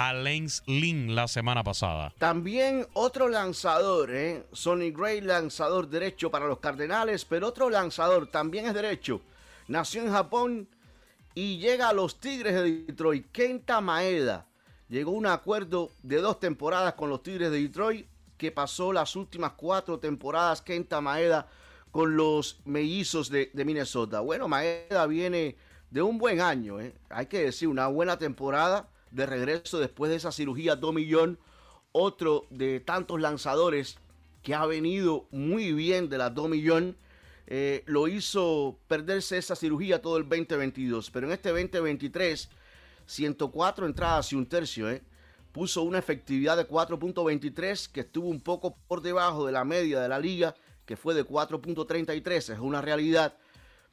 a 0.08 0.14
Lance 0.14 0.64
Lynn 0.66 1.14
la 1.14 1.28
semana 1.28 1.64
pasada. 1.64 2.12
También 2.18 2.88
otro 2.94 3.30
lanzador, 3.30 4.10
¿eh? 4.12 4.44
Sonny 4.52 4.90
Gray, 4.90 5.22
lanzador 5.22 5.88
derecho 5.88 6.32
para 6.32 6.48
los 6.48 6.60
Cardenales, 6.60 7.24
pero 7.24 7.48
otro 7.48 7.70
lanzador 7.70 8.26
también 8.26 8.66
es 8.66 8.74
derecho. 8.74 9.22
Nació 9.68 10.02
en 10.02 10.12
Japón 10.12 10.68
y 11.36 11.60
llega 11.60 11.90
a 11.90 11.94
los 11.94 12.20
Tigres 12.20 12.56
de 12.56 12.84
Detroit. 12.84 13.32
Kenta 13.32 13.80
Maeda 13.80 14.48
llegó 14.90 15.12
a 15.12 15.16
un 15.16 15.28
acuerdo 15.28 15.92
de 16.02 16.18
dos 16.18 16.40
temporadas 16.40 16.96
con 16.96 17.10
los 17.10 17.22
Tigres 17.22 17.52
de 17.52 17.62
Detroit, 17.62 18.08
que 18.38 18.52
pasó 18.52 18.92
las 18.92 19.16
últimas 19.16 19.52
cuatro 19.52 20.00
temporadas 20.00 20.64
Kenta 20.64 21.00
Maeda 21.00 21.48
con 21.92 22.18
los 22.18 22.60
mellizos 22.66 23.30
de, 23.30 23.52
de 23.54 23.66
Minnesota. 23.66 24.22
Bueno, 24.22 24.48
Maeda 24.48 25.06
viene 25.06 25.58
de 25.92 26.02
un 26.02 26.18
buen 26.18 26.42
año, 26.42 26.80
¿eh? 26.80 26.96
hay 27.10 27.28
que 27.28 27.44
decir, 27.44 27.68
una 27.68 27.86
buena 27.88 28.18
temporada 28.18 28.88
de 29.12 29.26
regreso 29.26 29.80
después 29.80 30.10
de 30.10 30.18
esa 30.18 30.32
cirugía 30.32 30.76
millón 30.76 31.38
Otro 31.92 32.46
de 32.50 32.80
tantos 32.80 33.20
lanzadores 33.20 33.98
que 34.42 34.56
ha 34.56 34.66
venido 34.66 35.28
muy 35.32 35.72
bien 35.74 36.10
de 36.10 36.18
la 36.18 36.30
2 36.30 36.50
millón. 36.50 36.98
Eh, 37.48 37.84
lo 37.86 38.08
hizo 38.08 38.80
perderse 38.88 39.38
esa 39.38 39.56
cirugía 39.56 40.02
todo 40.02 40.18
el 40.18 40.24
2022. 40.24 41.12
Pero 41.12 41.28
en 41.28 41.34
este 41.34 41.50
2023, 41.50 42.50
104 43.06 43.86
entradas 43.86 44.32
y 44.32 44.36
un 44.36 44.46
tercio. 44.46 44.90
¿eh? 44.90 45.04
Puso 45.52 45.84
una 45.84 46.00
efectividad 46.00 46.56
de 46.58 46.68
4.23 46.68 47.92
que 47.92 48.00
estuvo 48.02 48.30
un 48.30 48.42
poco 48.42 48.78
por 48.88 49.02
debajo 49.02 49.46
de 49.46 49.52
la 49.52 49.66
media 49.66 50.00
de 50.00 50.08
la 50.08 50.18
liga, 50.18 50.56
que 50.86 50.96
fue 50.96 51.14
de 51.14 51.26
4.33. 51.26 52.54
Es 52.54 52.60
una 52.60 52.82
realidad. 52.82 53.36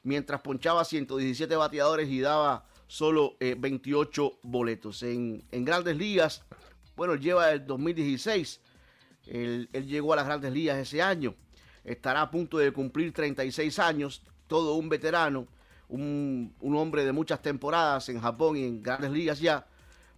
Mientras 0.03 0.39
ponchaba 0.41 0.85
117 0.85 1.53
bateadores 1.57 2.07
y 2.09 2.21
daba 2.21 2.65
solo 2.89 3.37
28 3.39 4.25
eh, 4.25 4.39
boletos. 4.41 5.03
En, 5.03 5.43
grandes 5.51 5.95
ligas, 5.95 6.43
bueno, 6.97 7.13
él 7.13 7.21
lleva 7.21 7.51
el 7.51 7.65
2016, 7.65 8.59
él, 9.27 9.69
llegó 9.71 10.13
a 10.13 10.15
las 10.17 10.25
grandes 10.25 10.51
ligas 10.51 10.77
ese 10.79 11.01
año, 11.01 11.35
estará 11.83 12.23
a 12.23 12.31
punto 12.31 12.57
de 12.57 12.73
cumplir 12.73 13.13
36 13.13 13.77
años, 13.77 14.23
todo 14.47 14.73
un 14.73 14.89
veterano, 14.89 15.47
un, 15.87 16.53
un 16.59 16.75
hombre 16.75 17.05
de 17.05 17.11
muchas 17.11 17.41
temporadas 17.43 18.09
en 18.09 18.19
Japón 18.19 18.57
y 18.57 18.63
en 18.63 18.81
grandes 18.81 19.11
ligas 19.11 19.39
ya, 19.39 19.67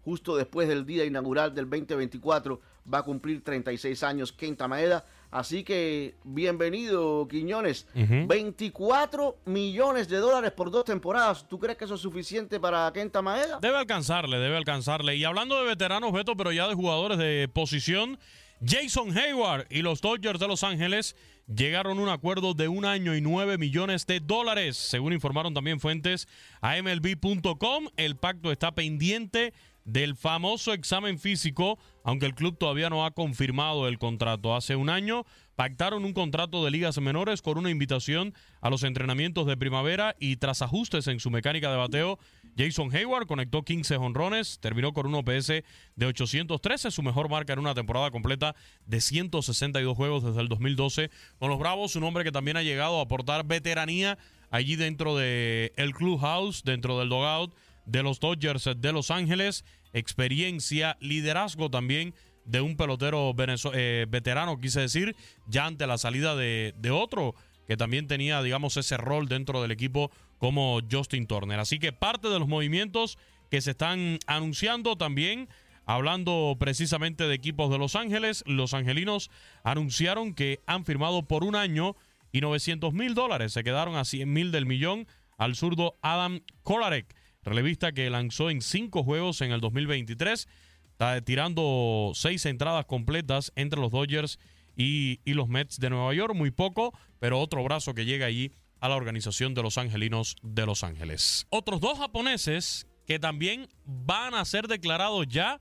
justo 0.06 0.38
después 0.38 0.70
del 0.70 0.86
día 0.86 1.04
inaugural 1.04 1.54
del 1.54 1.70
2024, 1.70 2.62
va 2.92 3.00
a 3.00 3.04
cumplir 3.04 3.44
36 3.44 4.02
años 4.04 4.32
Kenta 4.32 4.70
Maeda. 4.70 5.06
Así 5.32 5.64
que 5.64 6.16
bienvenido, 6.26 7.26
Quiñones. 7.30 7.88
24 7.96 9.38
millones 9.46 10.10
de 10.10 10.18
dólares 10.18 10.52
por 10.52 10.70
dos 10.70 10.84
temporadas. 10.84 11.48
¿Tú 11.48 11.58
crees 11.58 11.78
que 11.78 11.86
eso 11.86 11.96
es 11.96 12.02
suficiente 12.02 12.60
para 12.60 12.92
Kenta 12.92 13.22
Maeda? 13.22 13.60
Debe 13.62 13.78
alcanzarle, 13.78 14.40
debe 14.40 14.58
alcanzarle. 14.58 15.16
Y 15.16 15.24
hablando 15.24 15.56
de 15.56 15.64
veteranos, 15.64 16.12
Beto, 16.12 16.36
pero 16.36 16.52
ya 16.52 16.68
de 16.68 16.74
jugadores 16.76 17.18
de 17.18 17.50
posición, 17.52 18.20
Jason 18.64 19.18
Hayward 19.18 19.68
y 19.70 19.82
los 19.82 20.02
Dodgers 20.02 20.40
de 20.40 20.50
Los 20.50 20.66
Ángeles 20.66 21.16
llegaron 21.48 21.98
a 21.98 22.02
un 22.02 22.10
acuerdo 22.10 22.54
de 22.54 22.68
un 22.68 22.84
año 22.84 23.16
y 23.16 23.22
nueve 23.22 23.58
millones 23.58 24.06
de 24.08 24.20
dólares, 24.20 24.76
según 24.76 25.14
informaron 25.14 25.54
también 25.54 25.80
fuentes 25.80 26.28
a 26.60 26.76
MLB.com. 26.82 27.88
El 27.96 28.18
pacto 28.18 28.52
está 28.52 28.74
pendiente 28.74 29.54
del 29.92 30.16
famoso 30.16 30.72
examen 30.72 31.20
físico, 31.20 31.78
aunque 32.04 32.26
el 32.26 32.34
club 32.34 32.58
todavía 32.58 32.90
no 32.90 33.06
ha 33.06 33.12
confirmado 33.12 33.90
el 33.90 34.00
contrato. 34.00 34.56
Hace 34.56 34.78
un 34.78 34.90
año 34.90 35.26
pactaron 35.56 36.06
un 36.06 36.14
contrato 36.14 36.64
de 36.64 36.72
ligas 36.72 36.98
menores 37.00 37.42
con 37.42 37.58
una 37.58 37.70
invitación 37.70 38.34
a 38.62 38.70
los 38.70 38.84
entrenamientos 38.84 39.46
de 39.48 39.58
primavera 39.58 40.16
y 40.18 40.38
tras 40.38 40.62
ajustes 40.62 41.08
en 41.08 41.20
su 41.20 41.30
mecánica 41.30 41.70
de 41.70 41.78
bateo, 41.78 42.20
Jason 42.58 42.94
Hayward 42.96 43.28
conectó 43.28 43.64
15 43.64 43.98
honrones, 43.98 44.60
terminó 44.60 44.94
con 44.94 45.08
un 45.08 45.16
OPS 45.16 45.48
de 45.96 46.06
813, 46.06 46.90
su 46.90 47.04
mejor 47.04 47.30
marca 47.30 47.54
en 47.54 47.60
una 47.60 47.74
temporada 47.74 48.12
completa 48.12 48.56
de 48.86 49.02
162 49.02 49.96
juegos 49.96 50.24
desde 50.24 50.42
el 50.42 50.48
2012. 50.48 51.12
Con 51.38 51.50
los 51.50 51.60
Bravos, 51.60 51.96
un 51.98 52.04
hombre 52.06 52.24
que 52.24 52.32
también 52.32 52.56
ha 52.56 52.64
llegado 52.64 53.00
a 53.00 53.04
aportar 53.04 53.46
veteranía 53.46 54.18
allí 54.50 54.78
dentro 54.78 55.18
del 55.18 55.74
el 55.76 55.94
clubhouse, 55.94 56.64
dentro 56.64 56.98
del 57.00 57.10
dogout 57.10 57.54
de 57.86 58.04
los 58.04 58.20
Dodgers 58.20 58.70
de 58.78 58.92
Los 58.94 59.12
Ángeles, 59.12 59.66
experiencia, 59.94 60.98
liderazgo 61.00 61.70
también 61.70 62.14
de 62.46 62.62
un 62.62 62.76
pelotero 62.76 63.34
eh, 63.74 64.06
veterano, 64.10 64.60
quise 64.60 64.82
decir, 64.82 65.16
ya 65.48 65.66
ante 65.66 65.88
la 65.88 65.98
salida 65.98 66.36
de, 66.36 66.74
de 66.78 66.92
otro 66.92 67.36
que 67.68 67.78
también 67.78 68.08
tenía, 68.08 68.42
digamos, 68.42 68.76
ese 68.78 68.98
rol 68.98 69.28
dentro 69.28 69.62
del 69.62 69.72
equipo 69.72 70.12
como 70.38 70.80
Justin 70.92 71.28
Turner. 71.28 71.60
Así 71.60 71.80
que 71.80 71.94
parte 71.94 72.28
de 72.30 72.40
los 72.40 72.48
movimientos 72.48 73.18
que 73.50 73.62
se 73.62 73.72
están 73.72 74.18
anunciando 74.28 74.98
también, 74.98 75.48
hablando 75.86 76.56
precisamente 76.60 77.28
de 77.28 77.36
equipos 77.36 77.70
de 77.70 77.78
Los 77.78 77.96
Ángeles, 77.96 78.44
los 78.48 78.74
angelinos 78.74 79.30
anunciaron 79.64 80.34
que 80.34 80.60
han 80.66 80.86
firmado 80.86 81.24
por 81.24 81.44
un 81.44 81.56
año 81.56 81.96
y 82.32 82.42
900 82.42 82.94
mil 82.94 83.14
dólares. 83.14 83.54
Se 83.54 83.64
quedaron 83.64 83.96
a 83.96 84.06
100 84.06 84.32
mil 84.32 84.52
del 84.52 84.66
millón 84.66 85.08
al 85.38 85.56
zurdo 85.56 85.98
Adam 86.02 86.42
Kolarek 86.64 87.16
relevista 87.44 87.92
que 87.92 88.10
lanzó 88.10 88.50
en 88.50 88.62
cinco 88.62 89.04
juegos 89.04 89.42
en 89.42 89.52
el 89.52 89.62
2023, 89.62 90.48
está 90.92 91.22
tirando 91.22 92.12
seis 92.14 92.46
entradas 92.46 92.86
completas 92.86 93.52
entre 93.56 93.80
los 93.80 93.92
Dodgers 93.92 94.40
y, 94.76 95.20
los 95.26 95.48
Mets 95.48 95.80
de 95.80 95.90
Nueva 95.90 96.14
York, 96.14 96.34
muy 96.36 96.52
poco, 96.52 96.94
pero 97.20 97.40
otro 97.40 97.64
brazo 97.64 97.94
que 97.94 98.06
llega 98.06 98.26
allí 98.26 98.52
a 98.80 98.90
la 98.90 98.96
organización 98.96 99.54
de 99.54 99.64
los 99.64 99.78
Angelinos 99.78 100.36
de 100.42 100.66
Los 100.66 100.84
Ángeles. 100.84 101.46
Otros 101.50 101.82
dos 101.82 102.00
japoneses 102.00 102.88
que 103.06 103.20
también 103.20 103.68
van 103.86 104.34
a 104.34 104.46
ser 104.46 104.68
declarados 104.68 105.28
ya 105.28 105.60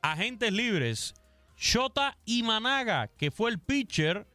agentes 0.00 0.52
libres. 0.52 1.14
Shota 1.56 2.16
Imanaga, 2.24 3.08
que 3.08 3.30
fue 3.30 3.50
el 3.50 3.58
pitcher 3.58 4.26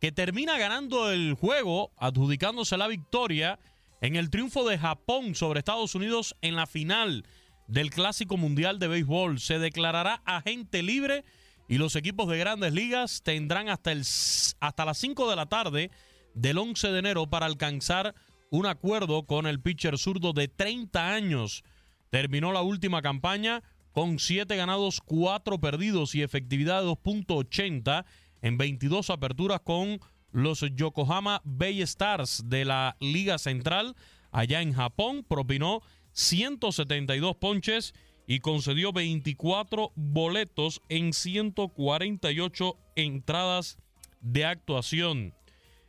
que 0.00 0.10
termina 0.10 0.58
ganando 0.58 1.12
el 1.12 1.34
juego, 1.34 1.92
adjudicándose 1.96 2.76
la 2.76 2.88
victoria 2.88 3.58
en 4.02 4.16
el 4.16 4.30
triunfo 4.30 4.68
de 4.68 4.78
Japón 4.78 5.36
sobre 5.36 5.60
Estados 5.60 5.94
Unidos 5.94 6.36
en 6.42 6.56
la 6.56 6.66
final 6.66 7.24
del 7.68 7.90
Clásico 7.90 8.36
Mundial 8.36 8.80
de 8.80 8.88
Béisbol. 8.88 9.38
Se 9.38 9.60
declarará 9.60 10.22
agente 10.26 10.82
libre 10.82 11.24
y 11.68 11.78
los 11.78 11.94
equipos 11.94 12.28
de 12.28 12.36
grandes 12.36 12.72
ligas 12.72 13.22
tendrán 13.22 13.68
hasta, 13.68 13.92
el, 13.92 14.00
hasta 14.00 14.84
las 14.84 14.98
5 14.98 15.30
de 15.30 15.36
la 15.36 15.46
tarde 15.46 15.90
del 16.34 16.58
11 16.58 16.88
de 16.88 16.98
enero 16.98 17.30
para 17.30 17.46
alcanzar 17.46 18.14
un 18.50 18.66
acuerdo 18.66 19.24
con 19.24 19.46
el 19.46 19.60
pitcher 19.60 19.96
zurdo 19.96 20.32
de 20.32 20.48
30 20.48 21.14
años. 21.14 21.62
Terminó 22.10 22.50
la 22.52 22.62
última 22.62 23.02
campaña 23.02 23.62
con 23.92 24.18
7 24.18 24.56
ganados, 24.56 25.00
4 25.00 25.60
perdidos 25.60 26.16
y 26.16 26.22
efectividad 26.22 26.82
de 26.82 26.88
2.80 26.88 28.04
en 28.42 28.58
22 28.58 29.10
aperturas 29.10 29.60
con 29.60 30.00
los 30.32 30.64
Yokohama 30.74 31.40
Bay 31.44 31.82
Stars 31.82 32.42
de 32.46 32.64
la 32.64 32.96
Liga 33.00 33.38
Central 33.38 33.94
allá 34.30 34.62
en 34.62 34.72
Japón. 34.72 35.24
Propinó 35.28 35.82
172 36.12 37.36
ponches 37.36 37.94
y 38.26 38.40
concedió 38.40 38.92
24 38.92 39.92
boletos 39.94 40.82
en 40.88 41.12
148 41.12 42.76
entradas 42.96 43.78
de 44.20 44.44
actuación. 44.44 45.34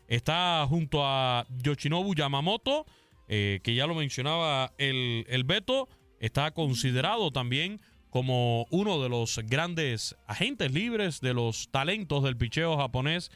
Está 0.07 0.65
junto 0.67 1.05
a 1.05 1.45
Yoshinobu 1.63 2.13
Yamamoto, 2.13 2.85
eh, 3.27 3.61
que 3.63 3.75
ya 3.75 3.87
lo 3.87 3.95
mencionaba 3.95 4.73
el, 4.77 5.25
el 5.29 5.43
Beto. 5.43 5.87
Está 6.19 6.51
considerado 6.51 7.31
también 7.31 7.81
como 8.09 8.67
uno 8.69 9.01
de 9.01 9.09
los 9.09 9.39
grandes 9.45 10.15
agentes 10.27 10.71
libres 10.71 11.19
de 11.19 11.33
los 11.33 11.69
talentos 11.71 12.23
del 12.23 12.37
picheo 12.37 12.77
japonés 12.77 13.31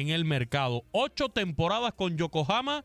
en 0.00 0.08
el 0.08 0.24
mercado. 0.24 0.84
Ocho 0.92 1.28
temporadas 1.28 1.92
con 1.94 2.16
Yokohama, 2.16 2.84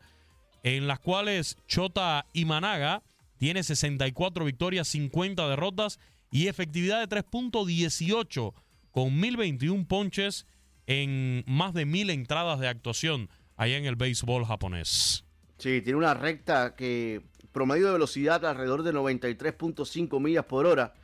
en 0.62 0.86
las 0.86 1.00
cuales 1.00 1.56
Chota 1.66 2.26
Imanaga 2.32 3.02
tiene 3.38 3.62
64 3.62 4.44
victorias, 4.44 4.88
50 4.88 5.48
derrotas 5.48 5.98
y 6.30 6.46
efectividad 6.48 7.00
de 7.00 7.16
3.18 7.16 8.54
con 8.90 9.18
1021 9.18 9.86
ponches 9.86 10.46
en 10.86 11.44
más 11.46 11.74
de 11.74 11.86
mil 11.86 12.10
entradas 12.10 12.60
de 12.60 12.68
actuación 12.68 13.28
allá 13.56 13.76
en 13.76 13.86
el 13.86 13.96
béisbol 13.96 14.44
japonés. 14.44 15.24
Sí, 15.58 15.82
tiene 15.82 15.98
una 15.98 16.14
recta 16.14 16.74
que 16.74 17.22
promedio 17.52 17.86
de 17.86 17.92
velocidad 17.92 18.44
alrededor 18.44 18.82
de 18.82 18.92
93.5 18.92 20.20
millas 20.20 20.44
por 20.44 20.66
hora. 20.66 20.94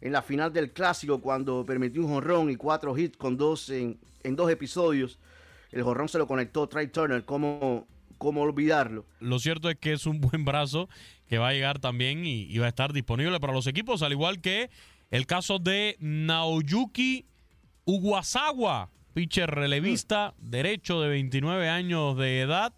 En 0.00 0.12
la 0.12 0.22
final 0.22 0.52
del 0.52 0.72
clásico 0.72 1.20
cuando 1.20 1.64
permitió 1.64 2.02
un 2.02 2.08
jonrón 2.08 2.50
y 2.50 2.56
cuatro 2.56 2.96
hits 2.96 3.16
con 3.16 3.36
dos 3.36 3.70
en, 3.70 3.98
en 4.22 4.36
dos 4.36 4.50
episodios. 4.50 5.18
El 5.72 5.82
jonrón 5.82 6.08
se 6.08 6.18
lo 6.18 6.26
conectó 6.26 6.66
Trey 6.68 6.88
Turner, 6.88 7.24
¿cómo, 7.24 7.86
cómo 8.18 8.42
olvidarlo? 8.42 9.06
Lo 9.20 9.38
cierto 9.38 9.70
es 9.70 9.76
que 9.76 9.92
es 9.92 10.06
un 10.06 10.20
buen 10.20 10.44
brazo 10.44 10.88
que 11.28 11.38
va 11.38 11.48
a 11.48 11.52
llegar 11.52 11.78
también 11.78 12.24
y, 12.24 12.42
y 12.42 12.58
va 12.58 12.66
a 12.66 12.70
estar 12.70 12.92
disponible 12.92 13.38
para 13.40 13.52
los 13.52 13.66
equipos, 13.66 14.02
al 14.02 14.12
igual 14.12 14.40
que 14.40 14.70
el 15.10 15.26
caso 15.26 15.58
de 15.58 15.96
Naoyuki 16.00 17.26
Uguasawa, 17.84 18.90
pitcher 19.14 19.50
relevista, 19.50 20.34
derecho 20.38 21.00
de 21.00 21.08
29 21.08 21.68
años 21.68 22.16
de 22.16 22.40
edad 22.40 22.72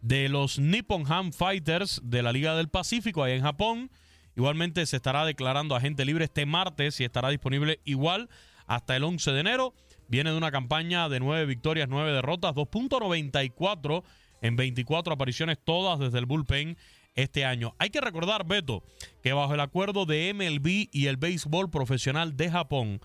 de 0.00 0.28
los 0.28 0.58
Nippon 0.58 1.04
Ham 1.10 1.32
Fighters 1.32 2.00
de 2.04 2.22
la 2.22 2.30
Liga 2.30 2.54
del 2.54 2.68
Pacífico, 2.68 3.24
ahí 3.24 3.32
en 3.32 3.42
Japón. 3.42 3.90
Igualmente 4.36 4.84
se 4.86 4.96
estará 4.96 5.24
declarando 5.24 5.76
agente 5.76 6.04
libre 6.04 6.24
este 6.24 6.46
martes 6.46 7.00
y 7.00 7.04
estará 7.04 7.28
disponible 7.28 7.80
igual 7.84 8.28
hasta 8.66 8.96
el 8.96 9.04
11 9.04 9.32
de 9.32 9.40
enero. 9.40 9.74
Viene 10.08 10.30
de 10.30 10.36
una 10.36 10.50
campaña 10.50 11.08
de 11.08 11.20
9 11.20 11.46
victorias, 11.46 11.88
9 11.88 12.12
derrotas, 12.12 12.54
2.94 12.54 14.02
en 14.42 14.56
24 14.56 15.14
apariciones, 15.14 15.58
todas 15.64 15.98
desde 15.98 16.18
el 16.18 16.26
bullpen 16.26 16.76
este 17.14 17.44
año. 17.44 17.74
Hay 17.78 17.90
que 17.90 18.00
recordar, 18.00 18.46
Beto, 18.46 18.82
que 19.22 19.32
bajo 19.32 19.54
el 19.54 19.60
acuerdo 19.60 20.04
de 20.04 20.32
MLB 20.34 20.88
y 20.92 21.06
el 21.06 21.16
béisbol 21.16 21.70
profesional 21.70 22.36
de 22.36 22.50
Japón, 22.50 23.00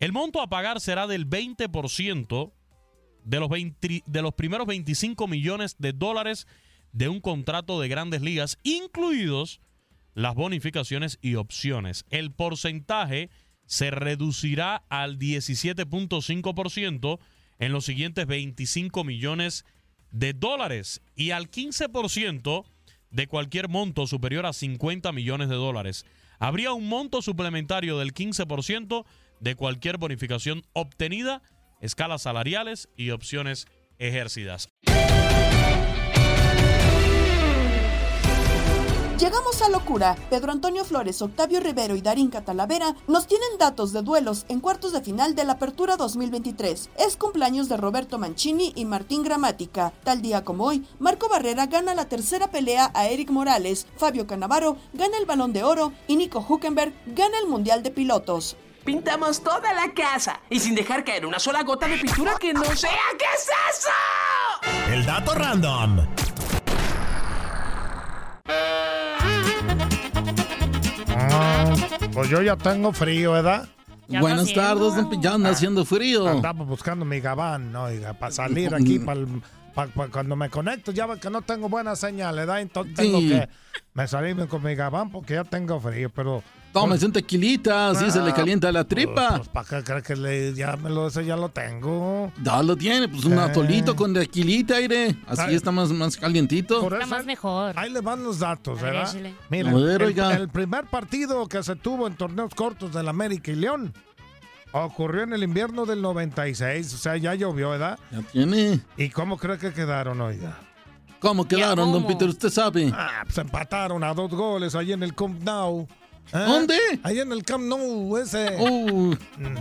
el 0.00 0.12
monto 0.12 0.42
a 0.42 0.48
pagar 0.48 0.80
será 0.80 1.06
del 1.06 1.28
20% 1.28 2.52
de 3.24 3.40
los, 3.40 3.48
20 3.48 4.02
de 4.04 4.22
los 4.22 4.34
primeros 4.34 4.66
25 4.66 5.26
millones 5.28 5.76
de 5.78 5.92
dólares 5.92 6.46
de 6.92 7.08
un 7.08 7.20
contrato 7.20 7.80
de 7.80 7.88
grandes 7.88 8.20
ligas, 8.20 8.58
incluidos 8.62 9.60
las 10.14 10.34
bonificaciones 10.34 11.18
y 11.20 11.34
opciones. 11.34 12.06
El 12.10 12.32
porcentaje 12.32 13.28
se 13.66 13.90
reducirá 13.90 14.84
al 14.88 15.18
17.5% 15.18 17.18
en 17.58 17.72
los 17.72 17.84
siguientes 17.84 18.26
25 18.26 19.04
millones 19.04 19.66
de 20.10 20.32
dólares 20.32 21.02
y 21.16 21.32
al 21.32 21.50
15% 21.50 22.64
de 23.10 23.26
cualquier 23.26 23.68
monto 23.68 24.06
superior 24.06 24.46
a 24.46 24.52
50 24.52 25.10
millones 25.12 25.48
de 25.48 25.56
dólares. 25.56 26.06
Habría 26.38 26.72
un 26.72 26.88
monto 26.88 27.22
suplementario 27.22 27.98
del 27.98 28.12
15% 28.12 29.04
de 29.40 29.54
cualquier 29.54 29.98
bonificación 29.98 30.62
obtenida, 30.72 31.42
escalas 31.80 32.22
salariales 32.22 32.88
y 32.96 33.10
opciones 33.10 33.66
ejercidas. 33.98 34.68
Llegamos 39.18 39.62
a 39.62 39.68
locura. 39.68 40.16
Pedro 40.28 40.50
Antonio 40.50 40.84
Flores, 40.84 41.22
Octavio 41.22 41.60
Rivero 41.60 41.94
y 41.94 42.02
Darín 42.02 42.30
Catalavera 42.30 42.96
nos 43.06 43.28
tienen 43.28 43.58
datos 43.60 43.92
de 43.92 44.02
duelos 44.02 44.44
en 44.48 44.58
cuartos 44.58 44.92
de 44.92 45.02
final 45.02 45.36
de 45.36 45.44
la 45.44 45.52
Apertura 45.52 45.96
2023. 45.96 46.90
Es 46.98 47.16
cumpleaños 47.16 47.68
de 47.68 47.76
Roberto 47.76 48.18
Mancini 48.18 48.72
y 48.74 48.84
Martín 48.84 49.22
Gramática. 49.22 49.92
Tal 50.02 50.20
día 50.20 50.42
como 50.42 50.64
hoy, 50.64 50.84
Marco 50.98 51.28
Barrera 51.28 51.66
gana 51.66 51.94
la 51.94 52.08
tercera 52.08 52.48
pelea 52.50 52.90
a 52.92 53.06
Eric 53.06 53.30
Morales, 53.30 53.86
Fabio 53.96 54.26
Canavaro 54.26 54.78
gana 54.94 55.16
el 55.16 55.26
Balón 55.26 55.52
de 55.52 55.62
Oro 55.62 55.92
y 56.08 56.16
Nico 56.16 56.44
Huckenberg 56.46 56.92
gana 57.06 57.38
el 57.38 57.46
Mundial 57.46 57.84
de 57.84 57.92
Pilotos. 57.92 58.56
Pintamos 58.84 59.42
toda 59.42 59.72
la 59.72 59.94
casa 59.94 60.40
y 60.50 60.58
sin 60.58 60.74
dejar 60.74 61.04
caer 61.04 61.24
una 61.24 61.38
sola 61.38 61.62
gota 61.62 61.86
de 61.86 61.98
pintura 61.98 62.34
que 62.38 62.52
no 62.52 62.64
sea. 62.64 62.90
¿Qué 63.16 63.24
es 63.36 63.48
eso? 63.78 64.92
El 64.92 65.06
dato 65.06 65.34
random. 65.34 66.00
Pues 72.14 72.28
yo 72.30 72.42
ya 72.42 72.56
tengo 72.56 72.92
frío, 72.92 73.32
¿verdad? 73.32 73.68
Ya 74.08 74.20
Buenas 74.20 74.52
tardes, 74.52 74.94
don 74.94 75.20
ya 75.20 75.34
anda 75.34 75.50
haciendo 75.50 75.84
frío. 75.84 76.28
Andamos 76.28 76.68
buscando 76.68 77.04
mi 77.04 77.20
gabán, 77.20 77.74
oiga, 77.74 78.12
para 78.14 78.32
salir 78.32 78.74
aquí, 78.74 78.98
para 79.74 79.88
cuando 80.10 80.36
me 80.36 80.50
conecto, 80.50 80.92
ya 80.92 81.06
ve 81.06 81.18
que 81.18 81.30
no 81.30 81.42
tengo 81.42 81.68
buena 81.68 81.96
señal, 81.96 82.36
¿verdad? 82.36 82.60
Entonces 82.60 82.94
tengo 82.94 83.18
Sí. 83.18 83.30
que 83.30 83.48
me 83.94 84.06
salirme 84.06 84.46
con 84.46 84.62
mi 84.62 84.74
gabán 84.74 85.10
porque 85.10 85.34
ya 85.34 85.44
tengo 85.44 85.80
frío, 85.80 86.10
pero... 86.10 86.42
Tómese 86.74 87.06
un 87.06 87.12
tequilita, 87.12 87.90
así 87.90 88.10
se 88.10 88.20
le 88.20 88.32
calienta 88.34 88.70
la 88.72 88.84
tripa. 88.84 89.36
Pues, 89.36 89.48
¿para 89.48 89.68
qué 89.68 89.84
cree 89.84 90.02
que 90.02 90.16
le, 90.16 90.54
ya 90.54 90.76
me 90.76 90.90
lo, 90.90 91.06
ese 91.06 91.24
ya 91.24 91.36
lo 91.36 91.48
tengo? 91.48 92.32
Ya 92.42 92.62
lo 92.62 92.76
tiene, 92.76 93.08
pues 93.08 93.24
un 93.24 93.34
Eh. 93.34 93.40
atolito 93.40 93.94
con 93.96 94.12
tequilita, 94.12 94.74
aire. 94.76 95.14
Así 95.26 95.42
Ay. 95.46 95.54
está 95.54 95.70
más, 95.70 95.90
más 95.92 96.16
calientito. 96.16 96.80
Por 96.80 97.00
eso- 97.00 97.24
mejor. 97.24 97.78
Ahí 97.78 97.90
le 97.90 98.00
van 98.00 98.22
los 98.24 98.40
datos, 98.40 98.80
ver, 98.82 98.92
¿verdad? 98.92 99.14
Mira, 99.48 99.72
ver, 99.72 100.02
el, 100.02 100.08
oiga. 100.08 100.34
el 100.34 100.48
primer 100.48 100.84
partido 100.86 101.46
que 101.48 101.62
se 101.62 101.76
tuvo 101.76 102.06
en 102.08 102.16
torneos 102.16 102.52
cortos 102.54 102.92
del 102.92 103.08
América 103.08 103.52
y 103.52 103.54
León 103.54 103.94
ocurrió 104.72 105.22
en 105.22 105.32
el 105.32 105.44
invierno 105.44 105.86
del 105.86 106.02
96, 106.02 106.92
o 106.92 106.98
sea, 106.98 107.16
ya 107.16 107.34
llovió, 107.36 107.70
¿verdad? 107.70 107.98
Ya 108.10 108.22
tiene. 108.22 108.80
¿Y 108.96 109.08
cómo 109.10 109.38
cree 109.38 109.58
que 109.58 109.72
quedaron, 109.72 110.20
oiga? 110.20 110.58
¿Cómo 111.20 111.46
quedaron, 111.46 111.92
don 111.92 112.04
Peter? 112.06 112.28
Usted 112.28 112.50
sabe. 112.50 112.92
Ah, 112.92 113.22
pues 113.24 113.38
empataron 113.38 114.02
a 114.04 114.12
dos 114.12 114.30
goles 114.32 114.74
ahí 114.74 114.92
en 114.92 115.02
el 115.04 115.14
Camp 115.14 115.40
Nou. 115.42 115.86
¿Eh? 116.32 116.38
¿Dónde? 116.38 116.78
Ahí 117.02 117.20
en 117.20 117.32
el 117.32 117.42
Camp 117.44 117.64
Nou, 117.64 118.16
ese. 118.16 118.56
Uh, 118.58 119.14
Mm. 119.36 119.54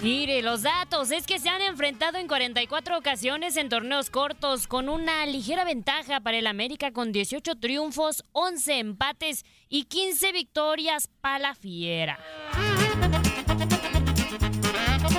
Mire, 0.00 0.42
los 0.42 0.62
datos 0.62 1.10
es 1.10 1.26
que 1.26 1.40
se 1.40 1.48
han 1.48 1.60
enfrentado 1.60 2.18
en 2.18 2.28
44 2.28 2.96
ocasiones 2.96 3.56
en 3.56 3.68
torneos 3.68 4.10
cortos 4.10 4.68
con 4.68 4.88
una 4.88 5.26
ligera 5.26 5.64
ventaja 5.64 6.20
para 6.20 6.38
el 6.38 6.46
América 6.46 6.92
con 6.92 7.10
18 7.10 7.56
triunfos, 7.56 8.22
11 8.32 8.78
empates 8.78 9.44
y 9.68 9.84
15 9.84 10.32
victorias 10.32 11.08
para 11.20 11.38
la 11.40 11.54
fiera. 11.54 12.18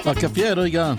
Pa' 0.03 0.16
que 0.16 0.30
fiero, 0.30 0.62
oiga. 0.62 0.97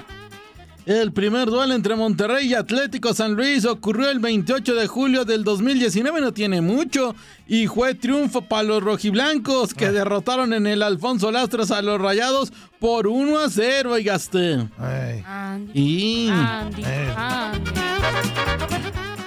El 0.86 1.12
primer 1.12 1.48
duelo 1.48 1.74
entre 1.74 1.94
Monterrey 1.94 2.48
y 2.48 2.54
Atlético 2.54 3.14
San 3.14 3.34
Luis 3.34 3.64
ocurrió 3.64 4.10
el 4.10 4.18
28 4.18 4.74
de 4.74 4.86
julio 4.86 5.24
del 5.24 5.44
2019, 5.44 6.20
no 6.20 6.32
tiene 6.32 6.60
mucho, 6.60 7.14
y 7.46 7.66
fue 7.66 7.94
triunfo 7.94 8.42
para 8.42 8.62
los 8.64 8.82
rojiblancos 8.82 9.74
que 9.74 9.90
derrotaron 9.92 10.52
en 10.52 10.66
el 10.66 10.82
Alfonso 10.82 11.30
Lastras 11.30 11.70
a 11.70 11.82
los 11.82 12.00
Rayados 12.00 12.52
por 12.78 13.06
1 13.06 13.38
a 13.38 13.50
0, 13.50 13.92
oigaste. 13.92 14.68
Andy, 15.26 15.70
Y... 15.74 16.28
Andy, 16.30 16.82
Eh. 16.84 17.14
Andy. 17.16 17.70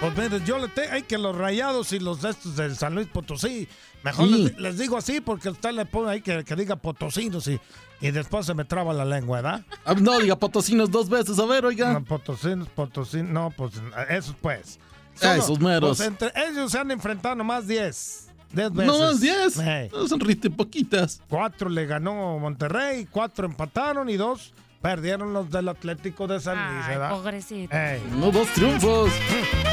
Pues 0.04 0.18
mire, 0.32 0.43
yo 0.45 0.58
le 0.58 0.68
tengo, 0.68 0.91
hay 0.91 1.04
que 1.04 1.18
los 1.18 1.36
rayados 1.38 1.93
y 1.93 1.99
los 1.99 2.22
de 2.22 2.32
estos 2.32 2.56
del 2.58 2.76
San 2.76 2.93
Luis 2.93 3.08
Potosí, 3.08 3.68
mejor 4.04 4.28
Sí. 4.28 4.43
les, 4.43 4.60
les 4.60 4.78
digo 4.78 4.97
así 4.97 5.22
porque 5.22 5.49
usted 5.49 5.72
le 5.72 5.86
pone 5.86 6.12
ahí 6.12 6.22
que, 6.22 6.43
que 6.43 6.56
diga 6.58 6.76
potosinos 6.76 7.47
y, 7.47 7.60
y 8.01 8.12
después 8.12 8.45
se 8.45 8.54
me 8.54 8.66
traba 8.66 8.91
la 8.93 9.06
lengua, 9.06 9.41
¿verdad? 9.41 9.66
Ah, 9.86 9.93
No 9.93 10.20
diga 10.20 10.36
potosinos 10.38 10.91
dos 10.91 11.08
veces, 11.10 11.39
a 11.39 11.45
ver, 11.45 11.66
oiga. 11.66 11.93
No, 11.93 12.04
potosinos, 12.04 12.68
potosinos, 12.70 13.30
no, 13.32 13.49
pues 13.56 13.74
esos 14.10 14.36
pues. 14.41 14.78
Esos 15.22 15.60
meros. 15.60 15.97
Pues 15.97 16.08
entre 16.08 16.32
ellos 16.49 16.72
se 16.72 16.80
han 16.80 16.91
enfrentado 16.91 17.36
nomás 17.36 17.66
10. 17.68 18.28
10 18.51 18.74
veces. 18.74 18.86
No 18.93 18.99
más 18.99 19.22
10. 19.22 19.58
Ey. 19.60 19.89
No 19.91 20.08
son 20.08 20.20
rite 20.20 20.49
poquitas. 20.49 21.22
Cuatro 21.30 21.70
le 21.70 21.86
ganó 21.86 22.38
Monterrey, 22.39 23.08
cuatro 23.10 23.45
empataron 23.45 24.10
y 24.10 24.18
dos 24.18 24.54
perdieron 24.82 25.32
los 25.32 25.49
del 25.49 25.70
Atlético 25.70 26.28
de 26.28 26.41
San 26.41 26.58
Luis, 26.74 26.88
¿verdad? 26.88 27.12
pobrecito. 27.12 27.74
No, 28.18 28.32
dos 28.32 28.47
triunfos. 28.49 29.10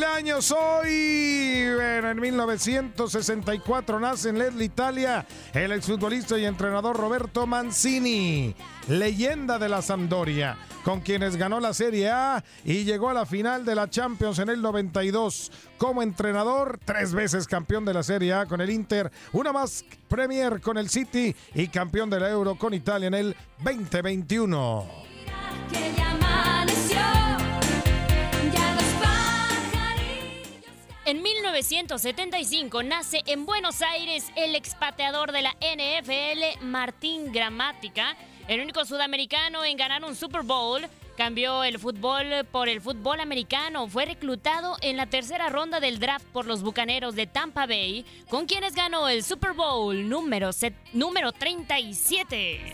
¿Quién 0.00 0.08
cumple 0.08 0.32
años 0.32 0.50
hoy? 0.50 0.88
En 0.88 2.18
1964 2.18 4.00
nace 4.00 4.30
en 4.30 4.38
Leslie, 4.38 4.64
Italia, 4.64 5.26
el 5.52 5.72
exfutbolista 5.72 6.38
y 6.38 6.46
entrenador 6.46 6.96
Roberto 6.96 7.46
Mancini, 7.46 8.54
leyenda 8.88 9.58
de 9.58 9.68
la 9.68 9.82
Sampdoria, 9.82 10.56
con 10.84 11.00
quienes 11.00 11.36
ganó 11.36 11.60
la 11.60 11.74
Serie 11.74 12.08
A 12.08 12.42
y 12.64 12.84
llegó 12.84 13.10
a 13.10 13.14
la 13.14 13.26
final 13.26 13.66
de 13.66 13.74
la 13.74 13.90
Champions 13.90 14.38
en 14.38 14.48
el 14.48 14.62
92. 14.62 15.52
Como 15.76 16.00
entrenador, 16.02 16.80
tres 16.82 17.12
veces 17.12 17.46
campeón 17.46 17.84
de 17.84 17.92
la 17.92 18.02
Serie 18.02 18.32
A 18.32 18.46
con 18.46 18.62
el 18.62 18.70
Inter, 18.70 19.12
una 19.32 19.52
más 19.52 19.84
Premier 20.08 20.62
con 20.62 20.78
el 20.78 20.88
City 20.88 21.36
y 21.54 21.68
campeón 21.68 22.08
de 22.08 22.20
la 22.20 22.30
Euro 22.30 22.54
con 22.54 22.72
Italia 22.72 23.08
en 23.08 23.14
el 23.14 23.36
2021. 23.58 24.86
En 31.10 31.24
1975 31.24 32.84
nace 32.84 33.22
en 33.26 33.44
Buenos 33.44 33.82
Aires 33.82 34.30
el 34.36 34.54
expateador 34.54 35.32
de 35.32 35.42
la 35.42 35.56
NFL, 35.60 36.64
Martín 36.64 37.32
Gramática, 37.32 38.16
el 38.46 38.60
único 38.60 38.84
sudamericano 38.84 39.64
en 39.64 39.76
ganar 39.76 40.04
un 40.04 40.14
Super 40.14 40.42
Bowl, 40.42 40.86
cambió 41.16 41.64
el 41.64 41.80
fútbol 41.80 42.46
por 42.52 42.68
el 42.68 42.80
fútbol 42.80 43.18
americano. 43.18 43.88
Fue 43.88 44.04
reclutado 44.04 44.76
en 44.82 44.96
la 44.96 45.06
tercera 45.06 45.48
ronda 45.48 45.80
del 45.80 45.98
draft 45.98 46.26
por 46.26 46.46
los 46.46 46.62
Bucaneros 46.62 47.16
de 47.16 47.26
Tampa 47.26 47.66
Bay, 47.66 48.06
con 48.28 48.46
quienes 48.46 48.76
ganó 48.76 49.08
el 49.08 49.24
Super 49.24 49.52
Bowl 49.52 50.08
número, 50.08 50.50
número 50.92 51.32
37. 51.32 52.72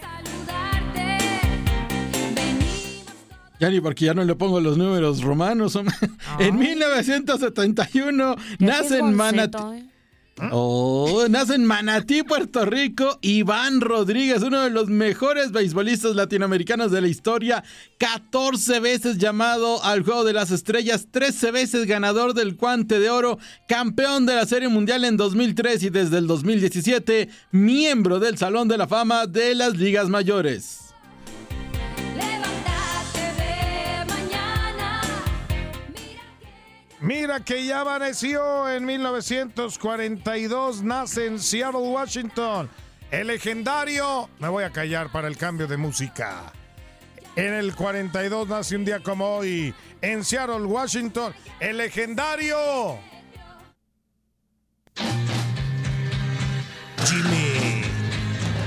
Ya 3.59 3.71
ni 3.71 3.81
porque 3.81 4.05
ya 4.05 4.15
no 4.15 4.25
le 4.25 4.35
pongo 4.35 4.61
los 4.61 4.77
números 4.77 5.23
romanos. 5.23 5.79
en 6.39 6.59
1971 6.59 8.37
nace 8.59 8.99
en 8.99 9.15
Manatí. 9.15 9.59
¿eh? 9.59 9.87
Oh, 10.53 11.25
nace 11.31 11.55
en 11.55 11.65
Manatí, 11.65 12.23
Puerto 12.23 12.67
Rico, 12.67 13.19
Iván 13.23 13.81
Rodríguez, 13.81 14.43
uno 14.43 14.61
de 14.61 14.69
los 14.69 14.89
mejores 14.89 15.51
beisbolistas 15.51 16.15
latinoamericanos 16.15 16.91
de 16.91 17.01
la 17.01 17.09
historia, 17.09 17.65
14 17.97 18.81
veces 18.81 19.17
llamado 19.17 19.83
al 19.83 20.03
Juego 20.03 20.25
de 20.25 20.35
las 20.35 20.51
Estrellas, 20.51 21.09
13 21.11 21.53
veces 21.53 21.87
ganador 21.87 22.35
del 22.35 22.55
Guante 22.55 23.01
de 23.01 23.09
Oro, 23.09 23.39
campeón 23.67 24.27
de 24.27 24.35
la 24.35 24.45
Serie 24.45 24.69
Mundial 24.69 25.07
en 25.07 25.17
2003 25.17 25.85
y 25.85 25.89
desde 25.89 26.19
el 26.19 26.27
2017, 26.27 27.31
miembro 27.53 28.21
del 28.21 28.37
Salón 28.37 28.69
de 28.69 28.77
la 28.77 28.87
Fama 28.87 29.27
de 29.27 29.55
las 29.55 29.79
Ligas 29.79 30.11
Mayores. 30.11 30.86
Mira 37.07 37.39
que 37.39 37.65
ya 37.65 37.83
amaneció 37.83 38.69
en 38.69 38.85
1942, 38.85 40.83
nace 40.83 41.27
en 41.27 41.39
Seattle, 41.39 41.79
Washington. 41.83 42.69
El 43.13 43.29
legendario, 43.29 44.29
me 44.41 44.49
voy 44.49 44.65
a 44.65 44.73
callar 44.73 45.13
para 45.13 45.29
el 45.29 45.37
cambio 45.37 45.69
de 45.69 45.77
música. 45.77 46.53
En 47.37 47.55
el 47.55 47.77
42 47.77 48.49
nace 48.49 48.75
un 48.75 48.85
día 48.85 48.99
como 49.05 49.37
hoy 49.37 49.73
en 50.01 50.25
Seattle, 50.25 50.67
Washington, 50.67 51.33
el 51.61 51.77
legendario 51.77 52.99
Jimmy, 57.05 57.85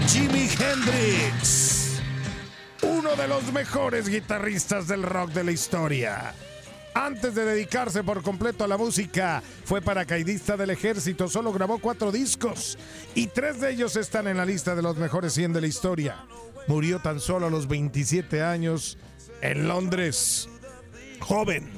Jimmy 0.07 0.47
Hendrix, 0.57 2.01
uno 2.83 3.17
de 3.17 3.27
los 3.27 3.51
mejores 3.51 4.07
guitarristas 4.07 4.87
del 4.87 5.03
rock 5.03 5.31
de 5.31 5.43
la 5.43 5.51
historia. 5.51 6.33
Antes 6.93 7.35
de 7.35 7.45
dedicarse 7.45 8.03
por 8.03 8.21
completo 8.23 8.63
a 8.63 8.67
la 8.67 8.77
música, 8.77 9.41
fue 9.65 9.81
paracaidista 9.81 10.57
del 10.57 10.71
ejército, 10.71 11.27
solo 11.27 11.53
grabó 11.53 11.79
cuatro 11.79 12.11
discos 12.11 12.77
y 13.15 13.27
tres 13.27 13.61
de 13.61 13.71
ellos 13.71 13.95
están 13.95 14.27
en 14.27 14.37
la 14.37 14.45
lista 14.45 14.75
de 14.75 14.81
los 14.81 14.97
mejores 14.97 15.33
100 15.33 15.53
de 15.53 15.61
la 15.61 15.67
historia. 15.67 16.25
Murió 16.67 16.99
tan 16.99 17.19
solo 17.19 17.47
a 17.47 17.49
los 17.49 17.67
27 17.67 18.41
años 18.41 18.97
en 19.41 19.67
Londres. 19.67 20.49
Joven. 21.19 21.69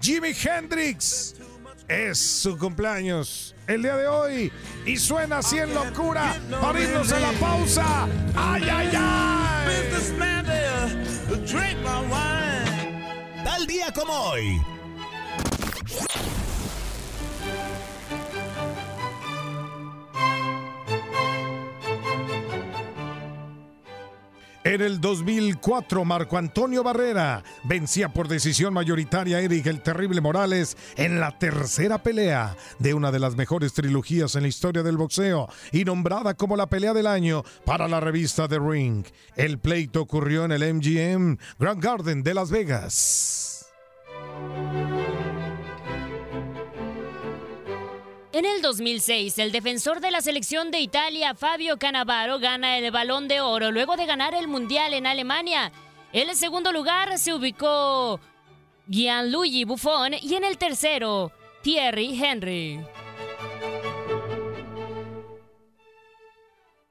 Jimi 0.00 0.32
Hendrix. 0.32 1.34
Es 1.88 2.18
su 2.18 2.56
cumpleaños 2.56 3.56
el 3.66 3.82
día 3.82 3.96
de 3.96 4.06
hoy 4.06 4.52
y 4.86 4.96
suena 4.96 5.38
así 5.38 5.58
en 5.58 5.74
locura 5.74 6.40
para 6.60 6.80
irnos 6.80 7.10
a 7.10 7.18
la 7.18 7.32
pausa. 7.32 8.06
¡Ay, 8.36 8.62
ay, 8.70 8.90
ay! 8.96 9.30
Tal 13.44 13.66
día 13.66 13.90
como 13.92 14.12
hoy. 14.12 14.60
En 24.62 24.82
el 24.82 25.00
2004, 25.00 26.04
Marco 26.04 26.36
Antonio 26.36 26.82
Barrera 26.82 27.42
vencía 27.64 28.10
por 28.10 28.28
decisión 28.28 28.74
mayoritaria 28.74 29.38
a 29.38 29.40
Eric 29.40 29.66
el 29.66 29.80
Terrible 29.80 30.20
Morales 30.20 30.76
en 30.96 31.18
la 31.18 31.38
tercera 31.38 32.02
pelea 32.02 32.56
de 32.78 32.92
una 32.92 33.10
de 33.10 33.20
las 33.20 33.36
mejores 33.36 33.72
trilogías 33.72 34.34
en 34.34 34.42
la 34.42 34.48
historia 34.48 34.82
del 34.82 34.98
boxeo 34.98 35.48
y 35.72 35.86
nombrada 35.86 36.34
como 36.34 36.56
la 36.56 36.68
pelea 36.68 36.92
del 36.92 37.06
año 37.06 37.42
para 37.64 37.88
la 37.88 38.00
revista 38.00 38.48
The 38.48 38.58
Ring. 38.58 39.06
El 39.34 39.58
pleito 39.58 40.02
ocurrió 40.02 40.44
en 40.44 40.52
el 40.52 40.74
MGM 40.74 41.38
Grand 41.58 41.82
Garden 41.82 42.22
de 42.22 42.34
Las 42.34 42.50
Vegas. 42.50 43.66
En 48.32 48.44
el 48.44 48.62
2006, 48.62 49.38
el 49.40 49.50
defensor 49.50 50.00
de 50.00 50.12
la 50.12 50.20
selección 50.20 50.70
de 50.70 50.78
Italia, 50.78 51.34
Fabio 51.34 51.78
Cannavaro, 51.78 52.38
gana 52.38 52.78
el 52.78 52.88
balón 52.92 53.26
de 53.26 53.40
oro 53.40 53.72
luego 53.72 53.96
de 53.96 54.06
ganar 54.06 54.34
el 54.34 54.46
Mundial 54.46 54.94
en 54.94 55.08
Alemania. 55.08 55.72
En 56.12 56.28
el 56.30 56.36
segundo 56.36 56.70
lugar 56.70 57.18
se 57.18 57.34
ubicó 57.34 58.20
Gianluigi 58.88 59.64
Buffon 59.64 60.14
y 60.14 60.36
en 60.36 60.44
el 60.44 60.58
tercero, 60.58 61.32
Thierry 61.62 62.22
Henry. 62.22 62.80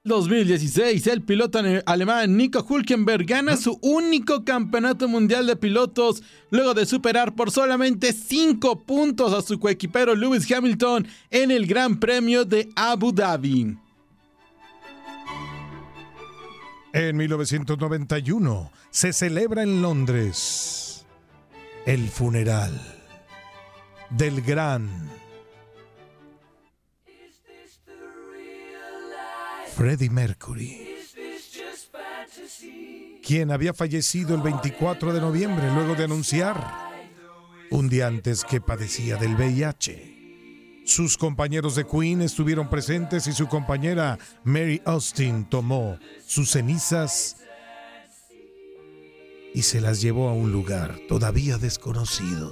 2016, 0.05 1.07
el 1.07 1.23
piloto 1.23 1.59
alemán 1.85 2.37
Nico 2.37 2.65
Hulkenberg 2.67 3.25
gana 3.25 3.57
su 3.57 3.77
único 3.81 4.45
campeonato 4.45 5.09
mundial 5.09 5.45
de 5.45 5.57
pilotos 5.57 6.23
luego 6.51 6.73
de 6.73 6.85
superar 6.85 7.35
por 7.35 7.51
solamente 7.51 8.13
5 8.13 8.85
puntos 8.85 9.33
a 9.33 9.41
su 9.41 9.59
coequipero 9.59 10.15
Lewis 10.15 10.49
Hamilton 10.49 11.05
en 11.29 11.51
el 11.51 11.67
Gran 11.67 11.99
Premio 11.99 12.45
de 12.45 12.69
Abu 12.77 13.11
Dhabi. 13.11 13.77
En 16.93 17.17
1991 17.17 18.71
se 18.89 19.11
celebra 19.11 19.63
en 19.63 19.81
Londres 19.81 21.05
el 21.85 22.07
funeral 22.07 22.71
del 24.11 24.41
gran 24.41 24.89
Freddie 29.79 30.09
Mercury, 30.09 30.89
quien 33.23 33.49
había 33.49 33.73
fallecido 33.73 34.35
el 34.35 34.41
24 34.41 35.13
de 35.13 35.21
noviembre 35.21 35.71
luego 35.73 35.95
de 35.95 36.03
anunciar 36.03 36.61
un 37.71 37.87
día 37.87 38.07
antes 38.07 38.43
que 38.43 38.59
padecía 38.59 39.15
del 39.15 39.35
VIH. 39.35 40.83
Sus 40.85 41.17
compañeros 41.17 41.77
de 41.77 41.87
Queen 41.87 42.21
estuvieron 42.21 42.69
presentes 42.69 43.25
y 43.27 43.31
su 43.31 43.47
compañera 43.47 44.19
Mary 44.43 44.81
Austin 44.83 45.45
tomó 45.45 45.97
sus 46.27 46.51
cenizas 46.51 47.37
y 49.53 49.61
se 49.61 49.79
las 49.79 50.01
llevó 50.01 50.27
a 50.27 50.33
un 50.33 50.51
lugar 50.51 50.99
todavía 51.07 51.57
desconocido. 51.57 52.51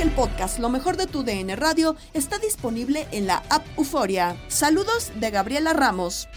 El 0.00 0.10
podcast 0.10 0.58
Lo 0.58 0.70
mejor 0.70 0.96
de 0.96 1.06
tu 1.06 1.22
DN 1.22 1.54
Radio 1.56 1.94
está 2.14 2.38
disponible 2.38 3.06
en 3.12 3.26
la 3.26 3.42
app 3.50 3.64
Euforia. 3.76 4.36
Saludos 4.48 5.12
de 5.16 5.30
Gabriela 5.30 5.72
Ramos. 5.72 6.28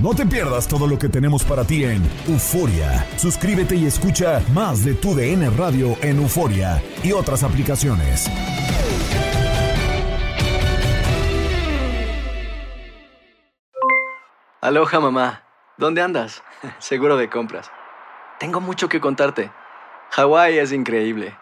No 0.00 0.14
te 0.14 0.26
pierdas 0.26 0.66
todo 0.66 0.88
lo 0.88 0.98
que 0.98 1.08
tenemos 1.08 1.44
para 1.44 1.64
ti 1.64 1.84
en 1.84 2.02
Euforia. 2.26 3.06
Suscríbete 3.16 3.76
y 3.76 3.86
escucha 3.86 4.42
más 4.52 4.84
de 4.84 4.94
tu 4.94 5.14
DN 5.14 5.48
Radio 5.50 5.96
en 6.02 6.18
Euforia 6.18 6.82
y 7.04 7.12
otras 7.12 7.44
aplicaciones. 7.44 8.28
Aloha 14.60 15.00
mamá, 15.00 15.44
¿dónde 15.76 16.02
andas? 16.02 16.42
Seguro 16.78 17.16
de 17.16 17.30
compras. 17.30 17.70
Tengo 18.40 18.60
mucho 18.60 18.88
que 18.88 19.00
contarte. 19.00 19.52
Hawái 20.10 20.58
es 20.58 20.72
increíble. 20.72 21.41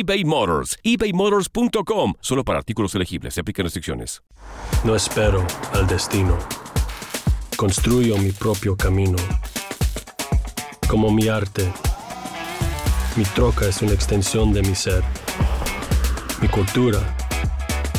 eBay 0.00 0.22
Motors. 0.22 0.78
ebaymotors.com. 0.84 2.14
Solo 2.20 2.44
para 2.44 2.60
artículos 2.60 2.94
elegibles. 2.94 3.34
Se 3.34 3.40
aplican 3.40 3.64
restricciones. 3.64 4.22
No 4.84 4.94
espero 4.94 5.44
al 5.72 5.88
destino. 5.88 6.38
Construyo 7.56 8.16
mi 8.18 8.30
propio 8.30 8.76
camino. 8.76 9.16
Como 10.88 11.10
mi 11.10 11.26
arte. 11.26 11.68
Mi 13.16 13.24
troca 13.24 13.66
es 13.66 13.82
una 13.82 13.92
extensión 13.92 14.52
de 14.52 14.62
mi 14.62 14.76
ser. 14.76 15.02
Mi 16.40 16.46
cultura. 16.46 17.00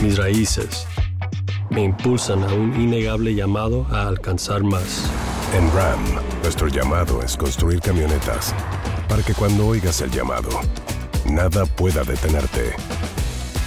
Mis 0.01 0.17
raíces. 0.17 0.87
Me 1.69 1.83
impulsan 1.83 2.43
a 2.43 2.53
un 2.53 2.79
innegable 2.79 3.35
llamado 3.35 3.85
a 3.91 4.07
alcanzar 4.07 4.63
más. 4.63 5.11
En 5.53 5.69
RAM, 5.73 5.99
nuestro 6.43 6.69
llamado 6.69 7.21
es 7.21 7.35
construir 7.35 7.81
camionetas 7.81 8.55
para 9.09 9.21
que 9.21 9.33
cuando 9.33 9.67
oigas 9.67 9.99
el 10.01 10.11
llamado, 10.11 10.49
nada 11.29 11.65
pueda 11.65 12.03
detenerte. 12.03 12.73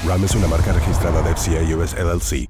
RAM 0.07 0.25
es 0.25 0.35
una 0.35 0.49
marca 0.49 0.73
registrada 0.73 1.23
de 1.23 1.35
FCA 1.35 1.77
US 1.77 1.95
LLC 1.95 2.49